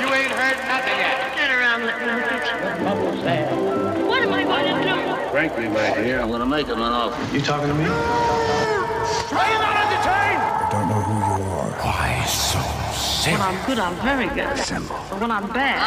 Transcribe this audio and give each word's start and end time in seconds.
You 0.00 0.06
ain't 0.12 0.32
heard 0.32 0.58
nothing 0.66 0.98
yet. 0.98 1.36
Turn 1.36 1.50
around, 1.56 1.86
let 1.86 2.00
me 2.00 2.06
look 2.06 2.32
at 2.32 2.78
you. 2.78 2.84
Bubbles 2.84 3.22
there. 3.22 3.46
What 4.06 4.22
am 4.22 4.32
I 4.32 4.42
going 4.42 4.66
to 4.66 4.88
do? 4.88 5.30
Frankly, 5.30 5.68
my 5.68 5.94
dear, 5.94 6.20
I'm 6.20 6.30
gonna 6.30 6.46
make 6.46 6.66
him 6.66 6.78
an 6.80 6.92
offer. 6.92 7.34
You 7.34 7.40
talking 7.40 7.68
to 7.68 7.74
me? 7.74 7.84
Are 7.84 7.88
you 9.50 9.58
not 9.58 9.76
entertained? 9.82 10.42
I 10.42 10.68
don't 10.70 10.88
know 10.88 11.02
who 11.02 11.14
you 11.14 11.50
are. 11.50 11.70
Why 11.82 12.24
so 12.26 12.60
simple. 12.94 13.38
When 13.38 13.54
I'm 13.54 13.66
good, 13.66 13.78
I'm 13.78 13.94
very 14.02 14.28
good. 14.34 14.56
But 15.10 15.20
when 15.20 15.30
I'm 15.30 15.48
bad, 15.52 15.82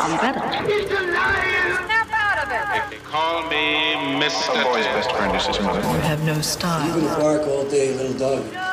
I'm 0.00 0.16
better. 0.18 0.42
He's 0.70 0.86
denying! 0.88 1.86
Snap 1.86 2.10
out 2.12 2.38
of 2.44 2.50
it! 2.50 2.78
If 2.78 2.90
they 2.90 2.98
call 3.10 3.42
me 3.48 3.94
Mr. 4.22 4.62
Boy's 4.64 4.86
best 4.86 5.10
friend 5.12 5.34
is 5.36 5.46
his 5.46 5.60
mother. 5.60 5.80
You 5.80 6.00
have 6.02 6.22
no 6.24 6.40
style. 6.40 6.86
You 6.86 6.92
can 7.08 7.20
bark 7.20 7.46
all 7.46 7.64
day, 7.68 7.92
little 7.94 8.18
dog. 8.18 8.69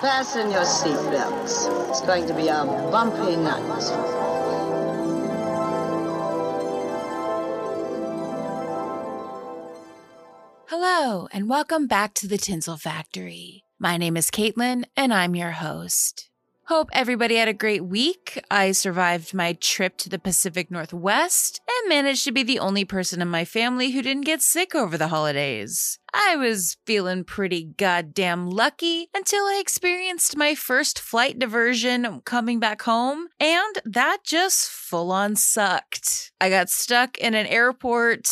Fasten 0.00 0.52
your 0.52 0.62
seatbelts. 0.62 1.88
It's 1.88 2.02
going 2.02 2.24
to 2.28 2.34
be 2.34 2.46
a 2.46 2.64
bumpy 2.64 3.34
night. 3.34 3.64
Hello, 10.68 11.26
and 11.32 11.48
welcome 11.48 11.88
back 11.88 12.14
to 12.14 12.28
the 12.28 12.38
Tinsel 12.38 12.76
Factory. 12.76 13.64
My 13.80 13.96
name 13.96 14.16
is 14.16 14.30
Caitlin, 14.30 14.84
and 14.96 15.12
I'm 15.12 15.34
your 15.34 15.50
host. 15.50 16.30
Hope 16.66 16.90
everybody 16.92 17.34
had 17.34 17.48
a 17.48 17.54
great 17.54 17.84
week. 17.84 18.40
I 18.50 18.72
survived 18.72 19.34
my 19.34 19.54
trip 19.54 19.96
to 19.98 20.08
the 20.08 20.18
Pacific 20.18 20.70
Northwest 20.70 21.60
and 21.66 21.88
managed 21.88 22.22
to 22.24 22.30
be 22.30 22.44
the 22.44 22.60
only 22.60 22.84
person 22.84 23.20
in 23.20 23.28
my 23.28 23.44
family 23.44 23.90
who 23.90 24.02
didn't 24.02 24.26
get 24.26 24.42
sick 24.42 24.74
over 24.76 24.96
the 24.96 25.08
holidays. 25.08 25.98
I 26.12 26.36
was 26.36 26.76
feeling 26.86 27.24
pretty 27.24 27.64
goddamn 27.76 28.48
lucky 28.48 29.08
until 29.14 29.44
I 29.44 29.58
experienced 29.60 30.36
my 30.36 30.54
first 30.54 30.98
flight 30.98 31.38
diversion 31.38 32.22
coming 32.24 32.58
back 32.58 32.82
home, 32.82 33.28
and 33.38 33.78
that 33.84 34.18
just 34.24 34.70
full 34.70 35.12
on 35.12 35.36
sucked. 35.36 36.32
I 36.40 36.48
got 36.50 36.70
stuck 36.70 37.18
in 37.18 37.34
an 37.34 37.46
airport, 37.46 38.28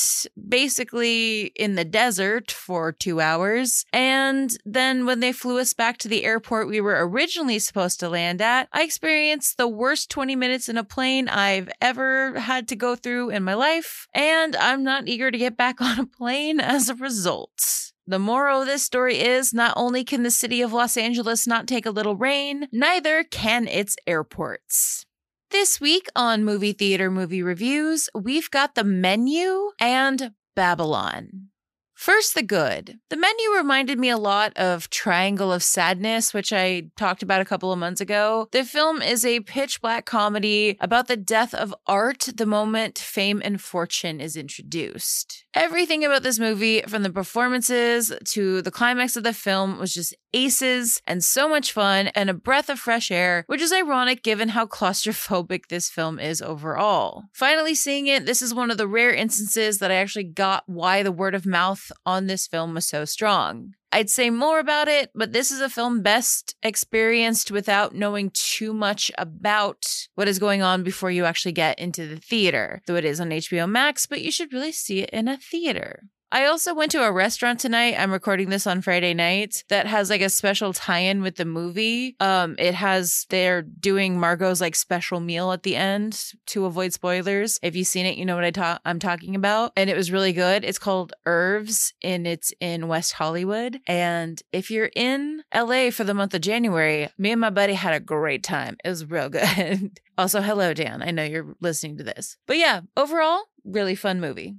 basically 0.49 1.53
in 1.57 1.75
the 1.75 1.85
desert 1.85 2.51
for 2.51 2.93
two 2.93 3.21
hours, 3.21 3.85
and 3.93 4.57
then 4.65 5.05
when 5.05 5.21
they 5.21 5.33
flew 5.33 5.59
us 5.59 5.75
back 5.75 5.99
to 5.99 6.09
the 6.09 6.25
airport 6.25 6.69
we 6.69 6.81
were 6.81 7.07
originally 7.07 7.59
supposed 7.59 8.01
to 8.01 8.09
land 8.09 8.41
at, 8.41 8.69
I 8.73 8.83
experienced 8.85 9.57
the 9.57 9.69
worst 9.69 10.11
20 10.11 10.35
minutes 10.37 10.69
in 10.69 10.77
a 10.77 10.85
plane 10.85 11.29
I've 11.29 11.69
ever 11.81 12.39
had 12.39 12.69
to 12.69 12.77
go 12.77 12.97
through 12.97 13.31
in 13.31 13.43
my 13.43 13.55
life, 13.55 14.07
and 14.15 14.57
I'm 14.57 14.83
not 14.83 15.09
eager 15.09 15.31
to 15.31 15.39
get 15.39 15.57
back 15.57 15.81
on 15.81 15.99
a 15.99 16.07
plane 16.07 16.61
as 16.61 16.89
a 16.89 16.95
result. 16.95 17.66
The 18.09 18.21
moral 18.21 18.61
of 18.61 18.69
this 18.69 18.85
story 18.85 19.19
is 19.19 19.53
not 19.53 19.75
only 19.77 20.05
can 20.05 20.23
the 20.23 20.31
city 20.31 20.63
of 20.63 20.73
Los 20.73 20.97
Angeles 20.97 21.45
not 21.45 21.67
take 21.67 21.85
a 21.87 21.91
little 21.91 22.15
rain, 22.15 22.69
neither 22.71 23.25
can 23.25 23.67
its 23.67 23.97
airports. 24.07 25.05
This 25.51 25.81
week 25.81 26.07
on 26.15 26.45
Movie 26.45 26.73
Theater 26.73 27.11
Movie 27.11 27.43
Reviews, 27.43 28.09
we've 28.15 28.49
got 28.51 28.77
The 28.77 28.85
Menu 28.85 29.71
and 29.81 30.33
Babylon. 30.55 31.49
First, 31.97 32.35
the 32.35 32.43
good. 32.43 32.99
The 33.09 33.17
menu 33.17 33.51
reminded 33.57 33.99
me 33.99 34.11
a 34.11 34.19
lot 34.19 34.53
of 34.55 34.91
Triangle 34.91 35.51
of 35.51 35.63
Sadness, 35.63 36.35
which 36.35 36.53
I 36.53 36.91
talked 36.99 37.23
about 37.23 37.41
a 37.41 37.45
couple 37.45 37.73
of 37.73 37.79
months 37.79 38.03
ago. 38.03 38.49
The 38.53 38.65
film 38.65 39.01
is 39.01 39.25
a 39.25 39.41
pitch 39.41 39.81
black 39.81 40.05
comedy 40.05 40.77
about 40.79 41.09
the 41.09 41.17
death 41.17 41.55
of 41.55 41.75
art 41.87 42.29
the 42.37 42.45
moment 42.45 42.99
fame 42.99 43.41
and 43.43 43.61
fortune 43.61 44.21
is 44.21 44.37
introduced. 44.37 45.47
Everything 45.55 46.05
about 46.05 46.23
this 46.23 46.39
movie, 46.39 46.83
from 46.83 47.03
the 47.03 47.11
performances 47.11 48.13
to 48.27 48.61
the 48.61 48.71
climax 48.71 49.17
of 49.17 49.25
the 49.25 49.33
film, 49.33 49.79
was 49.79 49.95
just 49.95 50.15
aces 50.35 51.01
and 51.07 51.25
so 51.25 51.49
much 51.49 51.73
fun 51.73 52.09
and 52.09 52.29
a 52.29 52.35
breath 52.35 52.69
of 52.69 52.79
fresh 52.79 53.11
air, 53.11 53.43
which 53.47 53.63
is 53.63 53.73
ironic 53.73 54.23
given 54.23 54.51
how 54.51 54.67
claustrophobic 54.67 55.69
this 55.69 55.89
film 55.89 56.19
is 56.19 56.43
overall. 56.43 57.25
Finally, 57.33 57.75
seeing 57.75 58.07
it, 58.07 58.27
this 58.27 58.43
is 58.43 58.53
one 58.53 58.71
of 58.71 58.77
the 58.77 58.87
rare 58.87 59.15
instances 59.15 59.79
that 59.79 59.91
I 59.91 59.95
actually 59.95 60.25
got 60.25 60.65
why 60.67 61.03
the 61.03 61.11
word 61.11 61.35
of 61.35 61.47
mouth 61.47 61.86
on 62.05 62.27
this 62.27 62.47
film 62.47 62.75
was 62.75 62.87
so 62.87 63.05
strong. 63.05 63.75
I'd 63.93 64.11
say 64.11 64.31
more 64.31 64.59
about 64.59 64.89
it, 64.89 65.11
but 65.15 65.33
this 65.33 65.51
is 65.51 65.61
a 65.61 65.71
film 65.71 66.03
best 66.03 66.55
experienced 66.63 67.51
without 67.51 67.95
knowing 67.95 68.31
too 68.35 68.75
much 68.75 69.11
about 69.17 69.87
what 70.17 70.29
is 70.29 70.39
going 70.39 70.61
on 70.61 70.83
before 70.83 71.11
you 71.11 71.25
actually 71.25 71.53
get 71.53 71.79
into 71.79 72.07
the 72.07 72.17
theater. 72.17 72.83
Though 72.87 72.97
it 72.97 73.05
is 73.05 73.21
on 73.21 73.31
HBO 73.31 73.69
Max, 73.69 74.07
but 74.07 74.21
you 74.21 74.31
should 74.31 74.53
really 74.53 74.73
see 74.73 75.01
it 75.01 75.11
in 75.11 75.29
a 75.29 75.39
theater. 75.39 76.03
I 76.33 76.47
also 76.47 76.75
went 76.75 76.91
to 76.93 77.05
a 77.05 77.13
restaurant 77.13 77.61
tonight. 77.61 77.95
I'm 77.97 78.11
recording 78.11 78.51
this 78.51 78.67
on 78.67 78.83
Friday 78.83 79.15
night 79.15 79.63
that 79.69 79.87
has 79.87 80.11
like 80.11 80.21
a 80.21 80.29
special 80.29 80.73
tie-in 80.73 81.23
with 81.23 81.37
the 81.37 81.45
movie. 81.45 82.17
Um, 82.19 82.57
it 82.59 82.75
has 82.75 83.27
they're 83.31 83.63
doing 83.63 84.19
Margot's 84.19 84.61
like 84.61 84.75
special 84.75 85.21
meal 85.21 85.53
at 85.53 85.63
the 85.63 85.77
end 85.77 86.33
to 86.47 86.65
avoid 86.67 86.93
spoilers. 86.93 87.61
If 87.63 87.77
you've 87.77 87.87
seen 87.87 88.07
it, 88.07 88.19
you 88.19 88.25
know 88.25 88.35
what 88.35 88.45
I 88.45 88.51
ta- 88.51 88.81
I'm 88.85 88.99
talking 88.99 89.37
about, 89.37 89.73
and 89.77 89.89
it 89.89 89.97
was 89.97 90.11
really 90.11 90.33
good. 90.33 90.65
It's 90.65 90.81
called 90.81 91.13
Irv's, 91.27 91.95
and 92.03 92.27
it's 92.27 92.53
in 92.61 92.89
West 92.89 93.13
Hollywood. 93.13 93.79
And 93.87 94.43
if 94.53 94.71
you're 94.71 94.91
in 94.97 95.45
LA 95.55 95.91
for 95.91 96.03
the 96.03 96.15
month 96.15 96.35
of 96.35 96.41
January, 96.41 97.09
me 97.19 97.31
and 97.31 97.41
my 97.41 97.51
buddy 97.51 97.75
had 97.75 97.95
a 97.95 98.01
great 98.01 98.43
time. 98.43 98.77
It 98.85 98.89
was 98.89 99.09
real 99.09 99.29
good. 99.31 100.01
also, 100.19 100.41
hello 100.41 100.75
Dan. 100.75 101.03
I 101.03 101.13
know 101.13 101.23
you're 101.23 101.55
listening 101.61 101.99
to 101.99 102.05
this, 102.05 102.37
but 102.47 102.59
yeah, 102.59 102.81
overall, 102.97 103.45
really 103.65 103.95
fun 103.95 104.21
movie. 104.21 104.57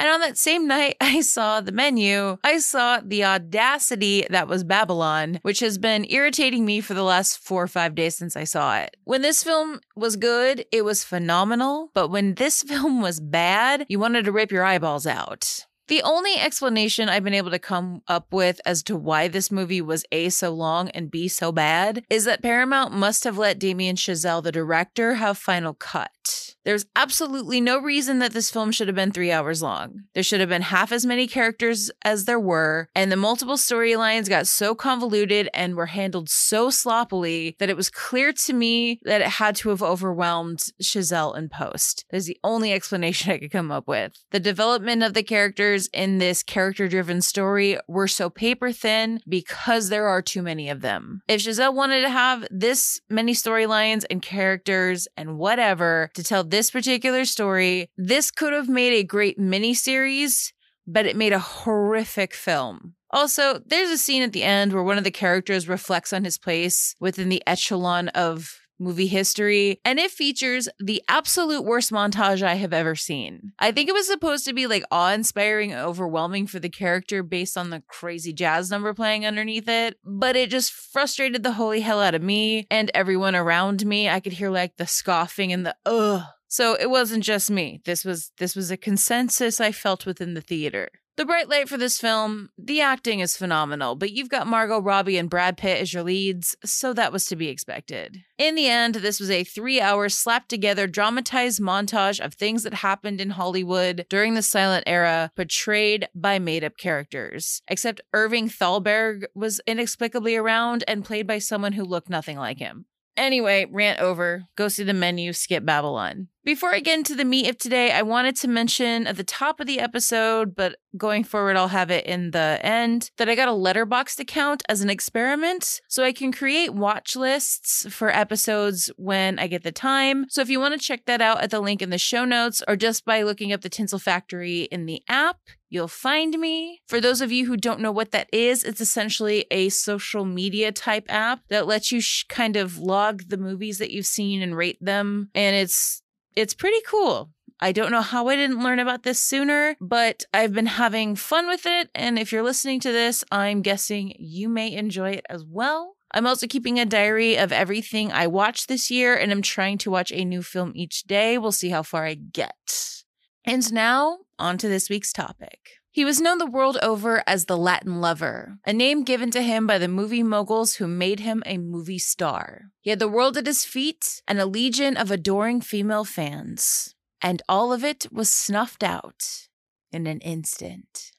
And 0.00 0.08
on 0.08 0.20
that 0.20 0.38
same 0.38 0.66
night, 0.66 0.96
I 1.00 1.20
saw 1.20 1.60
the 1.60 1.72
menu. 1.72 2.38
I 2.42 2.58
saw 2.58 3.00
the 3.04 3.24
audacity 3.24 4.26
that 4.30 4.48
was 4.48 4.64
Babylon, 4.64 5.38
which 5.42 5.60
has 5.60 5.76
been 5.76 6.06
irritating 6.08 6.64
me 6.64 6.80
for 6.80 6.94
the 6.94 7.02
last 7.02 7.38
four 7.38 7.62
or 7.62 7.68
five 7.68 7.94
days 7.94 8.16
since 8.16 8.34
I 8.34 8.44
saw 8.44 8.78
it. 8.78 8.96
When 9.04 9.20
this 9.20 9.44
film 9.44 9.80
was 9.94 10.16
good, 10.16 10.64
it 10.72 10.86
was 10.86 11.04
phenomenal. 11.04 11.90
But 11.92 12.08
when 12.08 12.34
this 12.34 12.62
film 12.66 13.02
was 13.02 13.20
bad, 13.20 13.84
you 13.90 13.98
wanted 13.98 14.24
to 14.24 14.32
rip 14.32 14.50
your 14.50 14.64
eyeballs 14.64 15.06
out. 15.06 15.66
The 15.88 16.02
only 16.02 16.36
explanation 16.36 17.08
I've 17.08 17.24
been 17.24 17.34
able 17.34 17.50
to 17.50 17.58
come 17.58 18.02
up 18.06 18.32
with 18.32 18.60
as 18.64 18.82
to 18.84 18.96
why 18.96 19.26
this 19.26 19.50
movie 19.50 19.82
was 19.82 20.04
A, 20.12 20.28
so 20.30 20.50
long 20.50 20.88
and 20.90 21.10
B, 21.10 21.26
so 21.26 21.50
bad 21.50 22.04
is 22.08 22.24
that 22.24 22.44
Paramount 22.44 22.94
must 22.94 23.24
have 23.24 23.36
let 23.36 23.58
Damien 23.58 23.96
Chazelle, 23.96 24.40
the 24.40 24.52
director, 24.52 25.14
have 25.14 25.36
final 25.36 25.74
cut. 25.74 26.49
There's 26.64 26.86
absolutely 26.94 27.60
no 27.60 27.80
reason 27.80 28.18
that 28.18 28.32
this 28.32 28.50
film 28.50 28.70
should 28.70 28.88
have 28.88 28.94
been 28.94 29.12
three 29.12 29.32
hours 29.32 29.62
long. 29.62 30.04
There 30.14 30.22
should 30.22 30.40
have 30.40 30.48
been 30.48 30.62
half 30.62 30.92
as 30.92 31.06
many 31.06 31.26
characters 31.26 31.90
as 32.04 32.24
there 32.24 32.40
were, 32.40 32.88
and 32.94 33.10
the 33.10 33.16
multiple 33.16 33.56
storylines 33.56 34.28
got 34.28 34.46
so 34.46 34.74
convoluted 34.74 35.48
and 35.54 35.74
were 35.74 35.86
handled 35.86 36.28
so 36.28 36.70
sloppily 36.70 37.56
that 37.58 37.70
it 37.70 37.76
was 37.76 37.90
clear 37.90 38.32
to 38.32 38.52
me 38.52 39.00
that 39.04 39.20
it 39.20 39.28
had 39.28 39.56
to 39.56 39.70
have 39.70 39.82
overwhelmed 39.82 40.60
Chazelle 40.82 41.36
in 41.36 41.48
post. 41.48 42.04
That's 42.10 42.26
the 42.26 42.38
only 42.44 42.72
explanation 42.72 43.32
I 43.32 43.38
could 43.38 43.52
come 43.52 43.70
up 43.70 43.88
with. 43.88 44.12
The 44.30 44.40
development 44.40 45.02
of 45.02 45.14
the 45.14 45.22
characters 45.22 45.88
in 45.92 46.18
this 46.18 46.42
character 46.42 46.88
driven 46.88 47.22
story 47.22 47.78
were 47.88 48.08
so 48.08 48.28
paper 48.28 48.72
thin 48.72 49.20
because 49.28 49.88
there 49.88 50.08
are 50.08 50.22
too 50.22 50.42
many 50.42 50.68
of 50.68 50.82
them. 50.82 51.22
If 51.28 51.42
Chazelle 51.42 51.74
wanted 51.74 52.02
to 52.02 52.10
have 52.10 52.46
this 52.50 53.00
many 53.08 53.32
storylines 53.32 54.04
and 54.10 54.20
characters 54.20 55.08
and 55.16 55.38
whatever 55.38 56.10
to 56.14 56.22
tell 56.22 56.44
this 56.50 56.70
particular 56.70 57.24
story, 57.24 57.88
this 57.96 58.30
could 58.30 58.52
have 58.52 58.68
made 58.68 58.92
a 58.92 59.04
great 59.04 59.38
miniseries, 59.38 60.52
but 60.86 61.06
it 61.06 61.16
made 61.16 61.32
a 61.32 61.38
horrific 61.38 62.34
film. 62.34 62.94
Also, 63.12 63.60
there's 63.66 63.90
a 63.90 63.98
scene 63.98 64.22
at 64.22 64.32
the 64.32 64.44
end 64.44 64.72
where 64.72 64.82
one 64.82 64.98
of 64.98 65.04
the 65.04 65.10
characters 65.10 65.68
reflects 65.68 66.12
on 66.12 66.24
his 66.24 66.38
place 66.38 66.94
within 67.00 67.28
the 67.28 67.42
echelon 67.46 68.08
of 68.08 68.60
movie 68.80 69.06
history, 69.06 69.78
and 69.84 69.98
it 69.98 70.10
features 70.10 70.68
the 70.78 71.02
absolute 71.08 71.64
worst 71.64 71.92
montage 71.92 72.42
I 72.42 72.54
have 72.54 72.72
ever 72.72 72.96
seen. 72.96 73.52
I 73.58 73.72
think 73.72 73.88
it 73.88 73.94
was 73.94 74.06
supposed 74.06 74.46
to 74.46 74.54
be 74.54 74.66
like 74.66 74.84
awe 74.90 75.12
inspiring 75.12 75.74
overwhelming 75.74 76.46
for 76.46 76.58
the 76.58 76.70
character 76.70 77.22
based 77.22 77.56
on 77.58 77.70
the 77.70 77.82
crazy 77.86 78.32
jazz 78.32 78.70
number 78.70 78.94
playing 78.94 79.26
underneath 79.26 79.68
it, 79.68 79.98
but 80.04 80.34
it 80.34 80.50
just 80.50 80.72
frustrated 80.72 81.42
the 81.42 81.52
holy 81.52 81.80
hell 81.82 82.00
out 82.00 82.14
of 82.14 82.22
me 82.22 82.66
and 82.70 82.90
everyone 82.94 83.36
around 83.36 83.84
me. 83.84 84.08
I 84.08 84.20
could 84.20 84.32
hear 84.32 84.50
like 84.50 84.76
the 84.78 84.86
scoffing 84.86 85.52
and 85.52 85.66
the 85.66 85.76
ugh. 85.84 86.22
So 86.50 86.74
it 86.74 86.90
wasn't 86.90 87.22
just 87.22 87.48
me. 87.48 87.80
This 87.84 88.04
was 88.04 88.32
this 88.38 88.56
was 88.56 88.72
a 88.72 88.76
consensus 88.76 89.60
I 89.60 89.70
felt 89.70 90.04
within 90.04 90.34
the 90.34 90.40
theater. 90.40 90.90
The 91.16 91.24
bright 91.24 91.48
light 91.48 91.68
for 91.68 91.76
this 91.76 92.00
film, 92.00 92.48
the 92.58 92.80
acting 92.80 93.20
is 93.20 93.36
phenomenal, 93.36 93.94
but 93.94 94.10
you've 94.10 94.30
got 94.30 94.46
Margot 94.46 94.80
Robbie 94.80 95.18
and 95.18 95.28
Brad 95.30 95.56
Pitt 95.56 95.80
as 95.80 95.92
your 95.92 96.02
leads, 96.02 96.56
so 96.64 96.92
that 96.94 97.12
was 97.12 97.26
to 97.26 97.36
be 97.36 97.48
expected. 97.48 98.22
In 98.38 98.54
the 98.54 98.68
end, 98.68 98.96
this 98.96 99.20
was 99.20 99.30
a 99.30 99.44
three 99.44 99.80
hour 99.80 100.08
slapped 100.08 100.48
together 100.48 100.88
dramatized 100.88 101.60
montage 101.60 102.18
of 102.18 102.34
things 102.34 102.64
that 102.64 102.74
happened 102.74 103.20
in 103.20 103.30
Hollywood 103.30 104.06
during 104.08 104.34
the 104.34 104.42
silent 104.42 104.84
era, 104.86 105.30
portrayed 105.36 106.08
by 106.16 106.40
made 106.40 106.64
up 106.64 106.76
characters. 106.76 107.62
Except 107.68 108.00
Irving 108.12 108.48
Thalberg 108.48 109.26
was 109.34 109.60
inexplicably 109.68 110.34
around 110.34 110.82
and 110.88 111.04
played 111.04 111.28
by 111.28 111.38
someone 111.38 111.74
who 111.74 111.84
looked 111.84 112.08
nothing 112.10 112.38
like 112.38 112.58
him. 112.58 112.86
Anyway, 113.20 113.66
rant 113.70 114.00
over. 114.00 114.44
Go 114.56 114.68
see 114.68 114.82
the 114.82 114.94
menu, 114.94 115.34
skip 115.34 115.62
Babylon. 115.62 116.28
Before 116.42 116.72
I 116.72 116.80
get 116.80 116.96
into 116.96 117.14
the 117.14 117.26
meat 117.26 117.50
of 117.50 117.58
today, 117.58 117.92
I 117.92 118.00
wanted 118.00 118.34
to 118.36 118.48
mention 118.48 119.06
at 119.06 119.18
the 119.18 119.24
top 119.24 119.60
of 119.60 119.66
the 119.66 119.78
episode, 119.78 120.56
but 120.56 120.76
going 120.96 121.24
forward, 121.24 121.58
I'll 121.58 121.68
have 121.68 121.90
it 121.90 122.06
in 122.06 122.30
the 122.30 122.58
end, 122.62 123.10
that 123.18 123.28
I 123.28 123.34
got 123.34 123.50
a 123.50 123.52
letterboxd 123.52 124.20
account 124.20 124.62
as 124.70 124.80
an 124.80 124.88
experiment 124.88 125.82
so 125.86 126.02
I 126.02 126.12
can 126.12 126.32
create 126.32 126.72
watch 126.72 127.14
lists 127.14 127.86
for 127.92 128.08
episodes 128.08 128.90
when 128.96 129.38
I 129.38 129.48
get 129.48 129.64
the 129.64 129.70
time. 129.70 130.24
So 130.30 130.40
if 130.40 130.48
you 130.48 130.58
want 130.58 130.72
to 130.72 130.80
check 130.80 131.04
that 131.04 131.20
out 131.20 131.42
at 131.42 131.50
the 131.50 131.60
link 131.60 131.82
in 131.82 131.90
the 131.90 131.98
show 131.98 132.24
notes 132.24 132.62
or 132.66 132.74
just 132.74 133.04
by 133.04 133.20
looking 133.22 133.52
up 133.52 133.60
the 133.60 133.68
Tinsel 133.68 133.98
Factory 133.98 134.62
in 134.62 134.86
the 134.86 135.02
app, 135.10 135.36
You'll 135.70 135.88
find 135.88 136.36
me. 136.38 136.80
For 136.88 137.00
those 137.00 137.20
of 137.20 137.30
you 137.30 137.46
who 137.46 137.56
don't 137.56 137.80
know 137.80 137.92
what 137.92 138.10
that 138.10 138.28
is, 138.32 138.64
it's 138.64 138.80
essentially 138.80 139.46
a 139.52 139.68
social 139.68 140.24
media 140.24 140.72
type 140.72 141.06
app 141.08 141.46
that 141.48 141.66
lets 141.66 141.92
you 141.92 142.00
sh- 142.00 142.24
kind 142.28 142.56
of 142.56 142.76
log 142.76 143.28
the 143.28 143.38
movies 143.38 143.78
that 143.78 143.92
you've 143.92 144.06
seen 144.06 144.42
and 144.42 144.56
rate 144.56 144.78
them. 144.84 145.30
And 145.32 145.54
it's 145.54 146.02
it's 146.34 146.54
pretty 146.54 146.80
cool. 146.86 147.30
I 147.60 147.72
don't 147.72 147.92
know 147.92 148.00
how 148.00 148.28
I 148.28 148.36
didn't 148.36 148.62
learn 148.62 148.78
about 148.78 149.04
this 149.04 149.20
sooner, 149.20 149.76
but 149.80 150.24
I've 150.34 150.52
been 150.52 150.66
having 150.66 151.14
fun 151.14 151.46
with 151.46 151.66
it. 151.66 151.90
And 151.94 152.18
if 152.18 152.32
you're 152.32 152.42
listening 152.42 152.80
to 152.80 152.90
this, 152.90 153.22
I'm 153.30 153.62
guessing 153.62 154.14
you 154.18 154.48
may 154.48 154.72
enjoy 154.72 155.10
it 155.10 155.26
as 155.28 155.44
well. 155.44 155.94
I'm 156.12 156.26
also 156.26 156.48
keeping 156.48 156.80
a 156.80 156.86
diary 156.86 157.36
of 157.36 157.52
everything 157.52 158.10
I 158.10 158.26
watched 158.26 158.66
this 158.66 158.90
year, 158.90 159.14
and 159.14 159.30
I'm 159.30 159.42
trying 159.42 159.78
to 159.78 159.90
watch 159.90 160.10
a 160.10 160.24
new 160.24 160.42
film 160.42 160.72
each 160.74 161.04
day. 161.04 161.38
We'll 161.38 161.52
see 161.52 161.68
how 161.68 161.84
far 161.84 162.04
I 162.04 162.14
get. 162.14 163.02
And 163.44 163.72
now, 163.72 164.18
on 164.40 164.58
to 164.58 164.68
this 164.68 164.90
week's 164.90 165.12
topic. 165.12 165.60
He 165.92 166.04
was 166.04 166.20
known 166.20 166.38
the 166.38 166.46
world 166.46 166.78
over 166.82 167.22
as 167.26 167.44
the 167.44 167.56
Latin 167.56 168.00
lover, 168.00 168.58
a 168.64 168.72
name 168.72 169.02
given 169.02 169.30
to 169.32 169.42
him 169.42 169.66
by 169.66 169.76
the 169.76 169.88
movie 169.88 170.22
moguls 170.22 170.76
who 170.76 170.86
made 170.86 171.20
him 171.20 171.42
a 171.44 171.58
movie 171.58 171.98
star. 171.98 172.70
He 172.80 172.90
had 172.90 173.00
the 173.00 173.08
world 173.08 173.36
at 173.36 173.46
his 173.46 173.64
feet 173.64 174.22
and 174.26 174.40
a 174.40 174.46
legion 174.46 174.96
of 174.96 175.10
adoring 175.10 175.60
female 175.60 176.04
fans, 176.04 176.94
and 177.20 177.42
all 177.48 177.72
of 177.72 177.84
it 177.84 178.06
was 178.12 178.32
snuffed 178.32 178.82
out 178.82 179.48
in 179.92 180.06
an 180.06 180.20
instant. 180.20 181.10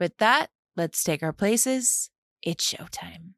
With 0.00 0.18
that, 0.18 0.50
let's 0.76 1.02
take 1.04 1.22
our 1.22 1.32
places. 1.32 2.10
It's 2.42 2.74
showtime. 2.74 3.34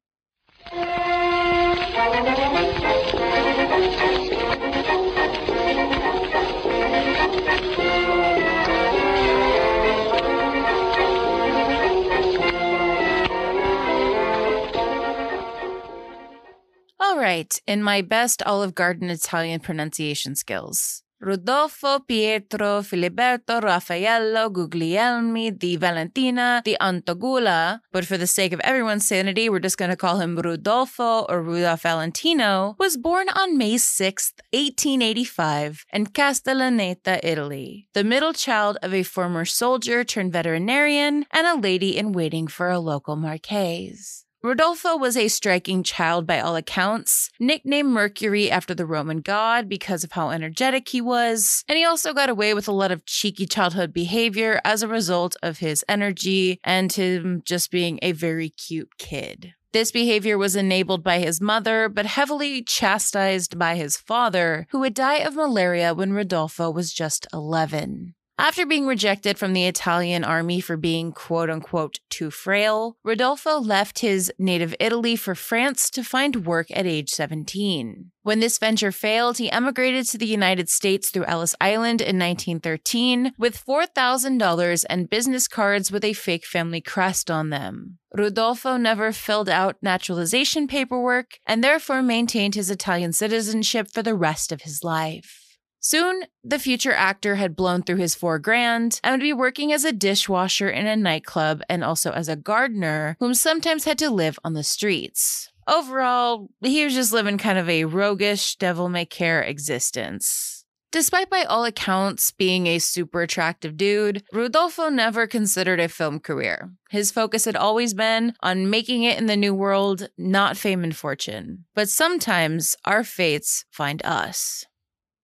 All 17.09 17.17
right, 17.17 17.59
in 17.67 17.83
my 17.83 18.03
best 18.03 18.43
Olive 18.45 18.75
Garden 18.75 19.09
Italian 19.09 19.61
pronunciation 19.61 20.35
skills. 20.35 21.03
Rodolfo 21.23 22.01
Pietro 22.01 22.83
Filiberto 22.83 23.63
Raffaello 23.63 24.51
Guglielmi 24.51 25.57
di 25.57 25.79
Valentina 25.79 26.61
di 26.63 26.77
Antogula, 26.79 27.81
but 27.93 28.05
for 28.05 28.19
the 28.19 28.27
sake 28.27 28.53
of 28.53 28.61
everyone's 28.61 29.07
sanity, 29.07 29.49
we're 29.49 29.59
just 29.59 29.79
going 29.79 29.91
to 29.91 29.97
call 29.97 30.19
him 30.21 30.37
Rudolfo 30.37 31.25
or 31.31 31.41
Rudolph 31.41 31.81
Valentino, 31.81 32.77
was 32.79 32.99
born 32.99 33.31
on 33.31 33.57
May 33.57 33.77
6th, 33.77 34.45
1885, 34.53 35.87
in 35.91 36.09
Castellaneta, 36.09 37.21
Italy, 37.23 37.89
the 37.95 38.05
middle 38.05 38.35
child 38.35 38.77
of 38.83 38.93
a 38.93 39.03
former 39.03 39.47
soldier 39.47 40.05
turned 40.05 40.35
veterinarian 40.35 41.25
and 41.33 41.47
a 41.47 41.59
lady 41.59 41.97
in 41.97 42.13
waiting 42.13 42.47
for 42.47 42.69
a 42.69 42.79
local 42.79 43.17
marquise. 43.17 44.28
Rodolfo 44.41 44.97
was 44.97 45.17
a 45.17 45.27
striking 45.27 45.83
child 45.83 46.25
by 46.25 46.39
all 46.39 46.55
accounts, 46.55 47.29
nicknamed 47.41 47.89
Mercury 47.91 48.49
after 48.49 48.73
the 48.73 48.87
Roman 48.87 49.21
god 49.21 49.69
because 49.69 50.05
of 50.05 50.13
how 50.13 50.31
energetic 50.31 50.91
he 50.91 51.01
was, 51.01 51.65
and 51.67 51.77
he 51.77 51.85
also 51.85 52.15
got 52.15 52.29
away 52.29 52.55
with 52.55 52.69
a 52.69 52.73
lot 52.73 52.93
of 52.93 53.05
cheeky 53.05 53.47
childhood 53.47 53.93
behavior 53.93 54.61
as 54.65 54.81
a 54.81 54.89
result 54.89 55.35
of 55.43 55.59
his 55.59 55.85
energy 55.89 56.61
and 56.63 56.93
him 56.93 57.43
just 57.45 57.73
being 57.73 57.99
a 58.01 58.13
very 58.13 58.49
cute 58.49 58.97
kid. 58.97 59.55
This 59.73 59.91
behavior 59.91 60.39
was 60.39 60.55
enabled 60.55 61.03
by 61.03 61.19
his 61.19 61.41
mother, 61.41 61.89
but 61.89 62.07
heavily 62.07 62.63
chastised 62.63 63.59
by 63.59 63.75
his 63.75 63.97
father, 63.97 64.69
who 64.71 64.79
would 64.79 64.95
die 64.95 65.19
of 65.19 65.35
malaria 65.35 65.93
when 65.95 66.13
Rodolfo 66.13 66.71
was 66.71 66.93
just 66.93 67.27
11. 67.33 68.15
After 68.41 68.65
being 68.65 68.87
rejected 68.87 69.37
from 69.37 69.53
the 69.53 69.67
Italian 69.67 70.23
army 70.23 70.61
for 70.61 70.77
being 70.77 71.11
quote 71.11 71.51
unquote 71.51 71.99
too 72.09 72.31
frail, 72.31 72.97
Rodolfo 73.03 73.59
left 73.59 73.99
his 73.99 74.33
native 74.39 74.77
Italy 74.79 75.17
for 75.17 75.35
France 75.35 75.91
to 75.91 76.05
find 76.05 76.47
work 76.47 76.69
at 76.71 76.87
age 76.87 77.11
17. 77.11 78.13
When 78.23 78.39
this 78.39 78.59
venture 78.59 78.93
failed, 78.93 79.39
he 79.39 79.51
emigrated 79.51 80.07
to 80.09 80.19
the 80.19 80.27
United 80.27 80.69
States 80.69 81.11
through 81.11 81.25
Ellis 81.25 81.57
Island 81.61 82.01
in 82.01 82.17
1913 82.17 83.33
with 83.37 83.65
$4,000 83.67 84.85
and 84.89 85.11
business 85.11 85.49
cards 85.49 85.91
with 85.91 86.05
a 86.05 86.13
fake 86.13 86.47
family 86.47 86.81
crest 86.81 87.33
on 87.33 87.51
them. 87.51 87.99
Rodolfo 88.15 88.77
never 88.77 89.11
filled 89.11 89.49
out 89.49 89.83
naturalization 89.83 90.69
paperwork 90.69 91.39
and 91.45 91.65
therefore 91.65 92.03
maintained 92.03 92.55
his 92.55 92.71
Italian 92.71 93.13
citizenship 93.13 93.89
for 93.93 94.03
the 94.03 94.15
rest 94.15 94.53
of 94.53 94.63
his 94.63 94.85
life. 94.85 95.38
Soon, 95.81 96.25
the 96.43 96.59
future 96.59 96.93
actor 96.93 97.37
had 97.37 97.57
blown 97.57 97.83
through 97.83 97.97
his 97.97 98.15
four 98.15 98.39
grand 98.39 99.01
and 99.05 99.13
would 99.13 99.21
be 99.21 99.33
working 99.33 99.73
as 99.73 99.85
a 99.85 99.93
dishwasher 99.93 100.69
in 100.69 100.87
a 100.87 100.97
nightclub 100.97 101.63
and 101.69 101.85
also 101.85 102.11
as 102.13 102.29
a 102.29 102.37
gardener, 102.37 103.17
whom 103.21 103.35
sometimes 103.35 103.85
had 103.85 103.99
to 103.99 104.11
live 104.11 104.39
on 104.45 104.55
the 104.55 104.65
streets. 104.65 105.51
Overall, 105.69 106.49
he 106.63 106.85
was 106.85 106.95
just 106.95 107.13
living 107.13 107.39
kind 107.39 107.59
of 107.59 107.69
a 107.69 107.85
roguish, 107.85 108.57
devil 108.57 108.89
may 108.89 109.05
care 109.05 109.43
existence. 109.43 110.65
Despite 110.91 111.29
by 111.29 111.43
all 111.43 111.67
accounts 111.67 112.31
being 112.31 112.67
a 112.67 112.79
super 112.79 113.21
attractive 113.21 113.77
dude, 113.77 114.23
Rudolfo 114.33 114.89
never 114.89 115.27
considered 115.27 115.81
a 115.81 115.89
film 115.89 116.19
career. 116.19 116.71
His 116.89 117.11
focus 117.11 117.45
had 117.45 117.57
always 117.57 117.93
been 117.93 118.33
on 118.41 118.71
making 118.71 119.03
it 119.03 119.19
in 119.19 119.27
the 119.27 119.37
new 119.37 119.53
world, 119.53 120.09
not 120.17 120.57
fame 120.57 120.83
and 120.83 120.97
fortune. 120.97 121.67
But 121.75 121.91
sometimes 121.91 122.75
our 122.87 123.05
fates 123.05 123.67
find 123.71 124.01
us. 124.03 124.65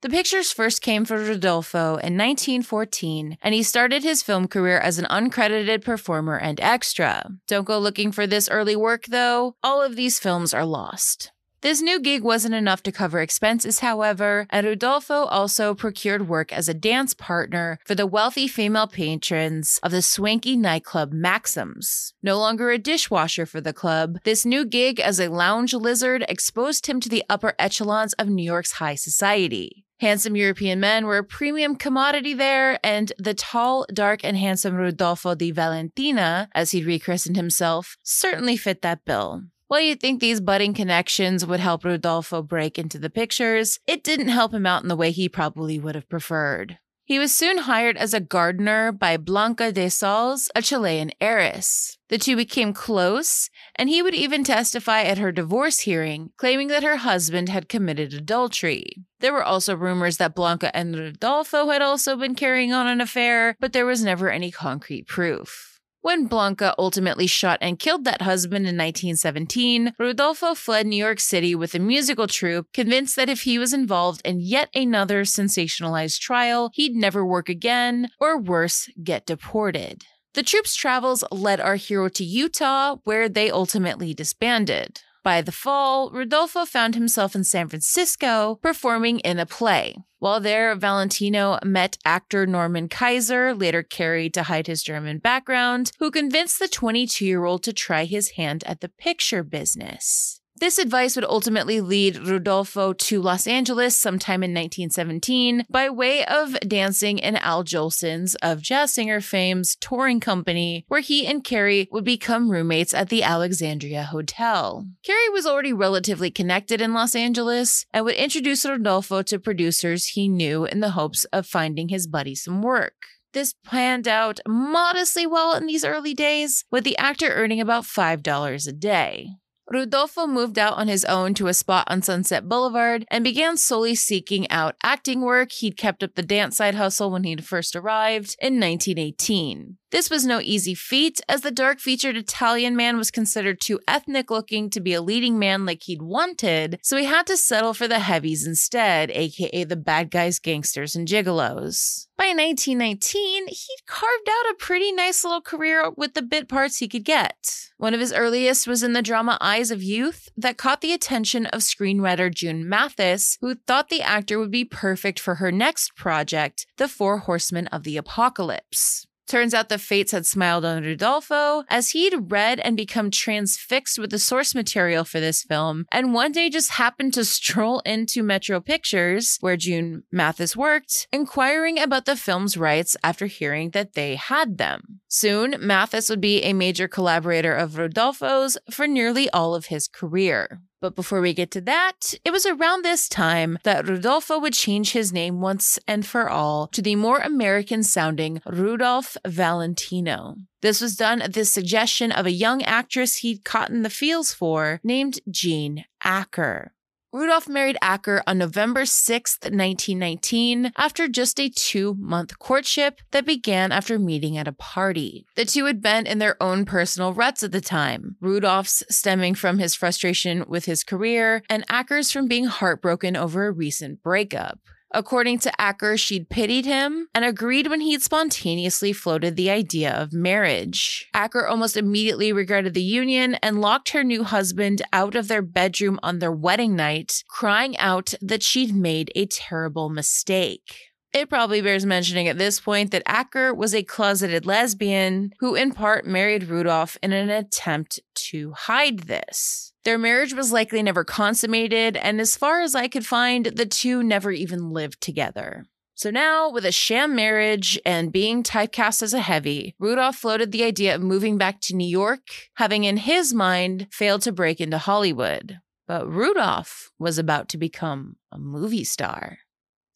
The 0.04 0.10
pictures 0.10 0.52
first 0.52 0.82
came 0.82 1.06
for 1.06 1.16
Rodolfo 1.16 1.96
in 1.96 2.18
1914, 2.18 3.38
and 3.40 3.54
he 3.54 3.62
started 3.62 4.02
his 4.02 4.20
film 4.20 4.48
career 4.48 4.78
as 4.78 4.98
an 4.98 5.06
uncredited 5.06 5.82
performer 5.82 6.36
and 6.36 6.60
extra. 6.60 7.30
Don't 7.48 7.64
go 7.64 7.78
looking 7.78 8.12
for 8.12 8.26
this 8.26 8.50
early 8.50 8.76
work, 8.76 9.06
though. 9.06 9.56
All 9.62 9.80
of 9.80 9.96
these 9.96 10.18
films 10.18 10.52
are 10.52 10.66
lost. 10.66 11.32
This 11.62 11.80
new 11.80 11.98
gig 11.98 12.22
wasn't 12.22 12.54
enough 12.54 12.82
to 12.82 12.92
cover 12.92 13.22
expenses, 13.22 13.78
however, 13.78 14.46
and 14.50 14.66
Rodolfo 14.66 15.24
also 15.24 15.72
procured 15.72 16.28
work 16.28 16.52
as 16.52 16.68
a 16.68 16.74
dance 16.74 17.14
partner 17.14 17.78
for 17.86 17.94
the 17.94 18.06
wealthy 18.06 18.46
female 18.46 18.86
patrons 18.86 19.80
of 19.82 19.90
the 19.90 20.02
swanky 20.02 20.54
nightclub 20.54 21.14
Maxim's. 21.14 22.12
No 22.22 22.38
longer 22.38 22.70
a 22.70 22.76
dishwasher 22.76 23.46
for 23.46 23.62
the 23.62 23.72
club, 23.72 24.18
this 24.24 24.44
new 24.44 24.66
gig 24.66 25.00
as 25.00 25.18
a 25.18 25.28
lounge 25.28 25.72
lizard 25.72 26.26
exposed 26.28 26.86
him 26.88 27.00
to 27.00 27.08
the 27.08 27.24
upper 27.30 27.54
echelons 27.58 28.12
of 28.18 28.28
New 28.28 28.44
York's 28.44 28.72
high 28.72 28.96
society. 28.96 29.83
Handsome 30.04 30.36
European 30.36 30.80
men 30.80 31.06
were 31.06 31.16
a 31.16 31.24
premium 31.24 31.76
commodity 31.76 32.34
there, 32.34 32.78
and 32.84 33.10
the 33.16 33.32
tall, 33.32 33.86
dark, 33.90 34.22
and 34.22 34.36
handsome 34.36 34.74
Rodolfo 34.74 35.34
di 35.34 35.50
Valentina, 35.50 36.50
as 36.54 36.72
he 36.72 36.84
rechristened 36.84 37.36
himself, 37.36 37.96
certainly 38.02 38.58
fit 38.58 38.82
that 38.82 39.06
bill. 39.06 39.44
While 39.68 39.80
you'd 39.80 40.00
think 40.00 40.20
these 40.20 40.42
budding 40.42 40.74
connections 40.74 41.46
would 41.46 41.58
help 41.58 41.86
Rodolfo 41.86 42.42
break 42.42 42.78
into 42.78 42.98
the 42.98 43.08
pictures, 43.08 43.80
it 43.86 44.04
didn't 44.04 44.28
help 44.28 44.52
him 44.52 44.66
out 44.66 44.82
in 44.82 44.90
the 44.90 44.94
way 44.94 45.10
he 45.10 45.26
probably 45.26 45.78
would 45.78 45.94
have 45.94 46.10
preferred. 46.10 46.76
He 47.06 47.18
was 47.18 47.34
soon 47.34 47.58
hired 47.58 47.98
as 47.98 48.14
a 48.14 48.20
gardener 48.20 48.90
by 48.90 49.18
Blanca 49.18 49.70
de 49.70 49.90
Sales, 49.90 50.50
a 50.54 50.62
Chilean 50.62 51.10
heiress. 51.20 51.98
The 52.08 52.16
two 52.16 52.34
became 52.34 52.72
close, 52.72 53.50
and 53.76 53.90
he 53.90 54.00
would 54.00 54.14
even 54.14 54.42
testify 54.42 55.02
at 55.02 55.18
her 55.18 55.30
divorce 55.30 55.80
hearing, 55.80 56.30
claiming 56.38 56.68
that 56.68 56.82
her 56.82 56.96
husband 56.96 57.50
had 57.50 57.68
committed 57.68 58.14
adultery. 58.14 59.04
There 59.20 59.34
were 59.34 59.44
also 59.44 59.76
rumors 59.76 60.16
that 60.16 60.34
Blanca 60.34 60.74
and 60.74 60.96
Rodolfo 60.96 61.68
had 61.68 61.82
also 61.82 62.16
been 62.16 62.34
carrying 62.34 62.72
on 62.72 62.86
an 62.86 63.02
affair, 63.02 63.54
but 63.60 63.74
there 63.74 63.86
was 63.86 64.02
never 64.02 64.30
any 64.30 64.50
concrete 64.50 65.06
proof. 65.06 65.73
When 66.04 66.26
Blanca 66.26 66.74
ultimately 66.76 67.26
shot 67.26 67.60
and 67.62 67.78
killed 67.78 68.04
that 68.04 68.20
husband 68.20 68.66
in 68.66 68.76
1917, 68.76 69.94
Rodolfo 69.98 70.54
fled 70.54 70.86
New 70.86 71.02
York 71.02 71.18
City 71.18 71.54
with 71.54 71.74
a 71.74 71.78
musical 71.78 72.26
troupe, 72.26 72.70
convinced 72.74 73.16
that 73.16 73.30
if 73.30 73.44
he 73.44 73.58
was 73.58 73.72
involved 73.72 74.20
in 74.22 74.38
yet 74.38 74.68
another 74.74 75.22
sensationalized 75.22 76.20
trial, 76.20 76.70
he'd 76.74 76.94
never 76.94 77.24
work 77.24 77.48
again, 77.48 78.10
or 78.20 78.38
worse, 78.38 78.90
get 79.02 79.24
deported. 79.24 80.04
The 80.34 80.42
troupe's 80.42 80.74
travels 80.74 81.24
led 81.32 81.58
our 81.58 81.76
hero 81.76 82.10
to 82.10 82.22
Utah, 82.22 82.96
where 83.04 83.26
they 83.26 83.50
ultimately 83.50 84.12
disbanded. 84.12 85.00
By 85.24 85.40
the 85.40 85.52
fall, 85.52 86.10
Rodolfo 86.10 86.66
found 86.66 86.94
himself 86.94 87.34
in 87.34 87.44
San 87.44 87.68
Francisco 87.68 88.58
performing 88.60 89.20
in 89.20 89.38
a 89.38 89.46
play. 89.46 89.96
While 90.18 90.38
there, 90.38 90.74
Valentino 90.74 91.58
met 91.64 91.96
actor 92.04 92.46
Norman 92.46 92.90
Kaiser, 92.90 93.54
later 93.54 93.82
Kerry 93.82 94.28
to 94.30 94.42
hide 94.42 94.66
his 94.66 94.82
German 94.82 95.18
background, 95.18 95.92
who 95.98 96.10
convinced 96.10 96.58
the 96.58 96.68
22 96.68 97.24
year 97.24 97.46
old 97.46 97.62
to 97.62 97.72
try 97.72 98.04
his 98.04 98.32
hand 98.32 98.64
at 98.64 98.82
the 98.82 98.90
picture 98.90 99.42
business. 99.42 100.42
This 100.56 100.78
advice 100.78 101.16
would 101.16 101.24
ultimately 101.24 101.80
lead 101.80 102.16
Rodolfo 102.16 102.92
to 102.92 103.20
Los 103.20 103.48
Angeles 103.48 103.96
sometime 103.96 104.44
in 104.44 104.52
1917 104.52 105.64
by 105.68 105.90
way 105.90 106.24
of 106.24 106.58
dancing 106.60 107.18
in 107.18 107.34
Al 107.36 107.64
Jolson's 107.64 108.36
of 108.36 108.62
jazz 108.62 108.94
singer 108.94 109.20
fame's 109.20 109.74
touring 109.76 110.20
company, 110.20 110.84
where 110.86 111.00
he 111.00 111.26
and 111.26 111.42
Kerry 111.42 111.88
would 111.90 112.04
become 112.04 112.52
roommates 112.52 112.94
at 112.94 113.08
the 113.08 113.24
Alexandria 113.24 114.04
Hotel. 114.04 114.86
Kerry 115.04 115.28
was 115.30 115.44
already 115.44 115.72
relatively 115.72 116.30
connected 116.30 116.80
in 116.80 116.94
Los 116.94 117.16
Angeles 117.16 117.84
and 117.92 118.04
would 118.04 118.14
introduce 118.14 118.64
Rodolfo 118.64 119.22
to 119.22 119.40
producers 119.40 120.06
he 120.06 120.28
knew 120.28 120.64
in 120.66 120.78
the 120.78 120.90
hopes 120.90 121.24
of 121.26 121.46
finding 121.46 121.88
his 121.88 122.06
buddy 122.06 122.36
some 122.36 122.62
work. 122.62 122.94
This 123.32 123.52
planned 123.66 124.06
out 124.06 124.38
modestly 124.46 125.26
well 125.26 125.56
in 125.56 125.66
these 125.66 125.84
early 125.84 126.14
days, 126.14 126.64
with 126.70 126.84
the 126.84 126.96
actor 126.96 127.28
earning 127.30 127.60
about 127.60 127.82
$5 127.82 128.68
a 128.68 128.72
day. 128.72 129.30
Rodolfo 129.70 130.26
moved 130.26 130.58
out 130.58 130.74
on 130.74 130.88
his 130.88 131.04
own 131.04 131.34
to 131.34 131.46
a 131.46 131.54
spot 131.54 131.86
on 131.88 132.02
Sunset 132.02 132.48
Boulevard 132.48 133.06
and 133.10 133.24
began 133.24 133.56
solely 133.56 133.94
seeking 133.94 134.48
out 134.50 134.76
acting 134.82 135.22
work. 135.22 135.52
He'd 135.52 135.76
kept 135.76 136.02
up 136.02 136.14
the 136.14 136.22
dance 136.22 136.58
side 136.58 136.74
hustle 136.74 137.10
when 137.10 137.24
he'd 137.24 137.44
first 137.44 137.74
arrived 137.74 138.36
in 138.40 138.60
1918. 138.60 139.78
This 139.94 140.10
was 140.10 140.26
no 140.26 140.40
easy 140.40 140.74
feat, 140.74 141.20
as 141.28 141.42
the 141.42 141.52
dark 141.52 141.78
featured 141.78 142.16
Italian 142.16 142.74
man 142.74 142.96
was 142.96 143.12
considered 143.12 143.60
too 143.60 143.78
ethnic 143.86 144.28
looking 144.28 144.68
to 144.70 144.80
be 144.80 144.92
a 144.92 145.00
leading 145.00 145.38
man 145.38 145.64
like 145.64 145.84
he'd 145.84 146.02
wanted, 146.02 146.80
so 146.82 146.96
he 146.96 147.04
had 147.04 147.28
to 147.28 147.36
settle 147.36 147.74
for 147.74 147.86
the 147.86 148.00
heavies 148.00 148.44
instead, 148.44 149.12
aka 149.12 149.62
the 149.62 149.76
bad 149.76 150.10
guys, 150.10 150.40
gangsters, 150.40 150.96
and 150.96 151.06
gigolos. 151.06 152.08
By 152.16 152.26
1919, 152.34 153.46
he'd 153.46 153.86
carved 153.86 154.28
out 154.28 154.50
a 154.50 154.56
pretty 154.58 154.90
nice 154.90 155.22
little 155.22 155.40
career 155.40 155.88
with 155.96 156.14
the 156.14 156.22
bit 156.22 156.48
parts 156.48 156.78
he 156.78 156.88
could 156.88 157.04
get. 157.04 157.70
One 157.76 157.94
of 157.94 158.00
his 158.00 158.12
earliest 158.12 158.66
was 158.66 158.82
in 158.82 158.94
the 158.94 159.00
drama 159.00 159.38
Eyes 159.40 159.70
of 159.70 159.80
Youth 159.80 160.28
that 160.36 160.58
caught 160.58 160.80
the 160.80 160.92
attention 160.92 161.46
of 161.46 161.60
screenwriter 161.60 162.34
June 162.34 162.68
Mathis, 162.68 163.38
who 163.40 163.54
thought 163.54 163.90
the 163.90 164.02
actor 164.02 164.40
would 164.40 164.50
be 164.50 164.64
perfect 164.64 165.20
for 165.20 165.36
her 165.36 165.52
next 165.52 165.94
project, 165.94 166.66
The 166.78 166.88
Four 166.88 167.18
Horsemen 167.18 167.68
of 167.68 167.84
the 167.84 167.96
Apocalypse. 167.96 169.06
Turns 169.26 169.54
out 169.54 169.68
the 169.68 169.78
fates 169.78 170.12
had 170.12 170.26
smiled 170.26 170.64
on 170.64 170.82
Rodolfo 170.82 171.64
as 171.68 171.90
he'd 171.90 172.30
read 172.30 172.60
and 172.60 172.76
become 172.76 173.10
transfixed 173.10 173.98
with 173.98 174.10
the 174.10 174.18
source 174.18 174.54
material 174.54 175.04
for 175.04 175.18
this 175.18 175.42
film, 175.42 175.86
and 175.90 176.12
one 176.12 176.32
day 176.32 176.50
just 176.50 176.72
happened 176.72 177.14
to 177.14 177.24
stroll 177.24 177.80
into 177.80 178.22
Metro 178.22 178.60
Pictures, 178.60 179.38
where 179.40 179.56
June 179.56 180.02
Mathis 180.12 180.56
worked, 180.56 181.08
inquiring 181.12 181.78
about 181.78 182.04
the 182.04 182.16
film's 182.16 182.56
rights 182.56 182.96
after 183.02 183.26
hearing 183.26 183.70
that 183.70 183.94
they 183.94 184.16
had 184.16 184.58
them. 184.58 185.00
Soon, 185.08 185.56
Mathis 185.58 186.10
would 186.10 186.20
be 186.20 186.42
a 186.42 186.52
major 186.52 186.88
collaborator 186.88 187.54
of 187.54 187.78
Rodolfo's 187.78 188.58
for 188.70 188.86
nearly 188.86 189.30
all 189.30 189.54
of 189.54 189.66
his 189.66 189.88
career. 189.88 190.60
But 190.84 190.96
before 190.96 191.22
we 191.22 191.32
get 191.32 191.50
to 191.52 191.62
that, 191.62 192.12
it 192.26 192.30
was 192.30 192.44
around 192.44 192.84
this 192.84 193.08
time 193.08 193.58
that 193.62 193.88
Rodolfo 193.88 194.38
would 194.38 194.52
change 194.52 194.92
his 194.92 195.14
name 195.14 195.40
once 195.40 195.78
and 195.88 196.04
for 196.04 196.28
all 196.28 196.66
to 196.66 196.82
the 196.82 196.94
more 196.94 197.20
American 197.20 197.82
sounding 197.82 198.42
Rudolph 198.44 199.16
Valentino. 199.26 200.36
This 200.60 200.82
was 200.82 200.94
done 200.94 201.22
at 201.22 201.32
the 201.32 201.46
suggestion 201.46 202.12
of 202.12 202.26
a 202.26 202.30
young 202.30 202.62
actress 202.62 203.16
he'd 203.16 203.44
caught 203.44 203.70
in 203.70 203.80
the 203.80 203.88
fields 203.88 204.34
for 204.34 204.82
named 204.84 205.20
Jean 205.30 205.86
Acker. 206.02 206.74
Rudolph 207.14 207.48
married 207.48 207.76
Acker 207.80 208.24
on 208.26 208.38
November 208.38 208.84
6, 208.84 209.38
1919, 209.42 210.72
after 210.76 211.06
just 211.06 211.38
a 211.38 211.48
two 211.48 211.94
month 211.94 212.40
courtship 212.40 213.00
that 213.12 213.24
began 213.24 213.70
after 213.70 214.00
meeting 214.00 214.36
at 214.36 214.48
a 214.48 214.52
party. 214.52 215.24
The 215.36 215.44
two 215.44 215.66
had 215.66 215.80
been 215.80 216.08
in 216.08 216.18
their 216.18 216.36
own 216.42 216.64
personal 216.64 217.12
ruts 217.12 217.44
at 217.44 217.52
the 217.52 217.60
time, 217.60 218.16
Rudolph's 218.20 218.82
stemming 218.90 219.36
from 219.36 219.60
his 219.60 219.76
frustration 219.76 220.44
with 220.48 220.64
his 220.64 220.82
career, 220.82 221.44
and 221.48 221.64
Acker's 221.68 222.10
from 222.10 222.26
being 222.26 222.46
heartbroken 222.46 223.16
over 223.16 223.46
a 223.46 223.52
recent 223.52 224.02
breakup. 224.02 224.58
According 224.94 225.40
to 225.40 225.60
Acker, 225.60 225.96
she'd 225.96 226.28
pitied 226.28 226.66
him 226.66 227.08
and 227.12 227.24
agreed 227.24 227.66
when 227.66 227.80
he'd 227.80 228.00
spontaneously 228.00 228.92
floated 228.92 229.34
the 229.34 229.50
idea 229.50 229.92
of 229.92 230.12
marriage. 230.12 231.08
Acker 231.12 231.48
almost 231.48 231.76
immediately 231.76 232.32
regretted 232.32 232.74
the 232.74 232.82
union 232.82 233.34
and 233.42 233.60
locked 233.60 233.88
her 233.88 234.04
new 234.04 234.22
husband 234.22 234.82
out 234.92 235.16
of 235.16 235.26
their 235.26 235.42
bedroom 235.42 235.98
on 236.04 236.20
their 236.20 236.30
wedding 236.30 236.76
night, 236.76 237.24
crying 237.28 237.76
out 237.78 238.14
that 238.22 238.44
she'd 238.44 238.72
made 238.72 239.10
a 239.16 239.26
terrible 239.26 239.90
mistake. 239.90 240.76
It 241.12 241.28
probably 241.28 241.60
bears 241.60 241.84
mentioning 241.84 242.28
at 242.28 242.38
this 242.38 242.60
point 242.60 242.92
that 242.92 243.02
Acker 243.04 243.52
was 243.52 243.74
a 243.74 243.82
closeted 243.82 244.46
lesbian 244.46 245.32
who, 245.40 245.56
in 245.56 245.72
part, 245.72 246.06
married 246.06 246.44
Rudolph 246.44 246.96
in 247.02 247.12
an 247.12 247.30
attempt 247.30 247.98
to 248.30 248.52
hide 248.52 249.00
this. 249.00 249.73
Their 249.84 249.98
marriage 249.98 250.32
was 250.32 250.50
likely 250.50 250.82
never 250.82 251.04
consummated, 251.04 251.96
and 251.96 252.20
as 252.20 252.36
far 252.36 252.62
as 252.62 252.74
I 252.74 252.88
could 252.88 253.04
find, 253.04 253.46
the 253.46 253.66
two 253.66 254.02
never 254.02 254.30
even 254.30 254.70
lived 254.70 255.00
together. 255.00 255.66
So 255.94 256.10
now, 256.10 256.50
with 256.50 256.64
a 256.64 256.72
sham 256.72 257.14
marriage 257.14 257.78
and 257.84 258.10
being 258.10 258.42
typecast 258.42 259.02
as 259.02 259.14
a 259.14 259.20
heavy, 259.20 259.76
Rudolph 259.78 260.16
floated 260.16 260.50
the 260.50 260.64
idea 260.64 260.94
of 260.94 261.02
moving 261.02 261.38
back 261.38 261.60
to 261.62 261.76
New 261.76 261.86
York, 261.86 262.22
having 262.54 262.84
in 262.84 262.96
his 262.96 263.32
mind 263.32 263.86
failed 263.90 264.22
to 264.22 264.32
break 264.32 264.60
into 264.60 264.78
Hollywood. 264.78 265.60
But 265.86 266.08
Rudolph 266.08 266.90
was 266.98 267.18
about 267.18 267.48
to 267.50 267.58
become 267.58 268.16
a 268.32 268.38
movie 268.38 268.84
star. 268.84 269.38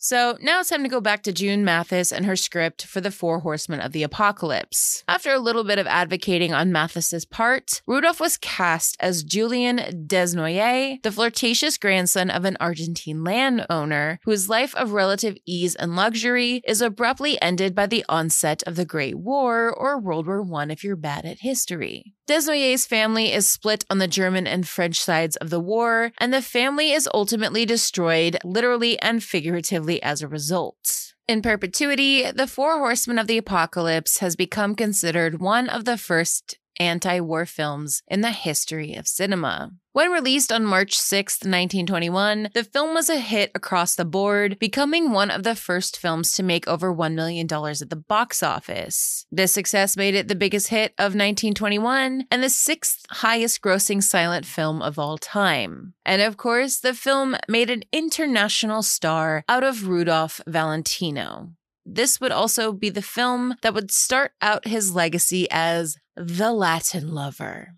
So 0.00 0.38
now 0.40 0.60
it's 0.60 0.68
time 0.68 0.84
to 0.84 0.88
go 0.88 1.00
back 1.00 1.24
to 1.24 1.32
June 1.32 1.64
Mathis 1.64 2.12
and 2.12 2.24
her 2.24 2.36
script 2.36 2.84
for 2.84 3.00
The 3.00 3.10
Four 3.10 3.40
Horsemen 3.40 3.80
of 3.80 3.90
the 3.90 4.04
Apocalypse. 4.04 5.02
After 5.08 5.32
a 5.32 5.40
little 5.40 5.64
bit 5.64 5.80
of 5.80 5.88
advocating 5.88 6.54
on 6.54 6.70
Mathis's 6.70 7.24
part, 7.24 7.82
Rudolph 7.84 8.20
was 8.20 8.36
cast 8.36 8.96
as 9.00 9.24
Julian 9.24 10.06
Desnoyers, 10.06 11.02
the 11.02 11.10
flirtatious 11.10 11.78
grandson 11.78 12.30
of 12.30 12.44
an 12.44 12.56
Argentine 12.60 13.24
landowner 13.24 14.20
whose 14.22 14.48
life 14.48 14.72
of 14.76 14.92
relative 14.92 15.36
ease 15.44 15.74
and 15.74 15.96
luxury 15.96 16.62
is 16.64 16.80
abruptly 16.80 17.40
ended 17.42 17.74
by 17.74 17.86
the 17.86 18.04
onset 18.08 18.62
of 18.68 18.76
the 18.76 18.84
Great 18.84 19.16
War 19.18 19.68
or 19.68 19.98
World 19.98 20.28
War 20.28 20.46
I 20.60 20.66
if 20.70 20.84
you're 20.84 20.94
bad 20.94 21.24
at 21.24 21.40
history. 21.40 22.14
Desnoyers' 22.28 22.86
family 22.86 23.32
is 23.32 23.48
split 23.48 23.84
on 23.88 23.98
the 23.98 24.06
German 24.06 24.46
and 24.46 24.68
French 24.68 25.00
sides 25.00 25.34
of 25.36 25.48
the 25.48 25.58
war, 25.58 26.12
and 26.18 26.32
the 26.32 26.42
family 26.42 26.92
is 26.92 27.08
ultimately 27.14 27.64
destroyed, 27.64 28.36
literally 28.44 29.00
and 29.00 29.24
figuratively, 29.24 29.87
as 30.02 30.22
a 30.22 30.28
result. 30.28 31.14
In 31.26 31.42
perpetuity, 31.42 32.30
The 32.30 32.46
Four 32.46 32.78
Horsemen 32.78 33.18
of 33.18 33.26
the 33.26 33.38
Apocalypse 33.38 34.18
has 34.18 34.36
become 34.36 34.74
considered 34.74 35.40
one 35.40 35.68
of 35.68 35.84
the 35.84 35.98
first 35.98 36.58
anti 36.80 37.20
war 37.20 37.46
films 37.46 38.02
in 38.08 38.20
the 38.20 38.32
history 38.32 38.94
of 38.94 39.06
cinema. 39.06 39.72
When 39.92 40.12
released 40.12 40.52
on 40.52 40.64
March 40.64 40.96
6, 40.96 41.38
1921, 41.38 42.50
the 42.54 42.62
film 42.62 42.94
was 42.94 43.10
a 43.10 43.18
hit 43.18 43.50
across 43.54 43.96
the 43.96 44.04
board, 44.04 44.56
becoming 44.60 45.10
one 45.10 45.28
of 45.28 45.42
the 45.42 45.56
first 45.56 45.96
films 45.96 46.30
to 46.32 46.44
make 46.44 46.68
over 46.68 46.94
$1 46.94 47.14
million 47.14 47.46
at 47.52 47.90
the 47.90 48.04
box 48.06 48.42
office. 48.42 49.26
This 49.32 49.52
success 49.52 49.96
made 49.96 50.14
it 50.14 50.28
the 50.28 50.36
biggest 50.36 50.68
hit 50.68 50.92
of 50.98 51.16
1921 51.16 52.26
and 52.30 52.42
the 52.44 52.48
sixth 52.48 53.06
highest 53.10 53.60
grossing 53.60 54.00
silent 54.00 54.46
film 54.46 54.82
of 54.82 55.00
all 55.00 55.18
time. 55.18 55.94
And 56.06 56.22
of 56.22 56.36
course, 56.36 56.78
the 56.78 56.94
film 56.94 57.34
made 57.48 57.68
an 57.68 57.82
international 57.90 58.84
star 58.84 59.42
out 59.48 59.64
of 59.64 59.88
Rudolph 59.88 60.40
Valentino. 60.46 61.54
This 61.90 62.20
would 62.20 62.32
also 62.32 62.72
be 62.72 62.90
the 62.90 63.00
film 63.00 63.54
that 63.62 63.72
would 63.72 63.90
start 63.90 64.32
out 64.42 64.68
his 64.68 64.94
legacy 64.94 65.48
as 65.50 65.96
the 66.16 66.52
Latin 66.52 67.14
lover. 67.14 67.70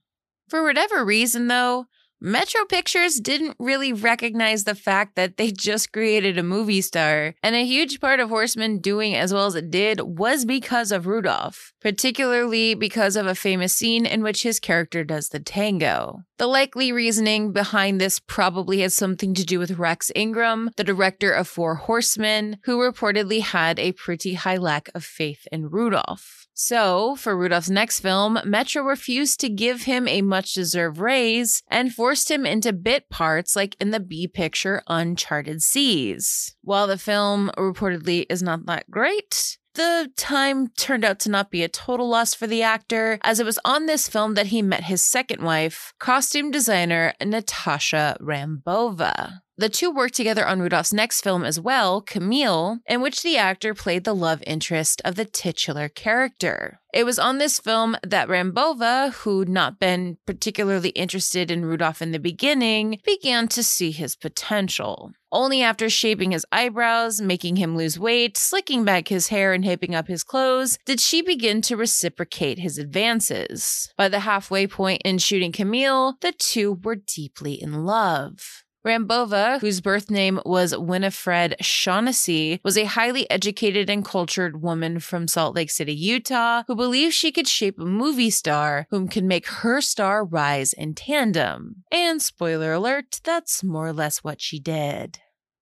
For 0.49 0.65
whatever 0.65 1.05
reason, 1.05 1.47
though, 1.47 1.87
Metro 2.23 2.67
Pictures 2.67 3.19
didn't 3.19 3.57
really 3.59 3.95
recognize 3.95 4.65
the 4.65 4.75
fact 4.75 5.17
that 5.17 5.39
they 5.39 5.51
just 5.51 5.91
created 5.91 6.37
a 6.37 6.43
movie 6.43 6.83
star, 6.83 7.35
and 7.43 7.55
a 7.55 7.65
huge 7.65 7.99
part 7.99 8.21
of 8.21 8.29
Horseman 8.29 8.81
doing 8.81 9.15
as 9.15 9.33
well 9.33 9.47
as 9.47 9.55
it 9.55 9.71
did 9.71 10.03
was 10.03 10.45
because 10.45 10.93
of 10.93 11.07
Rudolph, 11.07 11.73
particularly 11.81 12.75
because 12.75 13.17
of 13.17 13.27
a 13.27 13.35
famous 13.35 13.73
scene 13.73 14.05
in 14.05 14.23
which 14.23 14.43
his 14.43 14.61
character 14.61 15.03
does 15.03 15.31
the 15.31 15.41
tango. 15.41 16.21
The 16.37 16.47
likely 16.47 16.93
reasoning 16.93 17.53
behind 17.53 18.03
this 18.03 18.21
probably 18.21 18.81
has 18.81 18.95
something 18.95 19.33
to 19.33 19.45
do 19.45 19.59
with 19.59 19.79
Rex 19.79 20.13
Ingram, 20.15 20.73
the 20.77 20.85
director 20.85 21.33
of 21.33 21.49
Four 21.49 21.77
Horsemen, 21.77 22.59
who 22.65 22.77
reportedly 22.77 23.41
had 23.41 23.79
a 23.79 23.93
pretty 23.93 24.35
high 24.35 24.59
lack 24.59 24.91
of 24.95 25.05
faith 25.07 25.49
in 25.51 25.71
Rudolph. 25.71 26.49
So, 26.63 27.17
for 27.17 27.35
Rudolph's 27.35 27.71
next 27.71 28.01
film, 28.01 28.39
Metro 28.45 28.83
refused 28.83 29.41
to 29.41 29.49
give 29.49 29.85
him 29.85 30.07
a 30.07 30.21
much 30.21 30.53
deserved 30.53 30.99
raise 30.99 31.63
and 31.69 31.91
forced 31.91 32.31
him 32.31 32.45
into 32.45 32.75
bit 32.75 33.09
parts 33.09 33.57
like 33.57 33.77
in 33.81 33.93
the 33.93 33.99
B 33.99 34.29
picture 34.29 34.83
Uncharted 34.87 35.63
Seas. 35.63 36.55
While 36.61 36.87
the 36.87 36.99
film 36.99 37.51
reportedly 37.57 38.27
is 38.29 38.43
not 38.43 38.67
that 38.67 38.91
great, 38.91 39.57
the 39.73 40.13
time 40.19 40.69
turned 40.77 41.03
out 41.03 41.19
to 41.21 41.31
not 41.31 41.51
be 41.51 41.63
a 41.63 41.69
total 41.69 42.11
loss 42.11 42.35
for 42.35 42.47
the 42.47 42.63
actor, 42.63 43.19
as 43.23 43.41
it 43.41 43.47
was 43.47 43.59
on 43.65 43.87
this 43.87 44.07
film 44.07 44.35
that 44.35 44.49
he 44.49 44.61
met 44.61 44.85
his 44.85 45.03
second 45.03 45.43
wife, 45.43 45.95
costume 45.99 46.51
designer 46.51 47.15
Natasha 47.25 48.19
Rambova. 48.21 49.41
The 49.61 49.69
two 49.69 49.91
worked 49.91 50.15
together 50.15 50.47
on 50.47 50.61
Rudolph's 50.61 50.91
next 50.91 51.21
film 51.21 51.45
as 51.45 51.61
well, 51.61 52.01
Camille, 52.01 52.79
in 52.87 53.03
which 53.03 53.23
the 53.23 53.37
actor 53.37 53.75
played 53.75 54.05
the 54.05 54.15
love 54.15 54.43
interest 54.47 55.03
of 55.05 55.17
the 55.17 55.27
titular 55.27 55.91
character. 55.91 56.81
It 56.95 57.05
was 57.05 57.19
on 57.19 57.37
this 57.37 57.61
film 57.61 57.95
that 58.03 58.29
Rambova, 58.29 59.13
who'd 59.13 59.51
not 59.51 59.79
been 59.79 60.17
particularly 60.27 60.89
interested 60.91 61.51
in 61.51 61.67
Rudolph 61.67 62.01
in 62.01 62.11
the 62.11 62.19
beginning, 62.19 63.01
began 63.05 63.49
to 63.49 63.63
see 63.63 63.91
his 63.91 64.17
potential. 64.17 65.13
Only 65.31 65.61
after 65.61 65.91
shaping 65.91 66.31
his 66.31 66.47
eyebrows, 66.51 67.21
making 67.21 67.57
him 67.57 67.77
lose 67.77 67.99
weight, 67.99 68.39
slicking 68.39 68.87
back 68.87 69.09
his 69.09 69.29
hair, 69.29 69.53
and 69.53 69.63
hipping 69.63 69.95
up 69.95 70.09
his 70.09 70.25
clothes 70.25 70.79
did 70.87 71.01
she 71.01 71.21
begin 71.21 71.61
to 71.63 71.77
reciprocate 71.77 72.61
his 72.61 72.79
advances. 72.79 73.93
By 73.99 74.09
the 74.09 74.21
halfway 74.21 74.67
point 74.67 75.03
in 75.05 75.19
shooting 75.19 75.53
Camille, 75.53 76.17
the 76.23 76.33
two 76.33 76.81
were 76.83 76.97
deeply 76.97 77.61
in 77.61 77.85
love. 77.85 78.65
Rambova, 78.85 79.61
whose 79.61 79.83
birth 79.83 80.11
name 80.11 80.41
was 80.47 80.75
Winifred 80.75 81.55
Shaughnessy, 81.61 82.61
was 82.65 82.79
a 82.79 82.85
highly 82.85 83.31
educated 83.31 83.91
and 83.91 84.03
cultured 84.03 84.63
woman 84.63 85.01
from 85.01 85.29
Salt 85.29 85.55
Lake 85.55 85.71
City, 85.71 85.93
Utah, 85.93 86.63
who 86.67 86.75
believed 86.75 87.13
she 87.13 87.31
could 87.31 87.47
shape 87.47 87.79
a 87.79 87.85
movie 87.85 88.31
star 88.31 88.87
whom 88.91 89.07
could 89.07 89.25
make 89.25 89.47
her 89.49 89.83
star 89.83 90.25
rise 90.25 90.73
in 90.73 90.95
tandem. 90.95 91.85
And 91.93 92.23
spoiler 92.23 92.73
alert, 92.73 93.21
that's 93.23 93.63
more 93.63 93.89
or 93.89 93.93
less 93.93 94.25
what 94.25 94.41
she 94.41 94.59
did. 94.59 95.19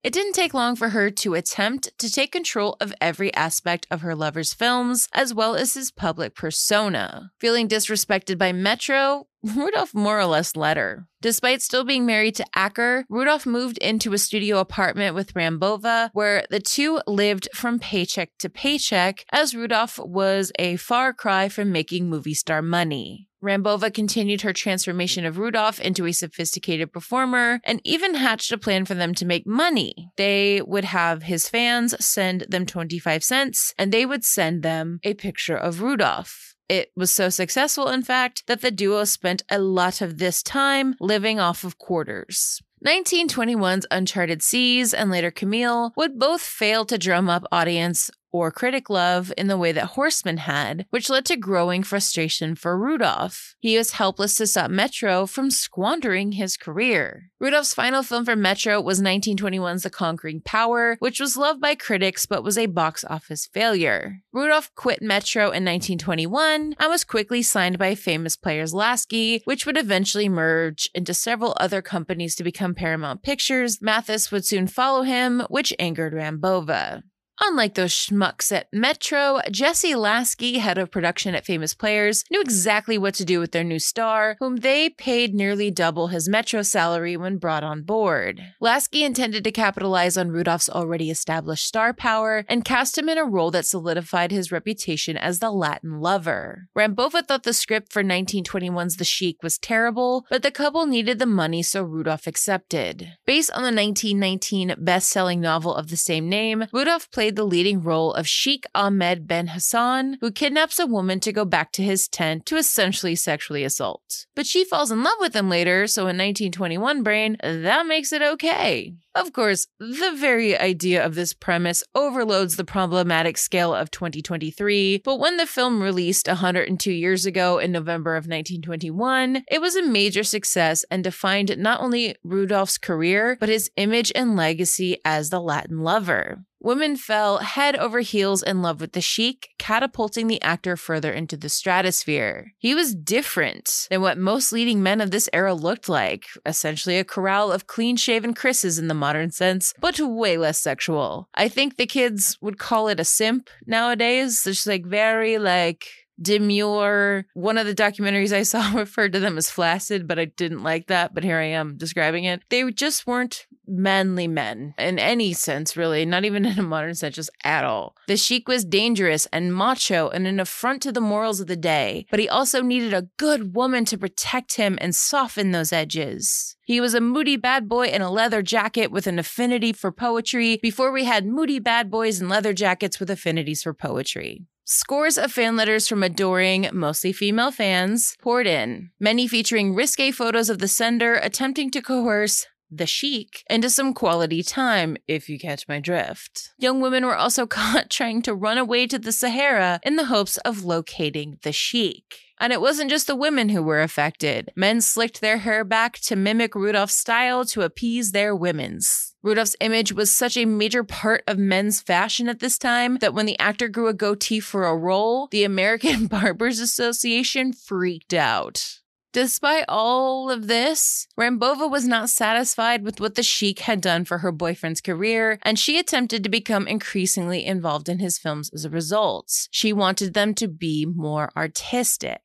It 0.08 0.14
didn't 0.14 0.32
take 0.32 0.54
long 0.54 0.74
for 0.74 0.88
her 0.88 1.10
to 1.10 1.34
attempt 1.34 1.90
to 1.98 2.10
take 2.10 2.32
control 2.32 2.78
of 2.80 2.94
every 2.98 3.30
aspect 3.34 3.86
of 3.90 4.00
her 4.00 4.14
lover's 4.14 4.54
films, 4.54 5.06
as 5.12 5.34
well 5.34 5.54
as 5.54 5.74
his 5.74 5.90
public 5.90 6.34
persona. 6.34 7.30
Feeling 7.38 7.68
disrespected 7.68 8.38
by 8.38 8.52
Metro, 8.52 9.26
Rudolph 9.42 9.92
more 9.92 10.18
or 10.18 10.24
less 10.24 10.56
let 10.56 10.78
her. 10.78 11.06
Despite 11.20 11.60
still 11.60 11.84
being 11.84 12.06
married 12.06 12.36
to 12.36 12.46
Acker, 12.54 13.04
Rudolph 13.10 13.44
moved 13.44 13.76
into 13.78 14.14
a 14.14 14.18
studio 14.18 14.60
apartment 14.60 15.14
with 15.14 15.34
Rambova, 15.34 16.08
where 16.14 16.46
the 16.48 16.60
two 16.60 17.02
lived 17.06 17.50
from 17.52 17.78
paycheck 17.78 18.30
to 18.38 18.48
paycheck, 18.48 19.26
as 19.30 19.54
Rudolph 19.54 19.98
was 19.98 20.52
a 20.58 20.76
far 20.76 21.12
cry 21.12 21.50
from 21.50 21.70
making 21.70 22.08
movie 22.08 22.32
star 22.32 22.62
money. 22.62 23.27
Rambova 23.42 23.92
continued 23.92 24.42
her 24.42 24.52
transformation 24.52 25.24
of 25.24 25.38
Rudolph 25.38 25.80
into 25.80 26.06
a 26.06 26.12
sophisticated 26.12 26.92
performer 26.92 27.60
and 27.64 27.80
even 27.84 28.14
hatched 28.14 28.50
a 28.50 28.58
plan 28.58 28.84
for 28.84 28.94
them 28.94 29.14
to 29.14 29.26
make 29.26 29.46
money. 29.46 30.10
They 30.16 30.60
would 30.62 30.84
have 30.84 31.22
his 31.22 31.48
fans 31.48 31.94
send 32.04 32.46
them 32.48 32.66
25 32.66 33.22
cents 33.22 33.74
and 33.78 33.92
they 33.92 34.04
would 34.04 34.24
send 34.24 34.62
them 34.62 34.98
a 35.04 35.14
picture 35.14 35.56
of 35.56 35.82
Rudolph. 35.82 36.56
It 36.68 36.90
was 36.94 37.14
so 37.14 37.30
successful, 37.30 37.88
in 37.88 38.02
fact, 38.02 38.44
that 38.46 38.60
the 38.60 38.70
duo 38.70 39.04
spent 39.04 39.42
a 39.50 39.58
lot 39.58 40.02
of 40.02 40.18
this 40.18 40.42
time 40.42 40.96
living 41.00 41.40
off 41.40 41.64
of 41.64 41.78
quarters. 41.78 42.60
1921's 42.86 43.86
Uncharted 43.90 44.42
Seas 44.42 44.94
and 44.94 45.10
later 45.10 45.32
Camille 45.32 45.92
would 45.96 46.18
both 46.18 46.42
fail 46.42 46.84
to 46.84 46.98
drum 46.98 47.28
up 47.28 47.44
audience 47.50 48.10
or 48.32 48.50
critic 48.50 48.90
love 48.90 49.32
in 49.36 49.48
the 49.48 49.56
way 49.56 49.72
that 49.72 49.96
Horseman 49.96 50.38
had, 50.38 50.86
which 50.90 51.10
led 51.10 51.24
to 51.26 51.36
growing 51.36 51.82
frustration 51.82 52.54
for 52.54 52.78
Rudolph. 52.78 53.54
He 53.60 53.76
was 53.76 53.92
helpless 53.92 54.36
to 54.36 54.46
stop 54.46 54.70
Metro 54.70 55.26
from 55.26 55.50
squandering 55.50 56.32
his 56.32 56.56
career. 56.56 57.30
Rudolph's 57.40 57.74
final 57.74 58.02
film 58.02 58.24
for 58.24 58.36
Metro 58.36 58.80
was 58.80 59.00
1921's 59.00 59.82
The 59.82 59.90
Conquering 59.90 60.40
Power, 60.44 60.96
which 60.98 61.20
was 61.20 61.36
loved 61.36 61.60
by 61.60 61.74
critics 61.74 62.26
but 62.26 62.44
was 62.44 62.58
a 62.58 62.66
box 62.66 63.04
office 63.08 63.46
failure. 63.46 64.20
Rudolph 64.32 64.70
quit 64.74 65.02
Metro 65.02 65.44
in 65.44 65.64
1921 65.64 66.74
and 66.78 66.90
was 66.90 67.04
quickly 67.04 67.42
signed 67.42 67.78
by 67.78 67.94
famous 67.94 68.36
players 68.36 68.74
Lasky, 68.74 69.42
which 69.44 69.66
would 69.66 69.78
eventually 69.78 70.28
merge 70.28 70.90
into 70.94 71.14
several 71.14 71.56
other 71.58 71.82
companies 71.82 72.34
to 72.36 72.44
become 72.44 72.74
Paramount 72.74 73.22
Pictures. 73.22 73.80
Mathis 73.80 74.30
would 74.30 74.44
soon 74.44 74.66
follow 74.66 75.02
him, 75.02 75.44
which 75.48 75.74
angered 75.78 76.12
Rambova. 76.12 77.02
Unlike 77.40 77.74
those 77.74 77.92
schmucks 77.92 78.50
at 78.50 78.66
Metro, 78.72 79.40
Jesse 79.50 79.94
Lasky, 79.94 80.58
head 80.58 80.76
of 80.76 80.90
production 80.90 81.34
at 81.34 81.46
Famous 81.46 81.72
Players, 81.72 82.24
knew 82.30 82.40
exactly 82.40 82.98
what 82.98 83.14
to 83.14 83.24
do 83.24 83.38
with 83.38 83.52
their 83.52 83.64
new 83.64 83.78
star, 83.78 84.36
whom 84.40 84.56
they 84.56 84.90
paid 84.90 85.34
nearly 85.34 85.70
double 85.70 86.08
his 86.08 86.28
Metro 86.28 86.62
salary 86.62 87.16
when 87.16 87.38
brought 87.38 87.62
on 87.62 87.82
board. 87.82 88.42
Lasky 88.60 89.04
intended 89.04 89.44
to 89.44 89.52
capitalize 89.52 90.16
on 90.16 90.30
Rudolph's 90.30 90.68
already 90.68 91.10
established 91.10 91.66
star 91.66 91.92
power 91.92 92.44
and 92.48 92.64
cast 92.64 92.98
him 92.98 93.08
in 93.08 93.18
a 93.18 93.24
role 93.24 93.52
that 93.52 93.66
solidified 93.66 94.32
his 94.32 94.50
reputation 94.50 95.16
as 95.16 95.38
the 95.38 95.50
Latin 95.50 96.00
lover. 96.00 96.68
Rambova 96.76 97.24
thought 97.24 97.44
the 97.44 97.52
script 97.52 97.92
for 97.92 98.02
1921's 98.02 98.96
The 98.96 99.04
Sheik 99.04 99.42
was 99.42 99.58
terrible, 99.58 100.26
but 100.28 100.42
the 100.42 100.50
couple 100.50 100.86
needed 100.86 101.18
the 101.18 101.26
money, 101.26 101.62
so 101.62 101.82
Rudolph 101.82 102.26
accepted. 102.26 103.12
Based 103.26 103.50
on 103.52 103.62
the 103.62 103.66
1919 103.66 104.74
best 104.78 105.08
selling 105.08 105.40
novel 105.40 105.74
of 105.74 105.88
the 105.88 105.96
same 105.96 106.28
name, 106.28 106.66
Rudolph 106.72 107.10
played 107.10 107.27
played 107.28 107.36
the 107.36 107.44
leading 107.44 107.82
role 107.82 108.14
of 108.14 108.26
Sheikh 108.26 108.64
Ahmed 108.74 109.28
Ben 109.28 109.48
Hassan, 109.48 110.16
who 110.22 110.30
kidnaps 110.30 110.78
a 110.78 110.86
woman 110.86 111.20
to 111.20 111.30
go 111.30 111.44
back 111.44 111.72
to 111.72 111.82
his 111.82 112.08
tent 112.08 112.46
to 112.46 112.56
essentially 112.56 113.14
sexually 113.14 113.64
assault. 113.64 114.24
But 114.34 114.46
she 114.46 114.64
falls 114.64 114.90
in 114.90 115.02
love 115.02 115.18
with 115.20 115.36
him 115.36 115.50
later, 115.50 115.86
so 115.86 116.02
in 116.02 116.16
1921 116.16 117.02
brain, 117.02 117.36
that 117.42 117.86
makes 117.86 118.14
it 118.14 118.22
okay. 118.22 118.94
Of 119.18 119.32
course, 119.32 119.66
the 119.80 120.14
very 120.16 120.56
idea 120.56 121.04
of 121.04 121.16
this 121.16 121.32
premise 121.32 121.82
overloads 121.92 122.54
the 122.54 122.64
problematic 122.64 123.36
scale 123.36 123.74
of 123.74 123.90
2023, 123.90 125.02
but 125.04 125.18
when 125.18 125.38
the 125.38 125.44
film 125.44 125.82
released 125.82 126.28
102 126.28 126.92
years 126.92 127.26
ago 127.26 127.58
in 127.58 127.72
November 127.72 128.12
of 128.12 128.26
1921, 128.26 129.42
it 129.50 129.60
was 129.60 129.74
a 129.74 129.82
major 129.82 130.22
success 130.22 130.84
and 130.88 131.02
defined 131.02 131.58
not 131.58 131.80
only 131.80 132.14
Rudolph's 132.22 132.78
career, 132.78 133.36
but 133.40 133.48
his 133.48 133.72
image 133.74 134.12
and 134.14 134.36
legacy 134.36 134.98
as 135.04 135.30
the 135.30 135.40
Latin 135.40 135.80
lover. 135.80 136.44
Women 136.60 136.96
fell 136.96 137.38
head 137.38 137.76
over 137.76 138.00
heels 138.00 138.42
in 138.42 138.62
love 138.62 138.80
with 138.80 138.92
the 138.92 139.00
Sheik, 139.00 139.50
catapulting 139.58 140.26
the 140.26 140.42
actor 140.42 140.76
further 140.76 141.12
into 141.12 141.36
the 141.36 141.48
stratosphere. 141.48 142.52
He 142.58 142.74
was 142.74 142.96
different 142.96 143.86
than 143.90 144.00
what 144.00 144.18
most 144.18 144.52
leading 144.52 144.82
men 144.82 145.00
of 145.00 145.12
this 145.12 145.28
era 145.32 145.54
looked 145.54 145.88
like, 145.88 146.24
essentially 146.44 146.98
a 146.98 147.04
corral 147.04 147.52
of 147.52 147.68
clean 147.68 147.96
shaven 147.96 148.34
Chris's 148.34 148.78
in 148.78 148.88
the 148.88 148.94
modern 149.08 149.30
sense, 149.30 149.72
but 149.80 149.98
way 149.98 150.36
less 150.36 150.58
sexual. 150.58 151.28
I 151.34 151.48
think 151.48 151.76
the 151.76 151.86
kids 151.86 152.36
would 152.42 152.58
call 152.58 152.88
it 152.88 153.00
a 153.00 153.04
simp 153.04 153.48
nowadays. 153.66 154.46
It's 154.46 154.66
like 154.66 154.84
very 154.84 155.38
like 155.38 155.86
demure. 156.20 157.24
One 157.32 157.56
of 157.58 157.66
the 157.66 157.74
documentaries 157.74 158.32
I 158.32 158.42
saw 158.42 158.72
referred 158.74 159.14
to 159.14 159.20
them 159.20 159.38
as 159.38 159.50
flaccid, 159.50 160.06
but 160.06 160.18
I 160.18 160.26
didn't 160.26 160.62
like 160.62 160.88
that. 160.88 161.14
But 161.14 161.24
here 161.24 161.38
I 161.38 161.44
am 161.44 161.76
describing 161.76 162.24
it. 162.24 162.42
They 162.50 162.70
just 162.70 163.06
weren't 163.06 163.46
manly 163.68 164.28
men 164.28 164.74
in 164.78 164.98
any 164.98 165.32
sense, 165.32 165.76
really, 165.76 166.04
not 166.04 166.24
even 166.24 166.44
in 166.44 166.58
a 166.58 166.62
modern 166.62 166.94
sense, 166.94 167.16
just 167.16 167.30
at 167.44 167.64
all. 167.64 167.94
The 168.06 168.16
Sheik 168.16 168.48
was 168.48 168.64
dangerous 168.64 169.26
and 169.32 169.54
macho 169.54 170.08
and 170.08 170.26
an 170.26 170.40
affront 170.40 170.82
to 170.82 170.92
the 170.92 171.00
morals 171.00 171.40
of 171.40 171.46
the 171.46 171.56
day, 171.56 172.06
but 172.10 172.20
he 172.20 172.28
also 172.28 172.62
needed 172.62 172.94
a 172.94 173.08
good 173.16 173.54
woman 173.54 173.84
to 173.86 173.98
protect 173.98 174.54
him 174.54 174.78
and 174.80 174.94
soften 174.94 175.50
those 175.50 175.72
edges. 175.72 176.56
He 176.64 176.80
was 176.80 176.94
a 176.94 177.00
moody 177.00 177.36
bad 177.36 177.68
boy 177.68 177.86
in 177.86 178.02
a 178.02 178.10
leather 178.10 178.42
jacket 178.42 178.90
with 178.90 179.06
an 179.06 179.18
affinity 179.18 179.72
for 179.72 179.90
poetry 179.90 180.58
before 180.60 180.92
we 180.92 181.04
had 181.04 181.26
moody 181.26 181.58
bad 181.58 181.90
boys 181.90 182.20
in 182.20 182.28
leather 182.28 182.52
jackets 182.52 183.00
with 183.00 183.10
affinities 183.10 183.62
for 183.62 183.72
poetry. 183.72 184.46
Scores 184.70 185.16
of 185.16 185.32
fan 185.32 185.56
letters 185.56 185.88
from 185.88 186.02
adoring, 186.02 186.68
mostly 186.74 187.10
female 187.10 187.50
fans 187.50 188.14
poured 188.20 188.46
in, 188.46 188.90
many 189.00 189.26
featuring 189.26 189.74
risque 189.74 190.10
photos 190.10 190.50
of 190.50 190.58
the 190.58 190.68
sender 190.68 191.14
attempting 191.14 191.70
to 191.70 191.80
coerce 191.80 192.46
the 192.70 192.86
Sheik 192.86 193.44
into 193.48 193.70
some 193.70 193.94
quality 193.94 194.42
time, 194.42 194.96
if 195.06 195.28
you 195.28 195.38
catch 195.38 195.68
my 195.68 195.80
drift. 195.80 196.52
Young 196.58 196.80
women 196.80 197.06
were 197.06 197.16
also 197.16 197.46
caught 197.58 197.90
trying 197.90 198.22
to 198.22 198.34
run 198.34 198.58
away 198.58 198.86
to 198.86 198.98
the 198.98 199.12
Sahara 199.12 199.80
in 199.82 199.96
the 199.96 200.06
hopes 200.06 200.36
of 200.38 200.64
locating 200.64 201.38
the 201.42 201.52
Sheik. 201.52 202.20
And 202.40 202.52
it 202.52 202.60
wasn't 202.60 202.90
just 202.90 203.08
the 203.08 203.16
women 203.16 203.48
who 203.48 203.62
were 203.62 203.82
affected. 203.82 204.52
Men 204.54 204.80
slicked 204.80 205.20
their 205.20 205.38
hair 205.38 205.64
back 205.64 205.98
to 206.02 206.14
mimic 206.14 206.54
Rudolph's 206.54 206.94
style 206.94 207.44
to 207.46 207.62
appease 207.62 208.12
their 208.12 208.34
women's. 208.34 209.14
Rudolph's 209.22 209.56
image 209.60 209.92
was 209.92 210.12
such 210.12 210.36
a 210.36 210.44
major 210.44 210.84
part 210.84 211.24
of 211.26 211.38
men's 211.38 211.80
fashion 211.80 212.28
at 212.28 212.38
this 212.38 212.56
time 212.56 212.98
that 212.98 213.12
when 213.12 213.26
the 213.26 213.38
actor 213.40 213.66
grew 213.68 213.88
a 213.88 213.94
goatee 213.94 214.38
for 214.38 214.64
a 214.64 214.76
role, 214.76 215.26
the 215.32 215.42
American 215.42 216.06
Barbers 216.08 216.60
Association 216.60 217.52
freaked 217.52 218.14
out. 218.14 218.78
Despite 219.18 219.64
all 219.66 220.30
of 220.30 220.46
this, 220.46 221.08
Rambova 221.18 221.68
was 221.68 221.88
not 221.88 222.08
satisfied 222.08 222.84
with 222.84 223.00
what 223.00 223.16
the 223.16 223.24
Sheik 223.24 223.58
had 223.58 223.80
done 223.80 224.04
for 224.04 224.18
her 224.18 224.30
boyfriend's 224.30 224.80
career, 224.80 225.40
and 225.42 225.58
she 225.58 225.76
attempted 225.76 226.22
to 226.22 226.28
become 226.28 226.68
increasingly 226.68 227.44
involved 227.44 227.88
in 227.88 227.98
his 227.98 228.16
films 228.16 228.48
as 228.54 228.64
a 228.64 228.70
result. 228.70 229.48
She 229.50 229.72
wanted 229.72 230.14
them 230.14 230.34
to 230.34 230.46
be 230.46 230.86
more 230.86 231.30
artistic. 231.36 232.20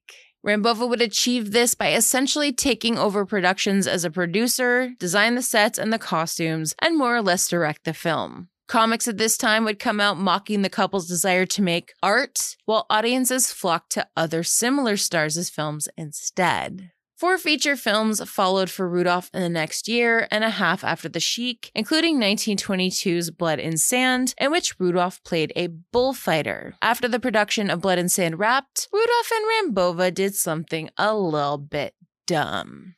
Rambova 0.45 0.87
would 0.87 1.01
achieve 1.01 1.51
this 1.51 1.73
by 1.73 1.93
essentially 1.93 2.53
taking 2.53 2.99
over 2.99 3.25
productions 3.25 3.87
as 3.87 4.05
a 4.05 4.11
producer, 4.11 4.91
design 4.99 5.33
the 5.33 5.41
sets 5.41 5.79
and 5.79 5.91
the 5.91 5.97
costumes, 5.97 6.75
and 6.77 6.95
more 6.95 7.15
or 7.15 7.23
less 7.23 7.49
direct 7.49 7.85
the 7.85 7.95
film. 7.95 8.49
Comics 8.67 9.07
at 9.07 9.17
this 9.17 9.37
time 9.37 9.65
would 9.65 9.79
come 9.79 9.99
out 9.99 10.17
mocking 10.17 10.61
the 10.61 10.69
couple's 10.69 11.07
desire 11.07 11.45
to 11.45 11.61
make 11.61 11.93
art, 12.01 12.55
while 12.65 12.85
audiences 12.89 13.51
flocked 13.51 13.91
to 13.93 14.07
other 14.15 14.43
similar 14.43 14.97
stars' 14.97 15.49
films 15.49 15.87
instead. 15.97 16.91
Four 17.15 17.37
feature 17.37 17.77
films 17.77 18.21
followed 18.29 18.69
for 18.69 18.89
Rudolph 18.89 19.29
in 19.33 19.41
the 19.41 19.47
next 19.47 19.87
year 19.87 20.27
and 20.29 20.43
a 20.43 20.49
half 20.49 20.83
after 20.83 21.07
The 21.07 21.21
Sheik, 21.21 21.71
including 21.73 22.19
1922's 22.19 23.31
Blood 23.31 23.59
and 23.59 23.79
Sand, 23.79 24.33
in 24.37 24.51
which 24.51 24.77
Rudolph 24.79 25.23
played 25.23 25.53
a 25.55 25.67
bullfighter. 25.67 26.75
After 26.81 27.07
the 27.07 27.21
production 27.21 27.69
of 27.69 27.81
Blood 27.81 27.99
and 27.99 28.11
Sand 28.11 28.39
wrapped, 28.39 28.89
Rudolph 28.91 29.31
and 29.33 29.75
Rambova 29.75 30.13
did 30.13 30.35
something 30.35 30.89
a 30.97 31.15
little 31.15 31.57
bit 31.57 31.93
dumb. 32.27 32.95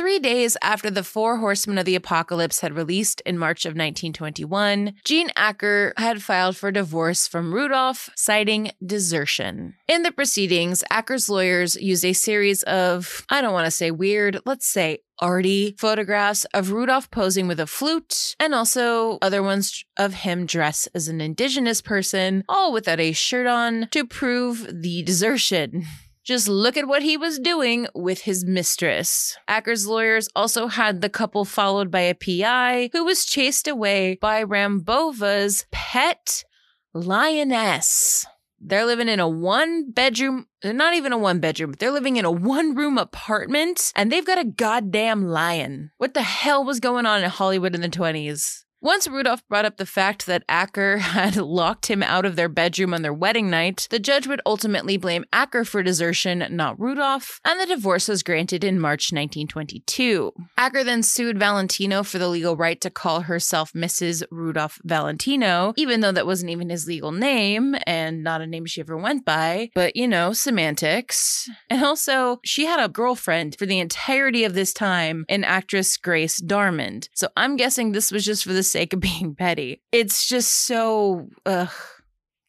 Three 0.00 0.18
days 0.18 0.56
after 0.62 0.90
the 0.90 1.04
Four 1.04 1.36
Horsemen 1.36 1.76
of 1.76 1.84
the 1.84 1.94
Apocalypse 1.94 2.60
had 2.60 2.74
released 2.74 3.20
in 3.26 3.36
March 3.36 3.66
of 3.66 3.72
1921, 3.72 4.94
Jean 5.04 5.28
Acker 5.36 5.92
had 5.98 6.22
filed 6.22 6.56
for 6.56 6.72
divorce 6.72 7.28
from 7.28 7.52
Rudolph, 7.52 8.08
citing 8.16 8.70
desertion. 8.82 9.74
In 9.86 10.02
the 10.02 10.10
proceedings, 10.10 10.82
Acker's 10.88 11.28
lawyers 11.28 11.76
used 11.76 12.06
a 12.06 12.14
series 12.14 12.62
of, 12.62 13.26
I 13.28 13.42
don't 13.42 13.52
want 13.52 13.66
to 13.66 13.70
say 13.70 13.90
weird, 13.90 14.40
let's 14.46 14.66
say 14.66 15.00
arty 15.18 15.76
photographs 15.78 16.46
of 16.54 16.72
Rudolph 16.72 17.10
posing 17.10 17.46
with 17.46 17.60
a 17.60 17.66
flute 17.66 18.36
and 18.40 18.54
also 18.54 19.18
other 19.20 19.42
ones 19.42 19.84
of 19.98 20.14
him 20.14 20.46
dressed 20.46 20.88
as 20.94 21.08
an 21.08 21.20
indigenous 21.20 21.82
person, 21.82 22.42
all 22.48 22.72
without 22.72 23.00
a 23.00 23.12
shirt 23.12 23.46
on, 23.46 23.86
to 23.90 24.06
prove 24.06 24.66
the 24.72 25.02
desertion. 25.02 25.84
Just 26.24 26.48
look 26.48 26.76
at 26.76 26.86
what 26.86 27.02
he 27.02 27.16
was 27.16 27.38
doing 27.38 27.86
with 27.94 28.20
his 28.20 28.44
mistress. 28.44 29.36
Acker's 29.48 29.86
lawyers 29.86 30.28
also 30.36 30.66
had 30.66 31.00
the 31.00 31.08
couple 31.08 31.44
followed 31.44 31.90
by 31.90 32.00
a 32.00 32.14
PI 32.14 32.90
who 32.92 33.04
was 33.04 33.24
chased 33.24 33.66
away 33.66 34.18
by 34.20 34.44
Rambova's 34.44 35.64
pet 35.70 36.44
lioness. 36.92 38.26
They're 38.62 38.84
living 38.84 39.08
in 39.08 39.20
a 39.20 39.28
one 39.28 39.90
bedroom, 39.90 40.46
not 40.62 40.92
even 40.92 41.12
a 41.12 41.18
one 41.18 41.40
bedroom, 41.40 41.72
they're 41.78 41.90
living 41.90 42.16
in 42.16 42.26
a 42.26 42.30
one 42.30 42.74
room 42.74 42.98
apartment 42.98 43.90
and 43.96 44.12
they've 44.12 44.26
got 44.26 44.38
a 44.38 44.44
goddamn 44.44 45.26
lion. 45.26 45.92
What 45.96 46.12
the 46.12 46.22
hell 46.22 46.62
was 46.62 46.80
going 46.80 47.06
on 47.06 47.22
in 47.22 47.30
Hollywood 47.30 47.74
in 47.74 47.80
the 47.80 47.88
20s? 47.88 48.64
Once 48.82 49.06
Rudolph 49.06 49.46
brought 49.46 49.66
up 49.66 49.76
the 49.76 49.84
fact 49.84 50.24
that 50.24 50.42
Acker 50.48 50.96
had 50.98 51.36
locked 51.36 51.90
him 51.90 52.02
out 52.02 52.24
of 52.24 52.34
their 52.34 52.48
bedroom 52.48 52.94
on 52.94 53.02
their 53.02 53.12
wedding 53.12 53.50
night, 53.50 53.86
the 53.90 53.98
judge 53.98 54.26
would 54.26 54.40
ultimately 54.46 54.96
blame 54.96 55.26
Acker 55.34 55.66
for 55.66 55.82
desertion, 55.82 56.46
not 56.48 56.80
Rudolph, 56.80 57.42
and 57.44 57.60
the 57.60 57.66
divorce 57.66 58.08
was 58.08 58.22
granted 58.22 58.64
in 58.64 58.80
March 58.80 59.12
1922. 59.12 60.32
Acker 60.56 60.82
then 60.82 61.02
sued 61.02 61.38
Valentino 61.38 62.02
for 62.02 62.18
the 62.18 62.28
legal 62.28 62.56
right 62.56 62.80
to 62.80 62.88
call 62.88 63.22
herself 63.22 63.70
Mrs. 63.74 64.22
Rudolph 64.30 64.78
Valentino, 64.82 65.74
even 65.76 66.00
though 66.00 66.12
that 66.12 66.26
wasn't 66.26 66.50
even 66.50 66.70
his 66.70 66.86
legal 66.86 67.12
name 67.12 67.76
and 67.86 68.24
not 68.24 68.40
a 68.40 68.46
name 68.46 68.64
she 68.64 68.80
ever 68.80 68.96
went 68.96 69.26
by. 69.26 69.68
But, 69.74 69.94
you 69.94 70.08
know, 70.08 70.32
semantics. 70.32 71.50
And 71.68 71.84
also, 71.84 72.40
she 72.46 72.64
had 72.64 72.82
a 72.82 72.88
girlfriend 72.88 73.58
for 73.58 73.66
the 73.66 73.78
entirety 73.78 74.44
of 74.44 74.54
this 74.54 74.72
time, 74.72 75.26
an 75.28 75.44
actress 75.44 75.98
Grace 75.98 76.40
Darmond. 76.40 77.10
So 77.14 77.28
I'm 77.36 77.56
guessing 77.56 77.92
this 77.92 78.10
was 78.10 78.24
just 78.24 78.44
for 78.44 78.54
the 78.54 78.69
sake 78.70 78.92
of 78.92 79.00
being 79.00 79.34
petty. 79.38 79.82
It's 79.92 80.26
just 80.28 80.66
so, 80.66 81.28
ugh. 81.46 81.70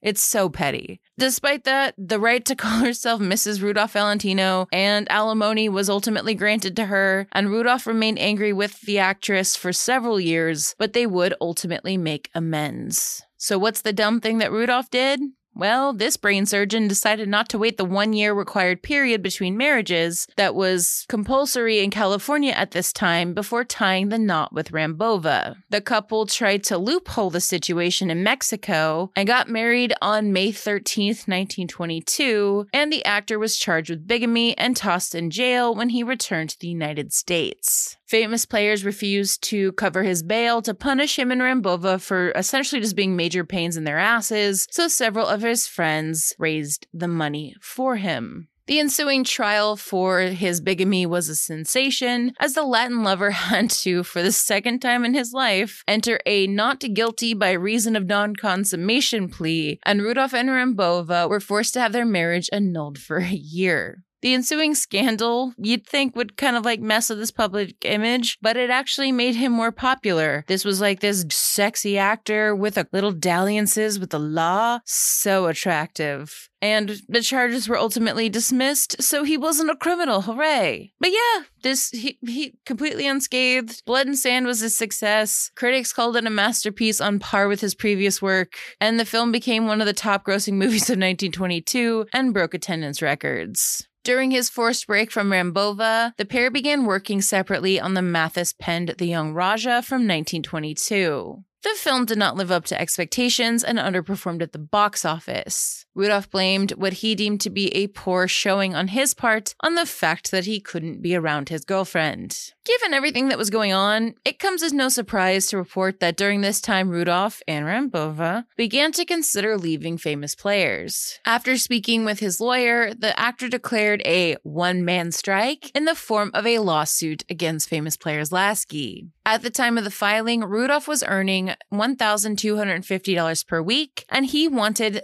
It's 0.02 0.24
so 0.24 0.50
petty. 0.50 1.00
Despite 1.20 1.66
that, 1.66 1.94
the 1.98 2.20
right 2.20 2.44
to 2.46 2.56
call 2.64 2.80
herself 2.80 3.22
Mrs. 3.22 3.62
Rudolph 3.62 3.94
Valentino 3.94 4.68
and 4.72 5.10
alimony 5.12 5.70
was 5.70 5.90
ultimately 5.90 6.34
granted 6.34 6.76
to 6.78 6.86
her, 6.86 7.28
and 7.34 7.50
Rudolph 7.52 7.86
remained 7.86 8.18
angry 8.18 8.52
with 8.54 8.82
the 8.82 8.98
actress 8.98 9.56
for 9.56 9.72
several 9.72 10.20
years, 10.20 10.76
but 10.80 10.94
they 10.94 11.06
would 11.06 11.36
ultimately 11.40 11.98
make 11.98 12.30
amends. 12.34 13.22
So, 13.38 13.60
what's 13.60 13.82
the 13.82 13.94
dumb 13.94 14.22
thing 14.22 14.40
that 14.40 14.52
Rudolph 14.52 14.90
did? 14.90 15.20
Well, 15.62 15.94
this 15.94 16.18
brain 16.18 16.48
surgeon 16.48 16.88
decided 16.88 17.30
not 17.30 17.48
to 17.50 17.60
wait 17.60 17.78
the 17.78 17.86
one 17.86 18.14
year 18.14 18.34
required 18.34 18.82
period 18.82 19.22
between 19.22 19.58
marriages 19.58 20.26
that 20.36 20.56
was 20.56 21.06
compulsory 21.08 21.82
in 21.82 21.92
California 21.92 22.52
at 22.52 22.72
this 22.72 22.92
time 22.92 23.36
before 23.36 23.64
tying 23.64 24.10
the 24.10 24.18
knot 24.18 24.52
with 24.54 24.72
Rambova. 24.72 25.58
The 25.70 25.80
couple 25.80 26.26
tried 26.26 26.64
to 26.64 26.80
loophole 26.80 27.30
the 27.30 27.40
situation 27.40 28.10
in 28.10 28.24
Mexico 28.24 29.12
and 29.16 29.28
got 29.28 29.50
married 29.50 29.94
on 30.02 30.34
May 30.34 30.52
13th, 30.52 31.28
1922, 31.28 32.66
and 32.74 32.92
the 32.92 33.06
actor 33.06 33.38
was 33.38 33.56
charged 33.56 33.92
with 33.92 34.08
bigamy 34.08 34.58
and 34.58 34.76
tossed 34.76 35.14
in 35.14 35.30
jail 35.30 35.76
when 35.76 35.90
he 35.90 36.02
returned 36.02 36.50
to 36.50 36.60
the 36.60 36.70
United 36.70 37.14
States. 37.14 37.98
Famous 38.12 38.46
players 38.46 38.84
refused 38.84 39.42
to 39.44 39.72
cover 39.72 40.04
his 40.04 40.22
bail 40.22 40.62
to 40.64 40.74
punish 40.74 41.18
him 41.18 41.32
and 41.32 41.40
Rambova 41.40 42.02
for 42.02 42.32
essentially 42.32 42.82
just 42.82 42.98
being 42.98 43.16
major 43.16 43.46
pains 43.46 43.78
in 43.78 43.86
their 43.86 43.98
asses, 43.98 44.68
so 44.70 44.90
several 44.90 45.26
of 45.26 45.44
his 45.44 45.66
friends 45.66 46.34
raised 46.38 46.88
the 46.94 47.08
money 47.08 47.56
for 47.62 47.96
him. 47.96 48.50
The 48.68 48.82
ensuing 48.82 49.24
trial 49.24 49.78
for 49.78 50.20
his 50.20 50.60
bigamy 50.60 51.06
was 51.06 51.30
a 51.30 51.38
sensation, 51.38 52.34
as 52.38 52.54
the 52.54 52.64
Latin 52.64 53.02
lover 53.02 53.32
had 53.50 53.70
to, 53.70 54.04
for 54.04 54.22
the 54.22 54.34
second 54.34 54.82
time 54.82 55.06
in 55.06 55.14
his 55.14 55.32
life, 55.32 55.82
enter 55.88 56.20
a 56.26 56.48
not 56.48 56.82
guilty 56.94 57.34
by 57.34 57.52
reason 57.52 57.96
of 57.96 58.08
non 58.08 58.36
consummation 58.36 59.30
plea, 59.30 59.80
and 59.86 60.02
Rudolf 60.02 60.34
and 60.34 60.50
Rambova 60.50 61.30
were 61.30 61.40
forced 61.40 61.76
to 61.76 61.80
have 61.80 61.94
their 61.94 62.04
marriage 62.04 62.50
annulled 62.52 62.98
for 62.98 63.20
a 63.20 63.30
year. 63.30 64.04
The 64.22 64.34
ensuing 64.34 64.76
scandal, 64.76 65.54
you'd 65.58 65.88
think, 65.88 66.16
would 66.16 66.38
kind 66.38 66.56
of 66.56 66.64
like 66.64 66.80
mess 66.80 67.10
with 67.10 67.20
his 67.20 67.32
public 67.32 67.76
image, 67.84 68.38
but 68.42 68.56
it 68.56 68.70
actually 68.70 69.12
made 69.12 69.36
him 69.36 69.52
more 69.52 69.72
popular. 69.72 70.46
This 70.48 70.64
was 70.64 70.80
like 70.80 71.00
this 71.00 71.26
sexy 71.32 71.98
actor 71.98 72.56
with 72.56 72.78
a 72.78 72.88
little 72.92 73.12
dalliances 73.12 74.00
with 74.00 74.12
the 74.12 74.20
law. 74.20 74.80
So 74.86 75.48
attractive. 75.48 76.50
And 76.62 77.02
the 77.10 77.22
charges 77.22 77.68
were 77.68 77.78
ultimately 77.78 78.30
dismissed, 78.30 79.02
so 79.02 79.24
he 79.24 79.36
wasn't 79.36 79.72
a 79.72 79.76
criminal. 79.76 80.22
Hooray. 80.22 80.94
But 81.00 81.12
yeah, 81.12 81.46
this 81.64 81.90
he, 81.90 82.20
he 82.24 82.54
completely 82.68 83.08
unscathed. 83.08 83.84
Blood 83.86 84.06
and 84.06 84.18
Sand 84.18 84.46
was 84.46 84.62
a 84.62 84.70
success. 84.70 85.50
Critics 85.56 85.92
called 85.92 86.16
it 86.16 86.28
a 86.28 86.30
masterpiece 86.30 87.02
on 87.02 87.18
par 87.18 87.48
with 87.48 87.62
his 87.62 87.74
previous 87.74 88.22
work, 88.22 88.54
and 88.80 89.00
the 89.00 89.06
film 89.06 89.32
became 89.32 89.66
one 89.66 89.82
of 89.82 89.88
the 89.88 89.94
top 89.94 90.24
grossing 90.24 90.54
movies 90.62 90.84
of 90.84 91.00
1922 91.00 92.06
and 92.14 92.32
broke 92.32 92.54
attendance 92.54 93.02
records. 93.02 93.88
During 94.04 94.32
his 94.32 94.50
forced 94.50 94.88
break 94.88 95.12
from 95.12 95.30
Rambova, 95.30 96.16
the 96.18 96.26
pair 96.26 96.50
began 96.50 96.86
working 96.86 97.22
separately 97.22 97.80
on 97.80 97.94
the 97.94 98.02
Mathis 98.02 98.52
penned 98.52 98.96
The 98.98 99.06
Young 99.06 99.34
Rajah 99.34 99.84
from 99.84 100.08
1922. 100.08 101.44
The 101.62 101.70
film 101.78 102.06
did 102.06 102.18
not 102.18 102.36
live 102.36 102.50
up 102.50 102.66
to 102.66 102.82
expectations 102.82 103.64
and 103.64 103.78
underperformed 103.78 104.42
at 104.42 104.54
the 104.54 104.60
box 104.60 105.06
office. 105.06 105.81
Rudolph 105.94 106.30
blamed 106.30 106.72
what 106.72 106.94
he 106.94 107.16
deemed 107.16 107.42
to 107.42 107.50
be 107.50 107.68
a 107.76 107.88
poor 107.88 108.28
showing 108.28 108.74
on 108.74 108.90
his 108.90 109.14
part 109.14 109.54
on 109.60 109.76
the 109.76 109.86
fact 109.86 110.32
that 110.32 110.46
he 110.46 110.60
couldn't 110.60 111.02
be 111.02 111.16
around 111.16 111.50
his 111.50 111.66
girlfriend. 111.66 112.54
Given 112.64 112.94
everything 112.94 113.30
that 113.30 113.38
was 113.38 113.50
going 113.50 113.74
on, 113.74 114.14
it 114.24 114.40
comes 114.40 114.64
as 114.64 114.72
no 114.72 114.88
surprise 114.88 115.48
to 115.48 115.58
report 115.58 116.00
that 116.00 116.16
during 116.16 116.42
this 116.42 116.62
time, 116.62 116.90
Rudolph 116.90 117.42
and 117.48 117.66
Rambova 117.66 118.46
began 118.56 118.92
to 118.94 119.04
consider 119.04 119.58
leaving 119.58 119.98
famous 119.98 120.36
players. 120.36 121.20
After 121.26 121.58
speaking 121.58 122.06
with 122.06 122.20
his 122.20 122.40
lawyer, 122.40 122.94
the 122.94 123.20
actor 123.20 123.50
declared 123.50 124.02
a 124.06 124.38
one 124.44 124.86
man 124.86 125.12
strike 125.12 125.72
in 125.76 125.86
the 125.86 125.96
form 125.96 126.32
of 126.34 126.46
a 126.46 126.60
lawsuit 126.60 127.24
against 127.30 127.68
famous 127.68 127.98
players 127.98 128.32
Lasky. 128.32 129.08
At 129.26 129.42
the 129.42 129.50
time 129.50 129.78
of 129.78 129.84
the 129.84 129.92
filing, 129.92 130.42
Rudolph 130.42 130.88
was 130.88 131.04
earning 131.04 131.54
$1,250 131.72 133.48
per 133.48 133.62
week, 133.62 134.06
and 134.10 134.26
he 134.26 134.48
wanted 134.48 135.02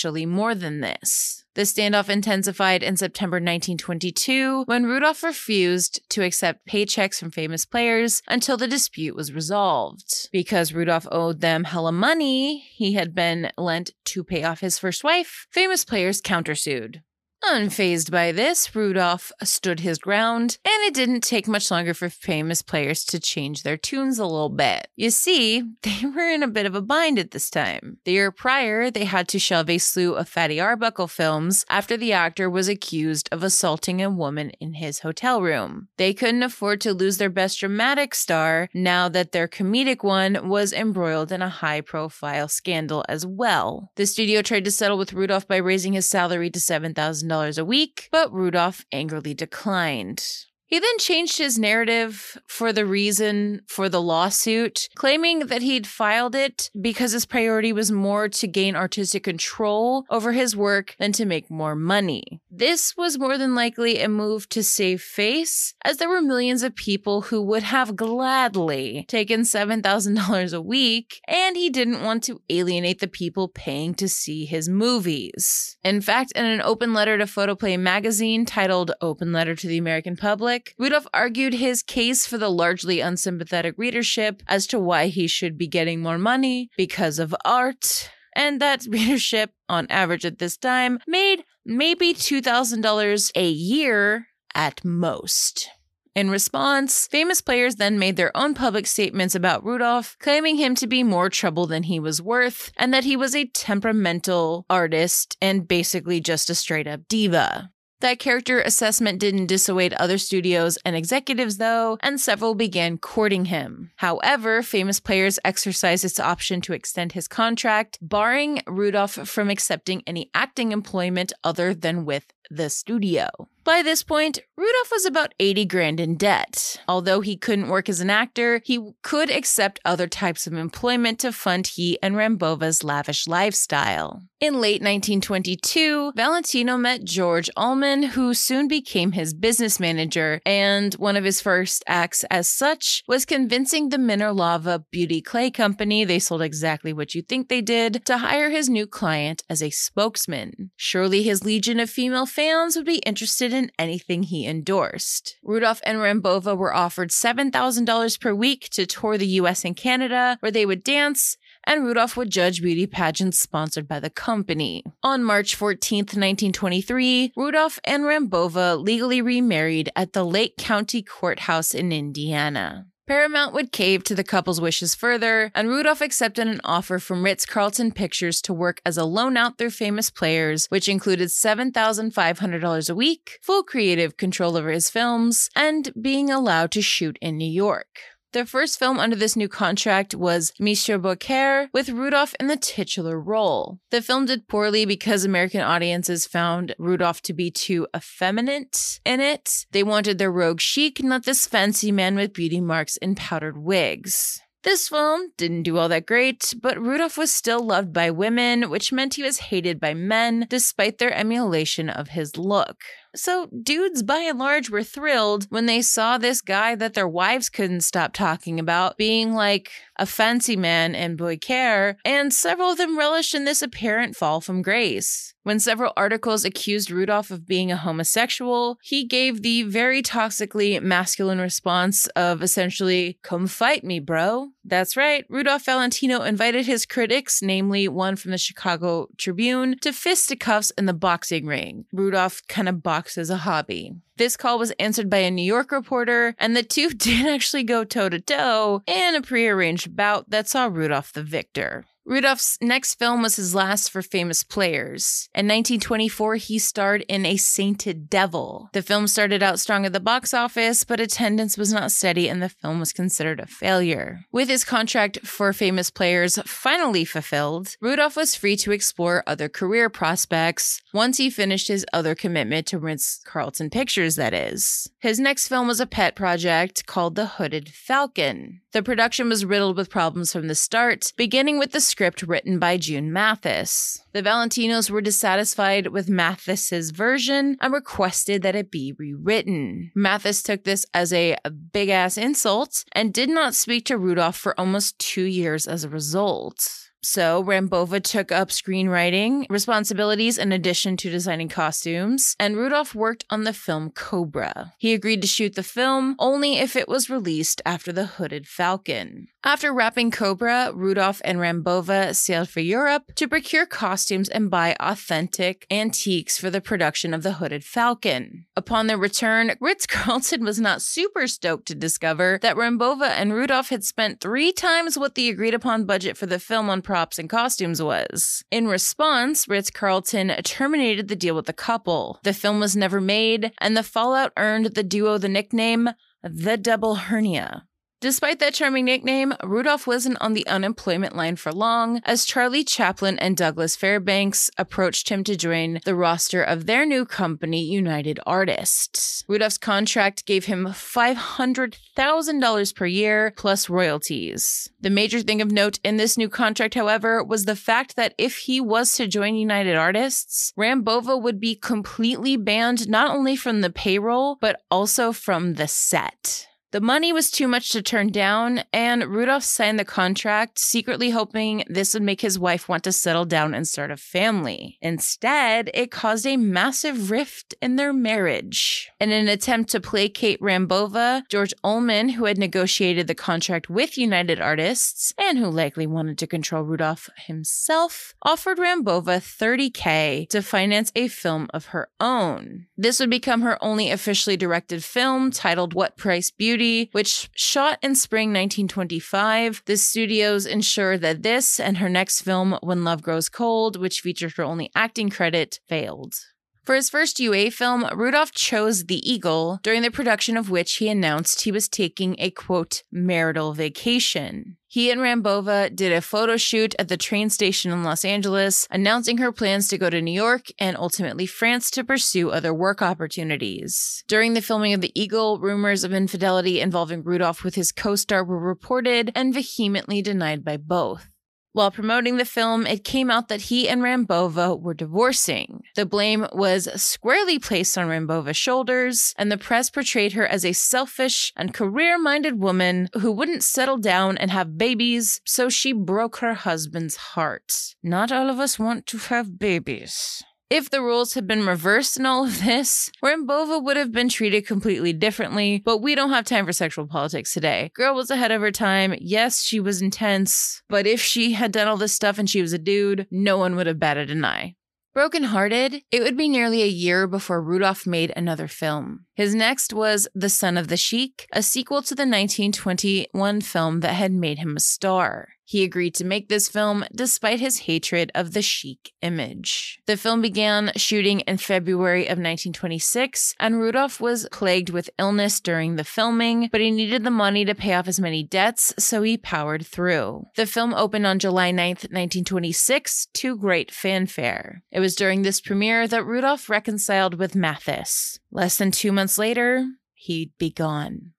substantially 0.00 0.26
more 0.26 0.54
than 0.54 0.80
this. 0.80 1.44
The 1.54 1.62
standoff 1.62 2.08
intensified 2.08 2.82
in 2.82 2.96
September 2.96 3.36
1922 3.36 4.62
when 4.64 4.86
Rudolph 4.86 5.22
refused 5.22 6.00
to 6.10 6.22
accept 6.22 6.66
paychecks 6.66 7.18
from 7.18 7.30
famous 7.30 7.66
players 7.66 8.22
until 8.26 8.56
the 8.56 8.68
dispute 8.68 9.16
was 9.16 9.32
resolved. 9.32 10.28
Because 10.32 10.72
Rudolph 10.72 11.06
owed 11.10 11.40
them 11.40 11.64
hella 11.64 11.92
money 11.92 12.60
he 12.60 12.94
had 12.94 13.14
been 13.14 13.50
lent 13.58 13.90
to 14.06 14.24
pay 14.24 14.44
off 14.44 14.60
his 14.60 14.78
first 14.78 15.04
wife, 15.04 15.46
famous 15.50 15.84
players 15.84 16.22
countersued. 16.22 17.02
Unfazed 17.42 18.10
by 18.10 18.32
this, 18.32 18.76
Rudolph 18.76 19.32
stood 19.42 19.80
his 19.80 19.98
ground, 19.98 20.58
and 20.62 20.84
it 20.84 20.92
didn't 20.92 21.22
take 21.22 21.48
much 21.48 21.70
longer 21.70 21.94
for 21.94 22.10
famous 22.10 22.60
players 22.60 23.02
to 23.06 23.18
change 23.18 23.62
their 23.62 23.78
tunes 23.78 24.18
a 24.18 24.26
little 24.26 24.50
bit. 24.50 24.88
You 24.94 25.10
see, 25.10 25.62
they 25.82 26.04
were 26.04 26.28
in 26.28 26.42
a 26.42 26.48
bit 26.48 26.66
of 26.66 26.74
a 26.74 26.82
bind 26.82 27.18
at 27.18 27.30
this 27.30 27.48
time. 27.48 27.96
The 28.04 28.12
year 28.12 28.30
prior, 28.30 28.90
they 28.90 29.04
had 29.04 29.26
to 29.28 29.38
shelve 29.38 29.70
a 29.70 29.78
slew 29.78 30.14
of 30.14 30.28
Fatty 30.28 30.60
Arbuckle 30.60 31.08
films 31.08 31.64
after 31.70 31.96
the 31.96 32.12
actor 32.12 32.50
was 32.50 32.68
accused 32.68 33.28
of 33.32 33.42
assaulting 33.42 34.02
a 34.02 34.10
woman 34.10 34.50
in 34.60 34.74
his 34.74 35.00
hotel 35.00 35.40
room. 35.40 35.88
They 35.96 36.12
couldn't 36.12 36.42
afford 36.42 36.80
to 36.82 36.92
lose 36.92 37.16
their 37.16 37.30
best 37.30 37.60
dramatic 37.60 38.14
star 38.14 38.68
now 38.74 39.08
that 39.08 39.32
their 39.32 39.48
comedic 39.48 40.04
one 40.04 40.48
was 40.48 40.74
embroiled 40.74 41.32
in 41.32 41.40
a 41.40 41.48
high 41.48 41.80
profile 41.80 42.48
scandal 42.48 43.02
as 43.08 43.24
well. 43.24 43.90
The 43.96 44.06
studio 44.06 44.42
tried 44.42 44.66
to 44.66 44.70
settle 44.70 44.98
with 44.98 45.14
Rudolph 45.14 45.48
by 45.48 45.56
raising 45.56 45.94
his 45.94 46.08
salary 46.08 46.50
to 46.50 46.60
7000 46.60 47.29
dollars 47.30 47.56
a 47.56 47.64
week, 47.64 48.08
but 48.12 48.30
Rudolph 48.32 48.84
angrily 48.92 49.32
declined. 49.32 50.22
He 50.70 50.78
then 50.78 50.98
changed 50.98 51.38
his 51.38 51.58
narrative 51.58 52.38
for 52.46 52.72
the 52.72 52.86
reason 52.86 53.62
for 53.66 53.88
the 53.88 54.00
lawsuit, 54.00 54.88
claiming 54.94 55.48
that 55.48 55.62
he'd 55.62 55.84
filed 55.84 56.36
it 56.36 56.70
because 56.80 57.10
his 57.10 57.26
priority 57.26 57.72
was 57.72 57.90
more 57.90 58.28
to 58.28 58.46
gain 58.46 58.76
artistic 58.76 59.24
control 59.24 60.04
over 60.08 60.30
his 60.30 60.54
work 60.54 60.94
than 61.00 61.10
to 61.12 61.26
make 61.26 61.50
more 61.50 61.74
money. 61.74 62.40
this 62.52 62.94
was 62.96 63.18
more 63.18 63.38
than 63.38 63.54
likely 63.54 64.00
a 64.00 64.08
move 64.08 64.48
to 64.50 64.62
save 64.62 65.00
face, 65.00 65.74
as 65.82 65.96
there 65.96 66.08
were 66.08 66.20
millions 66.20 66.62
of 66.62 66.74
people 66.76 67.22
who 67.22 67.40
would 67.42 67.62
have 67.62 67.96
gladly 67.96 69.04
taken 69.08 69.40
$7,000 69.40 70.52
a 70.52 70.60
week, 70.60 71.20
and 71.26 71.56
he 71.56 71.70
didn't 71.70 72.04
want 72.04 72.22
to 72.24 72.42
alienate 72.50 73.00
the 73.00 73.08
people 73.08 73.48
paying 73.48 73.94
to 73.94 74.08
see 74.08 74.44
his 74.44 74.68
movies. 74.68 75.76
In 75.82 76.00
fact, 76.00 76.32
in 76.32 76.44
an 76.44 76.60
open 76.60 76.92
letter 76.92 77.16
to 77.18 77.26
Photoplay 77.26 77.76
magazine 77.76 78.44
titled 78.44 78.92
Open 79.00 79.32
Letter 79.32 79.56
to 79.56 79.66
the 79.66 79.78
American 79.78 80.16
Public, 80.16 80.59
Rudolph 80.78 81.06
argued 81.12 81.54
his 81.54 81.82
case 81.82 82.26
for 82.26 82.38
the 82.38 82.48
largely 82.48 83.00
unsympathetic 83.00 83.74
readership 83.76 84.42
as 84.46 84.66
to 84.68 84.78
why 84.78 85.06
he 85.06 85.26
should 85.26 85.56
be 85.56 85.66
getting 85.66 86.00
more 86.00 86.18
money 86.18 86.70
because 86.76 87.18
of 87.18 87.34
art 87.44 88.10
and 88.34 88.60
that 88.60 88.86
readership, 88.88 89.50
on 89.68 89.86
average 89.90 90.24
at 90.24 90.38
this 90.38 90.56
time, 90.56 90.98
made 91.06 91.44
maybe 91.64 92.14
$2,000 92.14 93.30
a 93.34 93.48
year 93.48 94.26
at 94.54 94.84
most. 94.84 95.68
In 96.14 96.28
response, 96.28 97.06
famous 97.06 97.40
players 97.40 97.76
then 97.76 97.98
made 97.98 98.16
their 98.16 98.36
own 98.36 98.52
public 98.52 98.86
statements 98.86 99.36
about 99.36 99.64
Rudolph, 99.64 100.16
claiming 100.18 100.56
him 100.56 100.74
to 100.74 100.88
be 100.88 101.04
more 101.04 101.30
trouble 101.30 101.66
than 101.66 101.84
he 101.84 102.00
was 102.00 102.20
worth, 102.20 102.72
and 102.76 102.92
that 102.92 103.04
he 103.04 103.16
was 103.16 103.34
a 103.34 103.46
temperamental 103.46 104.66
artist 104.68 105.36
and 105.40 105.68
basically 105.68 106.20
just 106.20 106.50
a 106.50 106.54
straight 106.54 106.88
up 106.88 107.06
diva. 107.08 107.70
That 108.00 108.18
character 108.18 108.62
assessment 108.62 109.18
didn't 109.20 109.46
dissuade 109.46 109.92
other 109.92 110.16
studios 110.16 110.78
and 110.86 110.96
executives, 110.96 111.58
though, 111.58 111.98
and 112.00 112.18
several 112.18 112.54
began 112.54 112.96
courting 112.96 113.46
him. 113.46 113.90
However, 113.96 114.62
famous 114.62 115.00
players 115.00 115.38
exercised 115.44 116.04
its 116.04 116.18
option 116.18 116.62
to 116.62 116.72
extend 116.72 117.12
his 117.12 117.28
contract, 117.28 117.98
barring 118.00 118.62
Rudolph 118.66 119.28
from 119.28 119.50
accepting 119.50 120.02
any 120.06 120.30
acting 120.34 120.72
employment 120.72 121.34
other 121.44 121.74
than 121.74 122.06
with 122.06 122.32
the 122.50 122.70
studio. 122.70 123.28
By 123.70 123.82
this 123.82 124.02
point, 124.02 124.40
Rudolph 124.56 124.90
was 124.90 125.06
about 125.06 125.32
80 125.38 125.64
grand 125.66 126.00
in 126.00 126.16
debt. 126.16 126.82
Although 126.88 127.20
he 127.20 127.36
couldn't 127.36 127.68
work 127.68 127.88
as 127.88 128.00
an 128.00 128.10
actor, 128.10 128.60
he 128.64 128.94
could 129.02 129.30
accept 129.30 129.78
other 129.84 130.08
types 130.08 130.48
of 130.48 130.54
employment 130.54 131.20
to 131.20 131.30
fund 131.30 131.68
he 131.68 131.96
and 132.02 132.16
Rambova's 132.16 132.82
lavish 132.82 133.28
lifestyle. 133.28 134.24
In 134.40 134.54
late 134.54 134.80
1922, 134.80 136.14
Valentino 136.16 136.78
met 136.78 137.04
George 137.04 137.50
Ullman, 137.58 138.02
who 138.02 138.32
soon 138.32 138.68
became 138.68 139.12
his 139.12 139.34
business 139.34 139.78
manager, 139.78 140.40
and 140.46 140.94
one 140.94 141.14
of 141.14 141.24
his 141.24 141.42
first 141.42 141.84
acts 141.86 142.24
as 142.30 142.48
such 142.48 143.02
was 143.06 143.26
convincing 143.26 143.90
the 143.90 143.98
Mineralava 143.98 144.84
Beauty 144.90 145.20
Clay 145.20 145.50
Company, 145.50 146.04
they 146.06 146.18
sold 146.18 146.40
exactly 146.40 146.90
what 146.90 147.14
you 147.14 147.20
think 147.20 147.48
they 147.48 147.60
did, 147.60 148.06
to 148.06 148.16
hire 148.16 148.48
his 148.48 148.70
new 148.70 148.86
client 148.86 149.42
as 149.50 149.62
a 149.62 149.68
spokesman. 149.68 150.70
Surely 150.74 151.22
his 151.22 151.44
legion 151.44 151.78
of 151.78 151.90
female 151.90 152.24
fans 152.24 152.76
would 152.76 152.86
be 152.86 153.02
interested 153.04 153.52
in 153.52 153.59
anything 153.78 154.22
he 154.22 154.46
endorsed. 154.46 155.36
Rudolph 155.42 155.80
and 155.84 155.98
Rambova 155.98 156.56
were 156.56 156.74
offered 156.74 157.10
$7,000 157.10 158.20
per 158.20 158.32
week 158.32 158.68
to 158.70 158.86
tour 158.86 159.18
the 159.18 159.26
US 159.26 159.64
and 159.64 159.76
Canada, 159.76 160.38
where 160.40 160.52
they 160.52 160.64
would 160.64 160.82
dance, 160.82 161.36
and 161.64 161.84
Rudolph 161.84 162.16
would 162.16 162.30
judge 162.30 162.62
beauty 162.62 162.86
pageants 162.86 163.38
sponsored 163.38 163.86
by 163.86 164.00
the 164.00 164.10
company. 164.10 164.84
On 165.02 165.22
March 165.22 165.54
14, 165.54 165.98
1923, 165.98 167.32
Rudolph 167.36 167.78
and 167.84 168.04
Rambova 168.04 168.82
legally 168.82 169.20
remarried 169.20 169.90
at 169.94 170.12
the 170.12 170.24
Lake 170.24 170.56
County 170.56 171.02
Courthouse 171.02 171.74
in 171.74 171.92
Indiana. 171.92 172.86
Paramount 173.10 173.52
would 173.54 173.72
cave 173.72 174.04
to 174.04 174.14
the 174.14 174.22
couple's 174.22 174.60
wishes 174.60 174.94
further, 174.94 175.50
and 175.52 175.68
Rudolph 175.68 176.00
accepted 176.00 176.46
an 176.46 176.60
offer 176.62 177.00
from 177.00 177.24
Ritz 177.24 177.44
Carlton 177.44 177.90
Pictures 177.90 178.40
to 178.42 178.52
work 178.52 178.80
as 178.86 178.96
a 178.96 179.04
loan 179.04 179.36
out 179.36 179.58
their 179.58 179.68
famous 179.68 180.10
players, 180.10 180.66
which 180.66 180.88
included 180.88 181.28
$7,500 181.28 182.88
a 182.88 182.94
week, 182.94 183.40
full 183.42 183.64
creative 183.64 184.16
control 184.16 184.56
over 184.56 184.70
his 184.70 184.90
films, 184.90 185.50
and 185.56 185.92
being 186.00 186.30
allowed 186.30 186.70
to 186.70 186.82
shoot 186.82 187.18
in 187.20 187.36
New 187.36 187.50
York. 187.50 187.98
The 188.32 188.46
first 188.46 188.78
film 188.78 189.00
under 189.00 189.16
this 189.16 189.34
new 189.34 189.48
contract 189.48 190.14
was 190.14 190.52
Monsieur 190.60 190.98
Beaucaire, 190.98 191.68
with 191.72 191.88
Rudolph 191.88 192.32
in 192.38 192.46
the 192.46 192.56
titular 192.56 193.18
role. 193.18 193.80
The 193.90 194.00
film 194.00 194.26
did 194.26 194.46
poorly 194.46 194.84
because 194.84 195.24
American 195.24 195.62
audiences 195.62 196.26
found 196.26 196.74
Rudolph 196.78 197.22
to 197.22 197.32
be 197.32 197.50
too 197.50 197.88
effeminate 197.94 199.00
in 199.04 199.20
it. 199.20 199.66
They 199.72 199.82
wanted 199.82 200.18
their 200.18 200.30
rogue 200.30 200.60
Sheik, 200.60 201.02
not 201.02 201.24
this 201.24 201.44
fancy 201.46 201.90
man 201.90 202.14
with 202.14 202.32
beauty 202.32 202.60
marks 202.60 202.96
and 202.98 203.16
powdered 203.16 203.58
wigs. 203.58 204.40
This 204.62 204.88
film 204.88 205.32
didn't 205.38 205.62
do 205.62 205.78
all 205.78 205.88
that 205.88 206.04
great, 206.04 206.52
but 206.60 206.78
Rudolph 206.78 207.16
was 207.16 207.32
still 207.32 207.64
loved 207.64 207.94
by 207.94 208.10
women, 208.10 208.68
which 208.68 208.92
meant 208.92 209.14
he 209.14 209.22
was 209.22 209.38
hated 209.38 209.80
by 209.80 209.94
men 209.94 210.46
despite 210.50 210.98
their 210.98 211.14
emulation 211.14 211.88
of 211.88 212.08
his 212.08 212.36
look. 212.36 212.82
So, 213.16 213.48
dudes 213.62 214.02
by 214.02 214.18
and 214.18 214.38
large 214.38 214.68
were 214.68 214.84
thrilled 214.84 215.46
when 215.48 215.64
they 215.64 215.80
saw 215.80 216.18
this 216.18 216.42
guy 216.42 216.74
that 216.74 216.92
their 216.92 217.08
wives 217.08 217.48
couldn't 217.48 217.80
stop 217.80 218.12
talking 218.12 218.60
about 218.60 218.98
being 218.98 219.32
like 219.32 219.70
a 219.96 220.04
fancy 220.04 220.56
man 220.56 220.94
in 220.94 221.16
Beaucaire, 221.16 221.96
and 222.04 222.32
several 222.32 222.72
of 222.72 222.78
them 222.78 222.98
relished 222.98 223.34
in 223.34 223.46
this 223.46 223.62
apparent 223.62 224.14
fall 224.14 224.42
from 224.42 224.60
grace. 224.60 225.34
When 225.42 225.58
several 225.58 225.94
articles 225.96 226.44
accused 226.44 226.90
Rudolph 226.90 227.30
of 227.30 227.46
being 227.46 227.72
a 227.72 227.76
homosexual, 227.76 228.78
he 228.82 229.04
gave 229.04 229.40
the 229.40 229.62
very 229.62 230.02
toxically 230.02 230.80
masculine 230.82 231.40
response 231.40 232.06
of 232.08 232.42
essentially, 232.42 233.18
Come 233.22 233.46
fight 233.46 233.82
me, 233.82 234.00
bro. 234.00 234.50
That's 234.64 234.98
right, 234.98 235.24
Rudolph 235.30 235.64
Valentino 235.64 236.20
invited 236.22 236.66
his 236.66 236.84
critics, 236.84 237.40
namely 237.40 237.88
one 237.88 238.16
from 238.16 238.32
the 238.32 238.38
Chicago 238.38 239.08
Tribune, 239.16 239.78
to 239.78 239.92
fisticuffs 239.92 240.70
in 240.72 240.84
the 240.84 240.92
boxing 240.92 241.46
ring. 241.46 241.86
Rudolph 241.90 242.42
kind 242.46 242.68
of 242.68 242.82
boxed 242.82 243.16
as 243.16 243.30
a 243.30 243.38
hobby. 243.38 243.94
This 244.18 244.36
call 244.36 244.58
was 244.58 244.72
answered 244.72 245.08
by 245.08 245.18
a 245.18 245.30
New 245.30 245.42
York 245.42 245.72
reporter, 245.72 246.34
and 246.38 246.54
the 246.54 246.62
two 246.62 246.90
did 246.94 247.26
actually 247.26 247.62
go 247.62 247.84
toe 247.84 248.10
to 248.10 248.20
toe 248.20 248.82
in 248.86 249.14
a 249.14 249.22
prearranged 249.22 249.96
bout 249.96 250.28
that 250.28 250.46
saw 250.46 250.66
Rudolph 250.66 251.14
the 251.14 251.22
victor. 251.22 251.86
Rudolph's 252.04 252.58
next 252.60 252.94
film 252.94 253.22
was 253.22 253.36
his 253.36 253.54
last 253.54 253.90
for 253.90 254.02
famous 254.02 254.42
players. 254.42 255.28
In 255.34 255.46
1924, 255.46 256.36
he 256.36 256.58
starred 256.58 257.04
in 257.08 257.26
A 257.26 257.36
Sainted 257.36 258.08
Devil. 258.08 258.70
The 258.72 258.82
film 258.82 259.06
started 259.06 259.42
out 259.42 259.60
strong 259.60 259.86
at 259.86 259.92
the 259.92 260.00
box 260.00 260.32
office, 260.32 260.82
but 260.84 260.98
attendance 260.98 261.58
was 261.58 261.72
not 261.72 261.92
steady 261.92 262.28
and 262.28 262.42
the 262.42 262.48
film 262.48 262.80
was 262.80 262.92
considered 262.92 263.38
a 263.38 263.46
failure. 263.46 264.24
With 264.32 264.48
his 264.48 264.64
contract 264.64 265.20
for 265.26 265.52
famous 265.52 265.90
players 265.90 266.38
finally 266.46 267.04
fulfilled, 267.04 267.76
Rudolph 267.80 268.16
was 268.16 268.34
free 268.34 268.56
to 268.56 268.72
explore 268.72 269.22
other 269.26 269.48
career 269.48 269.88
prospects 269.88 270.80
once 270.92 271.18
he 271.18 271.30
finished 271.30 271.68
his 271.68 271.86
other 271.92 272.14
commitment 272.14 272.66
to 272.68 272.78
Ritz 272.78 273.20
Carlton 273.24 273.70
Pictures, 273.70 274.16
that 274.16 274.34
is. 274.34 274.90
His 274.98 275.20
next 275.20 275.48
film 275.48 275.68
was 275.68 275.80
a 275.80 275.86
pet 275.86 276.16
project 276.16 276.86
called 276.86 277.14
The 277.14 277.26
Hooded 277.26 277.68
Falcon. 277.68 278.62
The 278.72 278.82
production 278.84 279.28
was 279.28 279.44
riddled 279.44 279.76
with 279.76 279.90
problems 279.90 280.32
from 280.32 280.46
the 280.46 280.54
start, 280.54 281.12
beginning 281.16 281.58
with 281.58 281.72
the 281.72 281.80
script 281.80 282.22
written 282.22 282.60
by 282.60 282.76
June 282.76 283.12
Mathis. 283.12 284.00
The 284.12 284.22
Valentinos 284.22 284.90
were 284.90 285.00
dissatisfied 285.00 285.88
with 285.88 286.08
Mathis's 286.08 286.92
version 286.92 287.56
and 287.60 287.72
requested 287.72 288.42
that 288.42 288.54
it 288.54 288.70
be 288.70 288.92
rewritten. 288.96 289.90
Mathis 289.96 290.42
took 290.42 290.62
this 290.62 290.86
as 290.94 291.12
a 291.12 291.36
big 291.72 291.88
ass 291.88 292.16
insult 292.16 292.84
and 292.92 293.12
did 293.12 293.28
not 293.28 293.56
speak 293.56 293.86
to 293.86 293.98
Rudolph 293.98 294.36
for 294.36 294.58
almost 294.58 294.98
two 295.00 295.24
years 295.24 295.66
as 295.66 295.82
a 295.82 295.88
result. 295.88 296.89
So 297.02 297.42
Rambova 297.42 298.02
took 298.02 298.30
up 298.30 298.50
screenwriting 298.50 299.46
responsibilities 299.48 300.36
in 300.36 300.52
addition 300.52 300.96
to 300.98 301.10
designing 301.10 301.48
costumes, 301.48 302.36
and 302.38 302.56
Rudolph 302.56 302.94
worked 302.94 303.24
on 303.30 303.44
the 303.44 303.54
film 303.54 303.90
Cobra. 303.90 304.74
He 304.78 304.92
agreed 304.92 305.22
to 305.22 305.28
shoot 305.28 305.54
the 305.54 305.62
film 305.62 306.14
only 306.18 306.58
if 306.58 306.76
it 306.76 306.88
was 306.88 307.08
released 307.08 307.62
after 307.64 307.90
The 307.90 308.04
Hooded 308.06 308.46
Falcon. 308.46 309.28
After 309.42 309.72
wrapping 309.72 310.10
Cobra, 310.10 310.70
Rudolph 310.74 311.22
and 311.24 311.38
Rambova 311.38 312.14
sailed 312.14 312.50
for 312.50 312.60
Europe 312.60 313.14
to 313.14 313.26
procure 313.26 313.64
costumes 313.64 314.28
and 314.28 314.50
buy 314.50 314.76
authentic 314.78 315.66
antiques 315.70 316.36
for 316.36 316.50
the 316.50 316.60
production 316.60 317.14
of 317.14 317.22
The 317.22 317.32
Hooded 317.32 317.64
Falcon. 317.64 318.44
Upon 318.54 318.86
their 318.86 318.98
return, 318.98 319.56
Ritz 319.58 319.86
Carlton 319.86 320.44
was 320.44 320.60
not 320.60 320.82
super 320.82 321.26
stoked 321.26 321.66
to 321.68 321.74
discover 321.74 322.38
that 322.42 322.56
Rambova 322.56 323.08
and 323.08 323.32
Rudolph 323.32 323.70
had 323.70 323.82
spent 323.82 324.20
three 324.20 324.52
times 324.52 324.98
what 324.98 325.14
the 325.14 325.30
agreed 325.30 325.54
upon 325.54 325.86
budget 325.86 326.18
for 326.18 326.26
the 326.26 326.38
film 326.38 326.68
on 326.68 326.82
props 326.90 327.20
and 327.20 327.30
costumes 327.30 327.80
was. 327.80 328.42
In 328.50 328.66
response, 328.66 329.46
Ritz 329.46 329.70
Carlton 329.70 330.30
terminated 330.42 331.06
the 331.06 331.14
deal 331.14 331.36
with 331.36 331.46
the 331.46 331.52
couple. 331.52 332.18
The 332.24 332.34
film 332.34 332.58
was 332.58 332.74
never 332.74 333.00
made, 333.00 333.52
and 333.58 333.76
the 333.76 333.84
fallout 333.84 334.32
earned 334.36 334.74
the 334.74 334.82
duo 334.82 335.16
the 335.16 335.28
nickname 335.28 335.90
the 336.24 336.56
Double 336.56 336.96
Hernia. 336.96 337.68
Despite 338.00 338.38
that 338.38 338.54
charming 338.54 338.86
nickname, 338.86 339.34
Rudolph 339.44 339.86
wasn't 339.86 340.16
on 340.22 340.32
the 340.32 340.46
unemployment 340.46 341.14
line 341.14 341.36
for 341.36 341.52
long, 341.52 342.00
as 342.06 342.24
Charlie 342.24 342.64
Chaplin 342.64 343.18
and 343.18 343.36
Douglas 343.36 343.76
Fairbanks 343.76 344.50
approached 344.56 345.10
him 345.10 345.22
to 345.24 345.36
join 345.36 345.80
the 345.84 345.94
roster 345.94 346.42
of 346.42 346.64
their 346.64 346.86
new 346.86 347.04
company, 347.04 347.62
United 347.62 348.18
Artists. 348.24 349.22
Rudolph's 349.28 349.58
contract 349.58 350.24
gave 350.24 350.46
him 350.46 350.68
$500,000 350.68 352.74
per 352.74 352.86
year 352.86 353.34
plus 353.36 353.68
royalties. 353.68 354.70
The 354.80 354.88
major 354.88 355.20
thing 355.20 355.42
of 355.42 355.52
note 355.52 355.78
in 355.84 355.98
this 355.98 356.16
new 356.16 356.30
contract, 356.30 356.72
however, 356.72 357.22
was 357.22 357.44
the 357.44 357.54
fact 357.54 357.96
that 357.96 358.14
if 358.16 358.38
he 358.38 358.62
was 358.62 358.94
to 358.94 359.08
join 359.08 359.34
United 359.34 359.76
Artists, 359.76 360.54
Rambova 360.56 361.20
would 361.20 361.38
be 361.38 361.54
completely 361.54 362.38
banned 362.38 362.88
not 362.88 363.14
only 363.14 363.36
from 363.36 363.60
the 363.60 363.68
payroll, 363.68 364.38
but 364.40 364.62
also 364.70 365.12
from 365.12 365.52
the 365.54 365.68
set. 365.68 366.46
The 366.72 366.80
money 366.80 367.12
was 367.12 367.32
too 367.32 367.48
much 367.48 367.70
to 367.70 367.82
turn 367.82 368.12
down, 368.12 368.62
and 368.72 369.04
Rudolph 369.06 369.42
signed 369.42 369.80
the 369.80 369.84
contract, 369.84 370.56
secretly 370.60 371.10
hoping 371.10 371.64
this 371.66 371.94
would 371.94 372.02
make 372.04 372.20
his 372.20 372.38
wife 372.38 372.68
want 372.68 372.84
to 372.84 372.92
settle 372.92 373.24
down 373.24 373.54
and 373.54 373.66
start 373.66 373.90
a 373.90 373.96
family. 373.96 374.78
Instead, 374.80 375.70
it 375.74 375.90
caused 375.90 376.26
a 376.26 376.36
massive 376.36 377.10
rift 377.10 377.56
in 377.60 377.74
their 377.74 377.92
marriage. 377.92 378.88
In 379.00 379.10
an 379.10 379.26
attempt 379.26 379.70
to 379.70 379.80
placate 379.80 380.40
Rambova, 380.40 381.24
George 381.28 381.52
Ullman, 381.64 382.10
who 382.10 382.26
had 382.26 382.38
negotiated 382.38 383.08
the 383.08 383.16
contract 383.16 383.68
with 383.68 383.98
United 383.98 384.40
Artists 384.40 385.12
and 385.18 385.38
who 385.38 385.48
likely 385.48 385.88
wanted 385.88 386.18
to 386.18 386.28
control 386.28 386.62
Rudolph 386.62 387.10
himself, 387.16 388.14
offered 388.22 388.58
Rambova 388.58 389.18
30K 389.18 390.28
to 390.28 390.40
finance 390.40 390.92
a 390.94 391.08
film 391.08 391.48
of 391.52 391.66
her 391.66 391.88
own. 391.98 392.66
This 392.80 392.98
would 392.98 393.10
become 393.10 393.42
her 393.42 393.62
only 393.62 393.90
officially 393.90 394.38
directed 394.38 394.82
film 394.82 395.32
titled 395.32 395.74
What 395.74 395.98
Price 395.98 396.30
Beauty 396.30 396.88
which 396.92 397.28
shot 397.34 397.78
in 397.82 397.94
spring 397.94 398.30
1925. 398.30 399.64
The 399.66 399.76
studios 399.76 400.46
ensured 400.46 401.02
that 401.02 401.22
this 401.22 401.60
and 401.60 401.76
her 401.76 401.90
next 401.90 402.22
film, 402.22 402.58
When 402.62 402.82
Love 402.82 403.02
Grows 403.02 403.28
Cold, 403.28 403.76
which 403.78 404.00
featured 404.00 404.32
her 404.38 404.44
only 404.44 404.70
acting 404.74 405.10
credit, 405.10 405.60
failed. 405.68 406.14
For 406.62 406.74
his 406.74 406.90
first 406.90 407.18
UA 407.18 407.52
film, 407.52 407.86
Rudolph 407.94 408.32
chose 408.32 408.84
The 408.84 409.10
Eagle, 409.10 409.60
during 409.62 409.82
the 409.82 409.90
production 409.90 410.36
of 410.36 410.50
which 410.50 410.74
he 410.74 410.88
announced 410.88 411.42
he 411.42 411.52
was 411.52 411.68
taking 411.68 412.16
a 412.18 412.30
quote, 412.30 412.82
marital 412.92 413.54
vacation. 413.54 414.56
He 414.72 414.92
and 414.92 415.00
Rambova 415.00 415.74
did 415.74 415.92
a 415.92 416.00
photo 416.00 416.36
shoot 416.36 416.76
at 416.78 416.86
the 416.86 416.96
train 416.96 417.28
station 417.28 417.72
in 417.72 417.82
Los 417.82 418.04
Angeles, 418.04 418.68
announcing 418.70 419.18
her 419.18 419.32
plans 419.32 419.66
to 419.66 419.78
go 419.78 419.90
to 419.90 420.00
New 420.00 420.12
York 420.12 420.46
and 420.60 420.76
ultimately 420.76 421.26
France 421.26 421.72
to 421.72 421.82
pursue 421.82 422.30
other 422.30 422.54
work 422.54 422.80
opportunities. 422.80 424.04
During 424.06 424.34
the 424.34 424.40
filming 424.40 424.72
of 424.72 424.80
The 424.80 424.92
Eagle, 424.94 425.40
rumors 425.40 425.82
of 425.82 425.92
infidelity 425.92 426.60
involving 426.60 427.02
Rudolph 427.02 427.42
with 427.42 427.56
his 427.56 427.72
co 427.72 427.96
star 427.96 428.22
were 428.22 428.38
reported 428.38 429.10
and 429.16 429.34
vehemently 429.34 430.02
denied 430.02 430.44
by 430.44 430.56
both. 430.56 431.09
While 431.52 431.72
promoting 431.72 432.16
the 432.16 432.24
film, 432.24 432.66
it 432.66 432.84
came 432.84 433.10
out 433.10 433.28
that 433.28 433.42
he 433.42 433.68
and 433.68 433.82
Rambova 433.82 434.60
were 434.60 434.74
divorcing. 434.74 435.62
The 435.74 435.84
blame 435.84 436.26
was 436.32 436.68
squarely 436.80 437.40
placed 437.40 437.76
on 437.76 437.88
Rambova's 437.88 438.36
shoulders, 438.36 439.14
and 439.18 439.32
the 439.32 439.38
press 439.38 439.68
portrayed 439.68 440.12
her 440.12 440.26
as 440.26 440.44
a 440.44 440.52
selfish 440.52 441.32
and 441.36 441.52
career 441.52 441.98
minded 441.98 442.40
woman 442.40 442.88
who 443.00 443.10
wouldn't 443.10 443.42
settle 443.42 443.78
down 443.78 444.16
and 444.18 444.30
have 444.30 444.58
babies, 444.58 445.20
so 445.24 445.48
she 445.48 445.72
broke 445.72 446.18
her 446.18 446.34
husband's 446.34 446.96
heart. 446.96 447.74
Not 447.82 448.12
all 448.12 448.30
of 448.30 448.38
us 448.38 448.58
want 448.58 448.86
to 448.86 448.98
have 448.98 449.38
babies. 449.38 450.22
If 450.50 450.68
the 450.68 450.82
rules 450.82 451.14
had 451.14 451.28
been 451.28 451.46
reversed 451.46 451.96
in 451.96 452.06
all 452.06 452.24
of 452.24 452.44
this, 452.44 452.90
Rambova 453.04 453.62
would 453.62 453.76
have 453.76 453.92
been 453.92 454.08
treated 454.08 454.48
completely 454.48 454.92
differently, 454.92 455.62
but 455.64 455.78
we 455.78 455.94
don't 455.94 456.10
have 456.10 456.24
time 456.24 456.44
for 456.44 456.52
sexual 456.52 456.88
politics 456.88 457.32
today. 457.32 457.70
Girl 457.72 457.94
was 457.94 458.10
ahead 458.10 458.32
of 458.32 458.40
her 458.40 458.50
time. 458.50 458.96
Yes, 458.98 459.44
she 459.44 459.60
was 459.60 459.80
intense, 459.80 460.60
but 460.68 460.88
if 460.88 461.00
she 461.00 461.34
had 461.34 461.52
done 461.52 461.68
all 461.68 461.76
this 461.76 461.92
stuff 461.92 462.18
and 462.18 462.28
she 462.28 462.42
was 462.42 462.52
a 462.52 462.58
dude, 462.58 463.06
no 463.12 463.38
one 463.38 463.54
would 463.54 463.68
have 463.68 463.78
batted 463.78 464.10
an 464.10 464.24
eye. 464.24 464.56
Brokenhearted, 464.92 465.82
it 465.92 466.02
would 466.02 466.16
be 466.16 466.28
nearly 466.28 466.62
a 466.62 466.66
year 466.66 467.06
before 467.06 467.40
Rudolph 467.40 467.86
made 467.86 468.12
another 468.16 468.48
film. 468.48 469.04
His 469.20 469.34
next 469.34 469.74
was 469.74 470.08
The 470.14 470.30
Son 470.30 470.56
of 470.56 470.68
the 470.68 470.78
Sheik, 470.78 471.28
a 471.30 471.42
sequel 471.42 471.82
to 471.82 471.94
the 471.94 472.06
1921 472.06 473.42
film 473.42 473.80
that 473.80 473.92
had 473.92 474.12
made 474.12 474.38
him 474.38 474.56
a 474.56 474.60
star. 474.60 475.34
He 475.44 475.62
agreed 475.62 475.94
to 475.96 476.06
make 476.06 476.30
this 476.30 476.48
film 476.48 476.86
despite 476.94 477.38
his 477.38 477.58
hatred 477.58 478.10
of 478.14 478.32
the 478.32 478.40
Sheik 478.40 478.92
image. 479.02 479.78
The 479.84 479.98
film 479.98 480.22
began 480.22 480.72
shooting 480.76 481.20
in 481.20 481.36
February 481.36 482.04
of 482.04 482.16
1926, 482.16 483.34
and 483.38 483.60
Rudolph 483.60 484.00
was 484.00 484.26
plagued 484.32 484.70
with 484.70 484.88
illness 484.98 485.38
during 485.38 485.76
the 485.76 485.84
filming, 485.84 486.48
but 486.50 486.62
he 486.62 486.70
needed 486.70 487.04
the 487.04 487.10
money 487.10 487.44
to 487.44 487.54
pay 487.54 487.74
off 487.74 487.84
his 487.84 488.00
many 488.00 488.22
debts, 488.22 488.72
so 488.78 489.02
he 489.02 489.18
powered 489.18 489.66
through. 489.66 490.24
The 490.36 490.46
film 490.46 490.72
opened 490.72 491.06
on 491.06 491.18
July 491.18 491.52
9th, 491.52 491.90
1926, 491.90 493.08
to 493.12 493.36
great 493.36 493.70
fanfare. 493.70 494.62
It 494.70 494.80
was 494.80 494.96
during 494.96 495.20
this 495.22 495.42
premiere 495.42 495.86
that 495.88 496.06
Rudolph 496.06 496.48
reconciled 496.48 497.16
with 497.16 497.34
Mathis. 497.34 498.19
Less 498.32 498.58
than 498.58 498.70
two 498.70 498.92
months 498.92 499.18
later, 499.18 499.66
he'd 499.94 500.32
be 500.38 500.50
gone. 500.50 501.12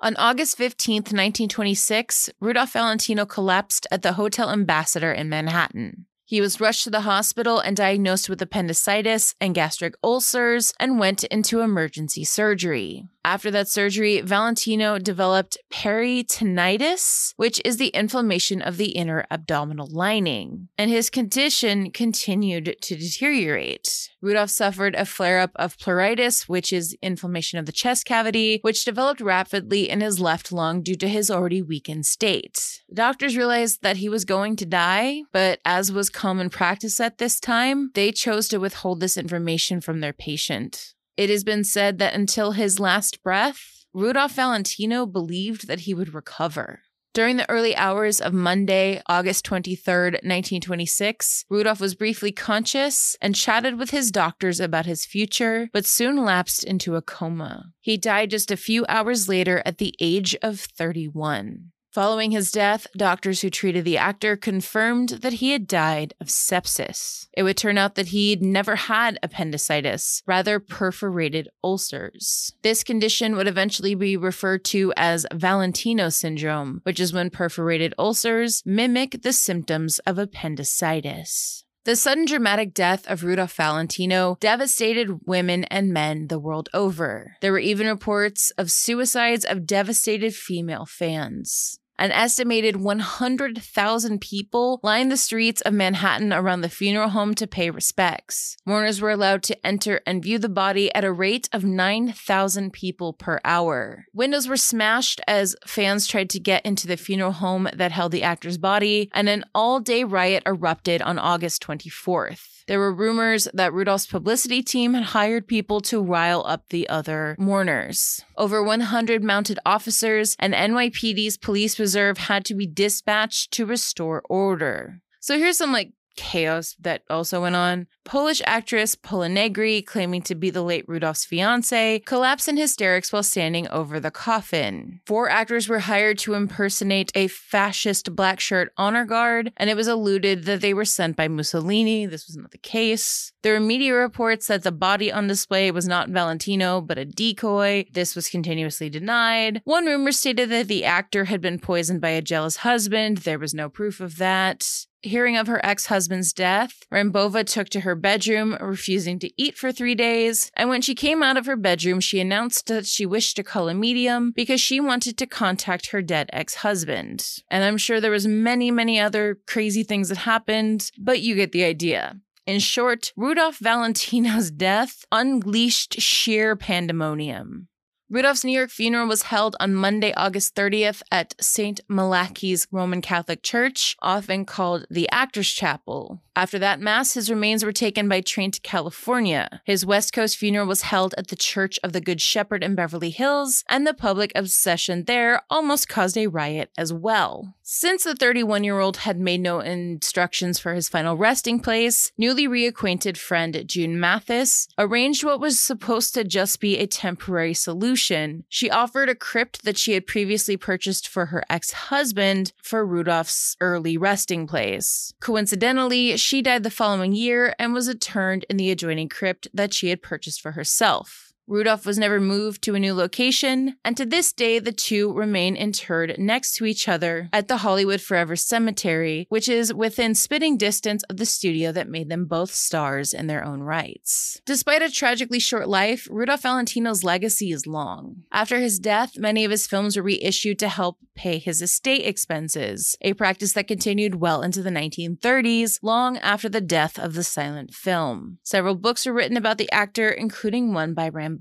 On 0.00 0.14
August 0.16 0.56
15, 0.56 0.96
1926, 0.96 2.30
Rudolph 2.40 2.72
Valentino 2.72 3.24
collapsed 3.24 3.86
at 3.90 4.02
the 4.02 4.12
Hotel 4.14 4.50
Ambassador 4.50 5.12
in 5.12 5.28
Manhattan. 5.28 6.06
He 6.24 6.40
was 6.40 6.60
rushed 6.60 6.84
to 6.84 6.90
the 6.90 7.02
hospital 7.02 7.58
and 7.58 7.76
diagnosed 7.76 8.28
with 8.28 8.40
appendicitis 8.40 9.34
and 9.40 9.54
gastric 9.54 9.94
ulcers 10.02 10.72
and 10.78 10.98
went 10.98 11.24
into 11.24 11.60
emergency 11.60 12.24
surgery. 12.24 13.08
After 13.24 13.50
that 13.52 13.68
surgery, 13.68 14.20
Valentino 14.20 14.98
developed 14.98 15.56
peritonitis, 15.72 17.32
which 17.36 17.58
is 17.64 17.78
the 17.78 17.88
inflammation 17.88 18.60
of 18.60 18.76
the 18.76 18.90
inner 18.90 19.24
abdominal 19.30 19.88
lining, 19.90 20.68
and 20.76 20.90
his 20.90 21.08
condition 21.08 21.90
continued 21.90 22.76
to 22.82 22.96
deteriorate. 22.96 24.10
Rudolph 24.20 24.50
suffered 24.50 24.94
a 24.94 25.06
flare 25.06 25.40
up 25.40 25.52
of 25.56 25.78
pleuritis, 25.78 26.48
which 26.50 26.70
is 26.70 26.96
inflammation 27.00 27.58
of 27.58 27.64
the 27.64 27.72
chest 27.72 28.04
cavity, 28.04 28.58
which 28.60 28.84
developed 28.84 29.22
rapidly 29.22 29.88
in 29.88 30.02
his 30.02 30.20
left 30.20 30.52
lung 30.52 30.82
due 30.82 30.96
to 30.96 31.08
his 31.08 31.30
already 31.30 31.62
weakened 31.62 32.04
state. 32.04 32.82
Doctors 32.92 33.38
realized 33.38 33.80
that 33.82 33.96
he 33.96 34.08
was 34.10 34.26
going 34.26 34.56
to 34.56 34.66
die, 34.66 35.22
but 35.32 35.60
as 35.64 35.90
was 35.90 36.10
common 36.10 36.50
practice 36.50 37.00
at 37.00 37.16
this 37.16 37.40
time, 37.40 37.90
they 37.94 38.12
chose 38.12 38.48
to 38.48 38.60
withhold 38.60 39.00
this 39.00 39.16
information 39.16 39.80
from 39.80 40.00
their 40.00 40.12
patient. 40.12 40.94
It 41.16 41.30
has 41.30 41.44
been 41.44 41.64
said 41.64 41.98
that 41.98 42.14
until 42.14 42.52
his 42.52 42.80
last 42.80 43.22
breath, 43.22 43.84
Rudolph 43.92 44.32
Valentino 44.32 45.06
believed 45.06 45.68
that 45.68 45.80
he 45.80 45.94
would 45.94 46.12
recover. 46.12 46.80
During 47.14 47.36
the 47.36 47.48
early 47.48 47.76
hours 47.76 48.20
of 48.20 48.34
Monday, 48.34 49.00
August 49.06 49.46
23rd, 49.46 50.14
1926, 50.24 51.44
Rudolph 51.48 51.80
was 51.80 51.94
briefly 51.94 52.32
conscious 52.32 53.16
and 53.22 53.36
chatted 53.36 53.78
with 53.78 53.90
his 53.90 54.10
doctors 54.10 54.58
about 54.58 54.86
his 54.86 55.06
future, 55.06 55.68
but 55.72 55.86
soon 55.86 56.24
lapsed 56.24 56.64
into 56.64 56.96
a 56.96 57.02
coma. 57.02 57.66
He 57.80 57.96
died 57.96 58.30
just 58.30 58.50
a 58.50 58.56
few 58.56 58.84
hours 58.88 59.28
later 59.28 59.62
at 59.64 59.78
the 59.78 59.94
age 60.00 60.34
of 60.42 60.58
31. 60.58 61.70
Following 61.94 62.32
his 62.32 62.50
death, 62.50 62.88
doctors 62.96 63.40
who 63.40 63.50
treated 63.50 63.84
the 63.84 63.98
actor 63.98 64.36
confirmed 64.36 65.10
that 65.10 65.34
he 65.34 65.52
had 65.52 65.68
died 65.68 66.12
of 66.20 66.26
sepsis. 66.26 67.28
It 67.36 67.44
would 67.44 67.56
turn 67.56 67.78
out 67.78 67.94
that 67.94 68.08
he'd 68.08 68.42
never 68.42 68.74
had 68.74 69.16
appendicitis, 69.22 70.20
rather 70.26 70.58
perforated 70.58 71.48
ulcers. 71.62 72.52
This 72.62 72.82
condition 72.82 73.36
would 73.36 73.46
eventually 73.46 73.94
be 73.94 74.16
referred 74.16 74.64
to 74.64 74.92
as 74.96 75.24
Valentino 75.32 76.08
syndrome, 76.08 76.80
which 76.82 76.98
is 76.98 77.12
when 77.12 77.30
perforated 77.30 77.94
ulcers 77.96 78.60
mimic 78.66 79.22
the 79.22 79.32
symptoms 79.32 80.00
of 80.00 80.18
appendicitis. 80.18 81.64
The 81.84 81.94
sudden 81.94 82.24
dramatic 82.24 82.74
death 82.74 83.06
of 83.06 83.22
Rudolph 83.22 83.54
Valentino 83.54 84.36
devastated 84.40 85.26
women 85.26 85.62
and 85.64 85.92
men 85.92 86.26
the 86.26 86.40
world 86.40 86.70
over. 86.74 87.36
There 87.40 87.52
were 87.52 87.58
even 87.58 87.86
reports 87.86 88.50
of 88.58 88.72
suicides 88.72 89.44
of 89.44 89.64
devastated 89.66 90.34
female 90.34 90.86
fans. 90.86 91.78
An 91.98 92.10
estimated 92.10 92.76
100,000 92.76 94.20
people 94.20 94.80
lined 94.82 95.12
the 95.12 95.16
streets 95.16 95.60
of 95.60 95.72
Manhattan 95.72 96.32
around 96.32 96.62
the 96.62 96.68
funeral 96.68 97.10
home 97.10 97.34
to 97.36 97.46
pay 97.46 97.70
respects. 97.70 98.56
Mourners 98.66 99.00
were 99.00 99.10
allowed 99.10 99.42
to 99.44 99.66
enter 99.66 100.00
and 100.04 100.22
view 100.22 100.38
the 100.38 100.48
body 100.48 100.92
at 100.94 101.04
a 101.04 101.12
rate 101.12 101.48
of 101.52 101.64
9,000 101.64 102.72
people 102.72 103.12
per 103.12 103.40
hour. 103.44 104.06
Windows 104.12 104.48
were 104.48 104.56
smashed 104.56 105.20
as 105.28 105.54
fans 105.66 106.06
tried 106.06 106.30
to 106.30 106.40
get 106.40 106.66
into 106.66 106.86
the 106.86 106.96
funeral 106.96 107.32
home 107.32 107.68
that 107.72 107.92
held 107.92 108.10
the 108.10 108.24
actor's 108.24 108.58
body, 108.58 109.08
and 109.12 109.28
an 109.28 109.44
all 109.54 109.78
day 109.78 110.02
riot 110.02 110.42
erupted 110.46 111.00
on 111.00 111.18
August 111.18 111.62
24th. 111.62 112.53
There 112.66 112.78
were 112.78 112.94
rumors 112.94 113.46
that 113.52 113.74
Rudolph's 113.74 114.06
publicity 114.06 114.62
team 114.62 114.94
had 114.94 115.04
hired 115.04 115.46
people 115.46 115.80
to 115.82 116.02
rile 116.02 116.44
up 116.46 116.68
the 116.70 116.88
other 116.88 117.36
mourners. 117.38 118.22
Over 118.36 118.62
100 118.62 119.22
mounted 119.22 119.58
officers 119.66 120.34
and 120.38 120.54
NYPD's 120.54 121.36
police 121.36 121.78
reserve 121.78 122.16
had 122.16 122.44
to 122.46 122.54
be 122.54 122.66
dispatched 122.66 123.50
to 123.52 123.66
restore 123.66 124.22
order. 124.30 125.00
So 125.20 125.38
here's 125.38 125.58
some 125.58 125.72
like 125.72 125.92
chaos 126.16 126.74
that 126.80 127.02
also 127.10 127.42
went 127.42 127.56
on. 127.56 127.86
Polish 128.04 128.42
actress 128.44 128.94
Pola 128.94 129.28
Negri, 129.28 129.80
claiming 129.82 130.22
to 130.22 130.34
be 130.34 130.50
the 130.50 130.62
late 130.62 130.84
Rudolph's 130.86 131.24
fiance, 131.24 132.00
collapsed 132.00 132.48
in 132.48 132.56
hysterics 132.56 133.12
while 133.12 133.22
standing 133.22 133.66
over 133.68 133.98
the 133.98 134.10
coffin. 134.10 135.00
Four 135.06 135.28
actors 135.30 135.68
were 135.68 135.80
hired 135.80 136.18
to 136.18 136.34
impersonate 136.34 137.10
a 137.14 137.28
fascist 137.28 138.14
black 138.14 138.40
shirt 138.40 138.72
honor 138.76 139.04
guard, 139.04 139.52
and 139.56 139.70
it 139.70 139.76
was 139.76 139.88
alluded 139.88 140.44
that 140.44 140.60
they 140.60 140.74
were 140.74 140.84
sent 140.84 141.16
by 141.16 141.28
Mussolini. 141.28 142.06
This 142.06 142.26
was 142.26 142.36
not 142.36 142.50
the 142.50 142.58
case. 142.58 143.32
There 143.42 143.54
were 143.54 143.60
media 143.60 143.94
reports 143.94 144.46
that 144.46 144.62
the 144.62 144.72
body 144.72 145.12
on 145.12 145.26
display 145.26 145.70
was 145.70 145.88
not 145.88 146.08
Valentino, 146.08 146.80
but 146.80 146.98
a 146.98 147.04
decoy. 147.04 147.86
This 147.92 148.14
was 148.14 148.28
continuously 148.28 148.90
denied. 148.90 149.62
One 149.64 149.86
rumor 149.86 150.12
stated 150.12 150.50
that 150.50 150.68
the 150.68 150.84
actor 150.84 151.24
had 151.24 151.40
been 151.40 151.58
poisoned 151.58 152.00
by 152.00 152.10
a 152.10 152.22
jealous 152.22 152.58
husband. 152.58 153.18
There 153.18 153.38
was 153.38 153.54
no 153.54 153.68
proof 153.68 154.00
of 154.00 154.18
that. 154.18 154.86
Hearing 155.04 155.36
of 155.36 155.48
her 155.48 155.60
ex 155.62 155.84
husband's 155.84 156.32
death, 156.32 156.86
Rambova 156.90 157.44
took 157.44 157.68
to 157.68 157.80
her 157.80 157.94
bedroom, 157.94 158.56
refusing 158.58 159.18
to 159.18 159.30
eat 159.36 159.58
for 159.58 159.70
three 159.70 159.94
days. 159.94 160.50
And 160.54 160.70
when 160.70 160.80
she 160.80 160.94
came 160.94 161.22
out 161.22 161.36
of 161.36 161.44
her 161.44 161.56
bedroom, 161.56 162.00
she 162.00 162.20
announced 162.20 162.68
that 162.68 162.86
she 162.86 163.04
wished 163.04 163.36
to 163.36 163.42
call 163.42 163.68
a 163.68 163.74
medium 163.74 164.30
because 164.30 164.62
she 164.62 164.80
wanted 164.80 165.18
to 165.18 165.26
contact 165.26 165.90
her 165.90 166.00
dead 166.00 166.30
ex 166.32 166.54
husband. 166.54 167.42
And 167.50 167.62
I'm 167.64 167.76
sure 167.76 168.00
there 168.00 168.10
was 168.10 168.26
many, 168.26 168.70
many 168.70 168.98
other 168.98 169.38
crazy 169.46 169.82
things 169.82 170.08
that 170.08 170.16
happened, 170.16 170.90
but 170.96 171.20
you 171.20 171.34
get 171.34 171.52
the 171.52 171.64
idea. 171.64 172.16
In 172.46 172.58
short, 172.58 173.12
Rudolph 173.14 173.58
Valentino's 173.58 174.50
death 174.50 175.04
unleashed 175.12 176.00
sheer 176.00 176.56
pandemonium. 176.56 177.68
Rudolph's 178.10 178.44
New 178.44 178.52
York 178.52 178.70
funeral 178.70 179.08
was 179.08 179.22
held 179.22 179.56
on 179.58 179.74
Monday, 179.74 180.12
August 180.14 180.54
30th 180.54 181.02
at 181.10 181.34
St. 181.40 181.80
Malachi's 181.88 182.68
Roman 182.70 183.00
Catholic 183.00 183.42
Church, 183.42 183.96
often 184.02 184.44
called 184.44 184.84
the 184.90 185.08
Actors 185.10 185.48
Chapel. 185.50 186.20
After 186.36 186.58
that 186.58 186.80
Mass, 186.80 187.14
his 187.14 187.30
remains 187.30 187.64
were 187.64 187.72
taken 187.72 188.06
by 188.06 188.20
train 188.20 188.50
to 188.50 188.60
California. 188.60 189.62
His 189.64 189.86
West 189.86 190.12
Coast 190.12 190.36
funeral 190.36 190.66
was 190.66 190.82
held 190.82 191.14
at 191.16 191.28
the 191.28 191.36
Church 191.36 191.78
of 191.82 191.94
the 191.94 192.00
Good 192.00 192.20
Shepherd 192.20 192.62
in 192.62 192.74
Beverly 192.74 193.10
Hills, 193.10 193.64
and 193.70 193.86
the 193.86 193.94
public 193.94 194.32
obsession 194.34 195.04
there 195.04 195.40
almost 195.48 195.88
caused 195.88 196.18
a 196.18 196.26
riot 196.26 196.70
as 196.76 196.92
well. 196.92 197.54
Since 197.66 198.04
the 198.04 198.14
31 198.14 198.62
year 198.62 198.78
old 198.78 198.98
had 198.98 199.18
made 199.18 199.40
no 199.40 199.60
instructions 199.60 200.58
for 200.58 200.74
his 200.74 200.90
final 200.90 201.16
resting 201.16 201.60
place, 201.60 202.12
newly 202.18 202.46
reacquainted 202.46 203.16
friend 203.16 203.64
June 203.66 203.98
Mathis 203.98 204.68
arranged 204.76 205.24
what 205.24 205.40
was 205.40 205.58
supposed 205.58 206.12
to 206.12 206.24
just 206.24 206.60
be 206.60 206.76
a 206.76 206.86
temporary 206.86 207.54
solution. 207.54 208.44
She 208.50 208.70
offered 208.70 209.08
a 209.08 209.14
crypt 209.14 209.64
that 209.64 209.78
she 209.78 209.92
had 209.92 210.06
previously 210.06 210.58
purchased 210.58 211.08
for 211.08 211.26
her 211.26 211.42
ex 211.48 211.72
husband 211.72 212.52
for 212.62 212.84
Rudolph's 212.84 213.56
early 213.62 213.96
resting 213.96 214.46
place. 214.46 215.14
Coincidentally, 215.20 216.18
she 216.18 216.42
died 216.42 216.64
the 216.64 216.70
following 216.70 217.14
year 217.14 217.54
and 217.58 217.72
was 217.72 217.88
interned 217.88 218.44
in 218.50 218.58
the 218.58 218.70
adjoining 218.70 219.08
crypt 219.08 219.48
that 219.54 219.72
she 219.72 219.88
had 219.88 220.02
purchased 220.02 220.42
for 220.42 220.52
herself. 220.52 221.23
Rudolph 221.46 221.84
was 221.84 221.98
never 221.98 222.20
moved 222.20 222.62
to 222.62 222.74
a 222.74 222.80
new 222.80 222.94
location, 222.94 223.76
and 223.84 223.96
to 223.98 224.06
this 224.06 224.32
day, 224.32 224.58
the 224.58 224.72
two 224.72 225.12
remain 225.12 225.56
interred 225.56 226.16
next 226.18 226.54
to 226.56 226.64
each 226.64 226.88
other 226.88 227.28
at 227.34 227.48
the 227.48 227.58
Hollywood 227.58 228.00
Forever 228.00 228.34
Cemetery, 228.34 229.26
which 229.28 229.48
is 229.48 229.72
within 229.74 230.14
spitting 230.14 230.56
distance 230.56 231.02
of 231.04 231.18
the 231.18 231.26
studio 231.26 231.70
that 231.72 231.88
made 231.88 232.08
them 232.08 232.24
both 232.24 232.54
stars 232.54 233.12
in 233.12 233.26
their 233.26 233.44
own 233.44 233.60
rights. 233.60 234.40
Despite 234.46 234.82
a 234.82 234.90
tragically 234.90 235.38
short 235.38 235.68
life, 235.68 236.08
Rudolph 236.10 236.42
Valentino's 236.42 237.04
legacy 237.04 237.52
is 237.52 237.66
long. 237.66 238.22
After 238.32 238.58
his 238.58 238.78
death, 238.78 239.18
many 239.18 239.44
of 239.44 239.50
his 239.50 239.66
films 239.66 239.96
were 239.96 240.02
reissued 240.02 240.58
to 240.60 240.68
help 240.68 240.98
pay 241.14 241.38
his 241.38 241.62
estate 241.62 242.06
expenses, 242.06 242.96
a 243.00 243.12
practice 243.12 243.52
that 243.52 243.68
continued 243.68 244.16
well 244.16 244.42
into 244.42 244.62
the 244.62 244.70
1930s, 244.70 245.78
long 245.82 246.18
after 246.18 246.48
the 246.48 246.60
death 246.60 246.98
of 246.98 247.14
the 247.14 247.22
silent 247.22 247.72
film. 247.72 248.38
Several 248.42 248.74
books 248.74 249.06
were 249.06 249.12
written 249.12 249.36
about 249.36 249.58
the 249.58 249.70
actor, 249.70 250.10
including 250.10 250.72
one 250.72 250.94
by 250.94 251.08
Ram 251.08 251.33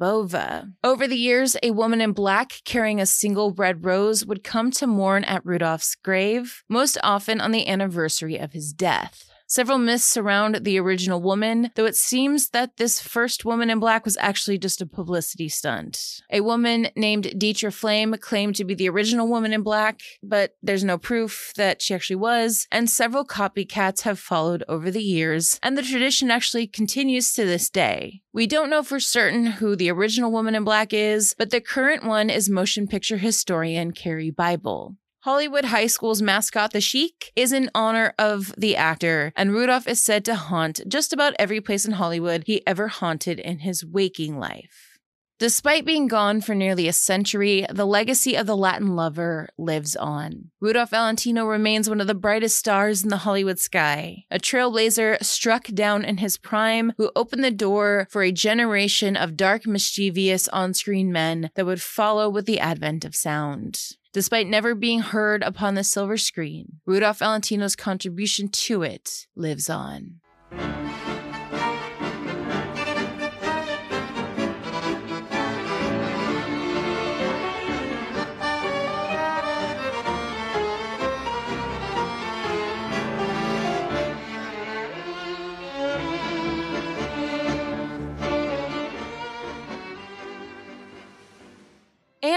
Over 0.84 1.08
the 1.08 1.18
years, 1.18 1.56
a 1.64 1.72
woman 1.72 2.02
in 2.02 2.14
black 2.14 2.62
carrying 2.66 3.00
a 3.02 3.06
single 3.06 3.52
red 3.52 3.86
rose 3.86 4.26
would 4.26 4.44
come 4.44 4.72
to 4.72 4.88
mourn 4.88 5.24
at 5.24 5.46
Rudolph's 5.46 5.96
grave, 5.96 6.64
most 6.70 6.98
often 7.04 7.42
on 7.42 7.52
the 7.52 7.68
anniversary 7.68 8.38
of 8.38 8.54
his 8.54 8.74
death. 8.74 9.30
Several 9.54 9.78
myths 9.78 10.04
surround 10.04 10.66
the 10.66 10.80
original 10.80 11.22
woman, 11.22 11.70
though 11.76 11.86
it 11.86 11.96
seems 11.96 12.50
that 12.50 12.78
this 12.78 13.00
first 13.00 13.46
woman 13.46 13.70
in 13.70 13.80
black 13.80 14.04
was 14.04 14.18
actually 14.18 14.58
just 14.58 14.82
a 14.82 14.88
publicity 14.88 15.48
stunt. 15.48 16.22
A 16.32 16.42
woman 16.42 16.88
named 16.96 17.26
Ditra 17.36 17.72
Flame 17.72 18.16
claimed 18.20 18.56
to 18.56 18.64
be 18.64 18.74
the 18.74 18.90
original 18.90 19.28
woman 19.28 19.54
in 19.54 19.62
black, 19.62 20.02
but 20.24 20.56
there's 20.64 20.84
no 20.84 20.98
proof 20.98 21.54
that 21.56 21.84
she 21.84 21.94
actually 21.94 22.16
was, 22.16 22.66
and 22.72 22.90
several 22.90 23.24
copycats 23.24 24.02
have 24.02 24.18
followed 24.18 24.64
over 24.68 24.90
the 24.90 25.04
years, 25.04 25.60
and 25.62 25.78
the 25.78 25.84
tradition 25.84 26.32
actually 26.32 26.66
continues 26.66 27.32
to 27.34 27.46
this 27.46 27.70
day. 27.70 28.24
We 28.34 28.48
don't 28.48 28.72
know 28.72 28.82
for 28.82 29.00
certain 29.00 29.46
who 29.46 29.76
the 29.76 29.92
original 29.92 30.32
woman 30.32 30.56
in 30.56 30.64
black 30.64 30.94
is, 30.94 31.36
but 31.38 31.52
the 31.52 31.62
current 31.62 32.04
one 32.04 32.32
is 32.32 32.50
motion 32.50 32.88
picture 32.88 33.18
historian 33.18 33.92
Karie 33.92 34.32
Bible. 34.32 34.96
Hollywood 35.24 35.64
High 35.64 35.88
School's 35.88 36.22
mascot, 36.22 36.74
the 36.74 36.82
Sheik, 36.82 37.32
is 37.34 37.54
in 37.54 37.72
honor 37.74 38.14
of 38.20 38.54
the 38.58 38.76
actor, 38.76 39.32
and 39.38 39.54
Rudolph 39.54 39.88
is 39.88 40.04
said 40.04 40.26
to 40.26 40.36
haunt 40.36 40.82
just 40.86 41.14
about 41.14 41.34
every 41.40 41.62
place 41.62 41.86
in 41.86 41.94
Hollywood 41.94 42.44
he 42.46 42.62
ever 42.68 42.90
haunted 42.90 43.40
in 43.40 43.60
his 43.60 43.86
waking 43.86 44.38
life. 44.38 45.00
Despite 45.40 45.86
being 45.86 46.10
gone 46.10 46.42
for 46.42 46.54
nearly 46.54 46.90
a 46.90 46.94
century, 46.94 47.66
the 47.72 47.86
legacy 47.86 48.36
of 48.36 48.48
the 48.48 48.58
Latin 48.58 48.98
lover 48.98 49.48
lives 49.58 49.96
on. 49.96 50.52
Rudolph 50.60 50.90
Valentino 50.90 51.46
remains 51.46 51.88
one 51.88 52.02
of 52.02 52.08
the 52.08 52.14
brightest 52.14 52.58
stars 52.58 53.02
in 53.02 53.08
the 53.08 53.18
Hollywood 53.18 53.60
sky, 53.60 54.26
a 54.30 54.40
trailblazer 54.40 55.24
struck 55.24 55.68
down 55.68 56.04
in 56.04 56.18
his 56.18 56.36
prime 56.36 56.92
who 56.98 57.14
opened 57.16 57.46
the 57.46 57.52
door 57.52 58.08
for 58.10 58.24
a 58.24 58.32
generation 58.34 59.16
of 59.16 59.38
dark, 59.38 59.66
mischievous 59.66 60.50
on 60.50 60.74
screen 60.74 61.14
men 61.14 61.50
that 61.56 61.66
would 61.66 61.82
follow 61.82 62.30
with 62.30 62.46
the 62.46 62.60
advent 62.60 63.06
of 63.06 63.16
sound. 63.16 63.96
Despite 64.14 64.46
never 64.48 64.76
being 64.76 65.00
heard 65.00 65.42
upon 65.42 65.74
the 65.74 65.84
silver 65.84 66.18
screen, 66.18 66.80
Rudolph 66.86 67.18
Valentino's 67.18 67.76
contribution 67.76 68.48
to 68.50 68.84
it 68.84 69.26
lives 69.36 69.72
on. 69.72 70.20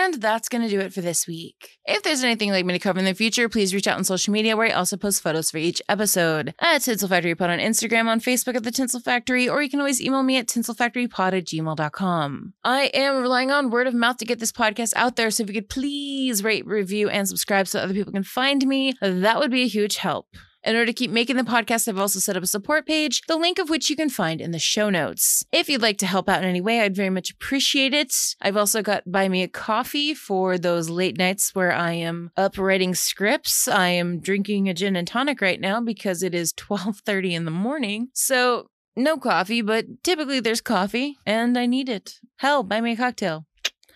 And 0.06 0.22
that's 0.22 0.48
going 0.48 0.62
to 0.62 0.68
do 0.68 0.78
it 0.78 0.92
for 0.92 1.00
this 1.00 1.26
week. 1.26 1.78
If 1.84 2.04
there's 2.04 2.22
anything 2.22 2.48
you'd 2.48 2.54
like 2.54 2.64
me 2.64 2.74
to 2.74 2.78
cover 2.78 3.00
in 3.00 3.04
the 3.04 3.12
future, 3.12 3.48
please 3.48 3.74
reach 3.74 3.88
out 3.88 3.98
on 3.98 4.04
social 4.04 4.32
media 4.32 4.56
where 4.56 4.68
I 4.68 4.70
also 4.70 4.96
post 4.96 5.20
photos 5.20 5.50
for 5.50 5.58
each 5.58 5.82
episode. 5.88 6.54
At 6.60 6.82
Tinsel 6.82 7.08
Factory 7.08 7.34
Pod 7.34 7.50
on 7.50 7.58
Instagram, 7.58 8.06
on 8.06 8.20
Facebook 8.20 8.54
at 8.54 8.62
The 8.62 8.70
Tinsel 8.70 9.00
Factory, 9.00 9.48
or 9.48 9.62
you 9.62 9.68
can 9.68 9.80
always 9.80 10.00
email 10.00 10.22
me 10.22 10.36
at 10.36 10.46
tinselfactorypod 10.46 11.36
at 11.36 11.44
gmail.com. 11.44 12.54
I 12.62 12.82
am 12.94 13.20
relying 13.20 13.50
on 13.50 13.70
word 13.70 13.88
of 13.88 13.94
mouth 13.94 14.18
to 14.18 14.24
get 14.24 14.38
this 14.38 14.52
podcast 14.52 14.92
out 14.94 15.16
there, 15.16 15.32
so 15.32 15.42
if 15.42 15.48
you 15.48 15.54
could 15.54 15.68
please 15.68 16.44
rate, 16.44 16.66
review, 16.66 17.08
and 17.08 17.26
subscribe 17.26 17.66
so 17.66 17.80
other 17.80 17.92
people 17.92 18.12
can 18.12 18.22
find 18.22 18.64
me, 18.64 18.94
that 19.00 19.40
would 19.40 19.50
be 19.50 19.64
a 19.64 19.68
huge 19.68 19.96
help. 19.96 20.28
In 20.66 20.74
order 20.74 20.86
to 20.86 20.92
keep 20.92 21.12
making 21.12 21.36
the 21.36 21.44
podcast, 21.44 21.86
I've 21.86 21.96
also 21.96 22.18
set 22.18 22.36
up 22.36 22.42
a 22.42 22.46
support 22.48 22.86
page, 22.86 23.22
the 23.28 23.36
link 23.36 23.60
of 23.60 23.70
which 23.70 23.88
you 23.88 23.94
can 23.94 24.10
find 24.10 24.40
in 24.40 24.50
the 24.50 24.58
show 24.58 24.90
notes. 24.90 25.44
If 25.52 25.68
you'd 25.68 25.80
like 25.80 25.96
to 25.98 26.06
help 26.06 26.28
out 26.28 26.42
in 26.42 26.48
any 26.48 26.60
way, 26.60 26.80
I'd 26.80 26.96
very 26.96 27.08
much 27.08 27.30
appreciate 27.30 27.94
it. 27.94 28.12
I've 28.42 28.56
also 28.56 28.82
got 28.82 29.04
buy 29.08 29.28
me 29.28 29.44
a 29.44 29.48
coffee 29.48 30.12
for 30.12 30.58
those 30.58 30.90
late 30.90 31.18
nights 31.18 31.54
where 31.54 31.72
I 31.72 31.92
am 31.92 32.32
up 32.36 32.58
writing 32.58 32.96
scripts. 32.96 33.68
I 33.68 33.90
am 33.90 34.18
drinking 34.18 34.68
a 34.68 34.74
gin 34.74 34.96
and 34.96 35.06
tonic 35.06 35.40
right 35.40 35.60
now 35.60 35.80
because 35.80 36.24
it 36.24 36.34
is 36.34 36.52
12:30 36.54 37.34
in 37.34 37.44
the 37.44 37.52
morning. 37.52 38.08
So, 38.12 38.66
no 38.96 39.18
coffee, 39.18 39.62
but 39.62 39.84
typically 40.02 40.40
there's 40.40 40.60
coffee 40.60 41.16
and 41.24 41.56
I 41.56 41.66
need 41.66 41.88
it. 41.88 42.14
Hell, 42.38 42.64
buy 42.64 42.80
me 42.80 42.94
a 42.94 42.96
cocktail. 42.96 43.46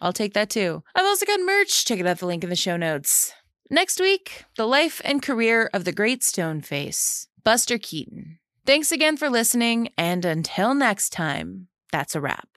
I'll 0.01 0.12
take 0.12 0.35
that 0.35 0.51
too. 0.51 0.85
I've 0.95 1.05
also 1.05 1.27
got 1.27 1.41
merch. 1.41 1.85
Check 1.85 1.99
it 1.99 2.07
out 2.07 2.18
the 2.18 2.27
link 2.27 2.45
in 2.45 2.49
the 2.49 2.55
show 2.55 2.77
notes. 2.77 3.33
Next 3.73 4.01
week, 4.01 4.47
the 4.57 4.66
life 4.66 5.01
and 5.05 5.23
career 5.23 5.71
of 5.73 5.85
the 5.85 5.93
great 5.93 6.25
stone 6.25 6.61
face, 6.61 7.29
Buster 7.45 7.79
Keaton. 7.79 8.41
Thanks 8.66 8.91
again 8.91 9.16
for 9.16 9.31
listening, 9.31 9.91
and 9.97 10.25
until 10.25 10.75
next 10.75 11.11
time, 11.11 11.68
that's 11.93 12.16
a 12.16 12.21
wrap. 12.21 12.49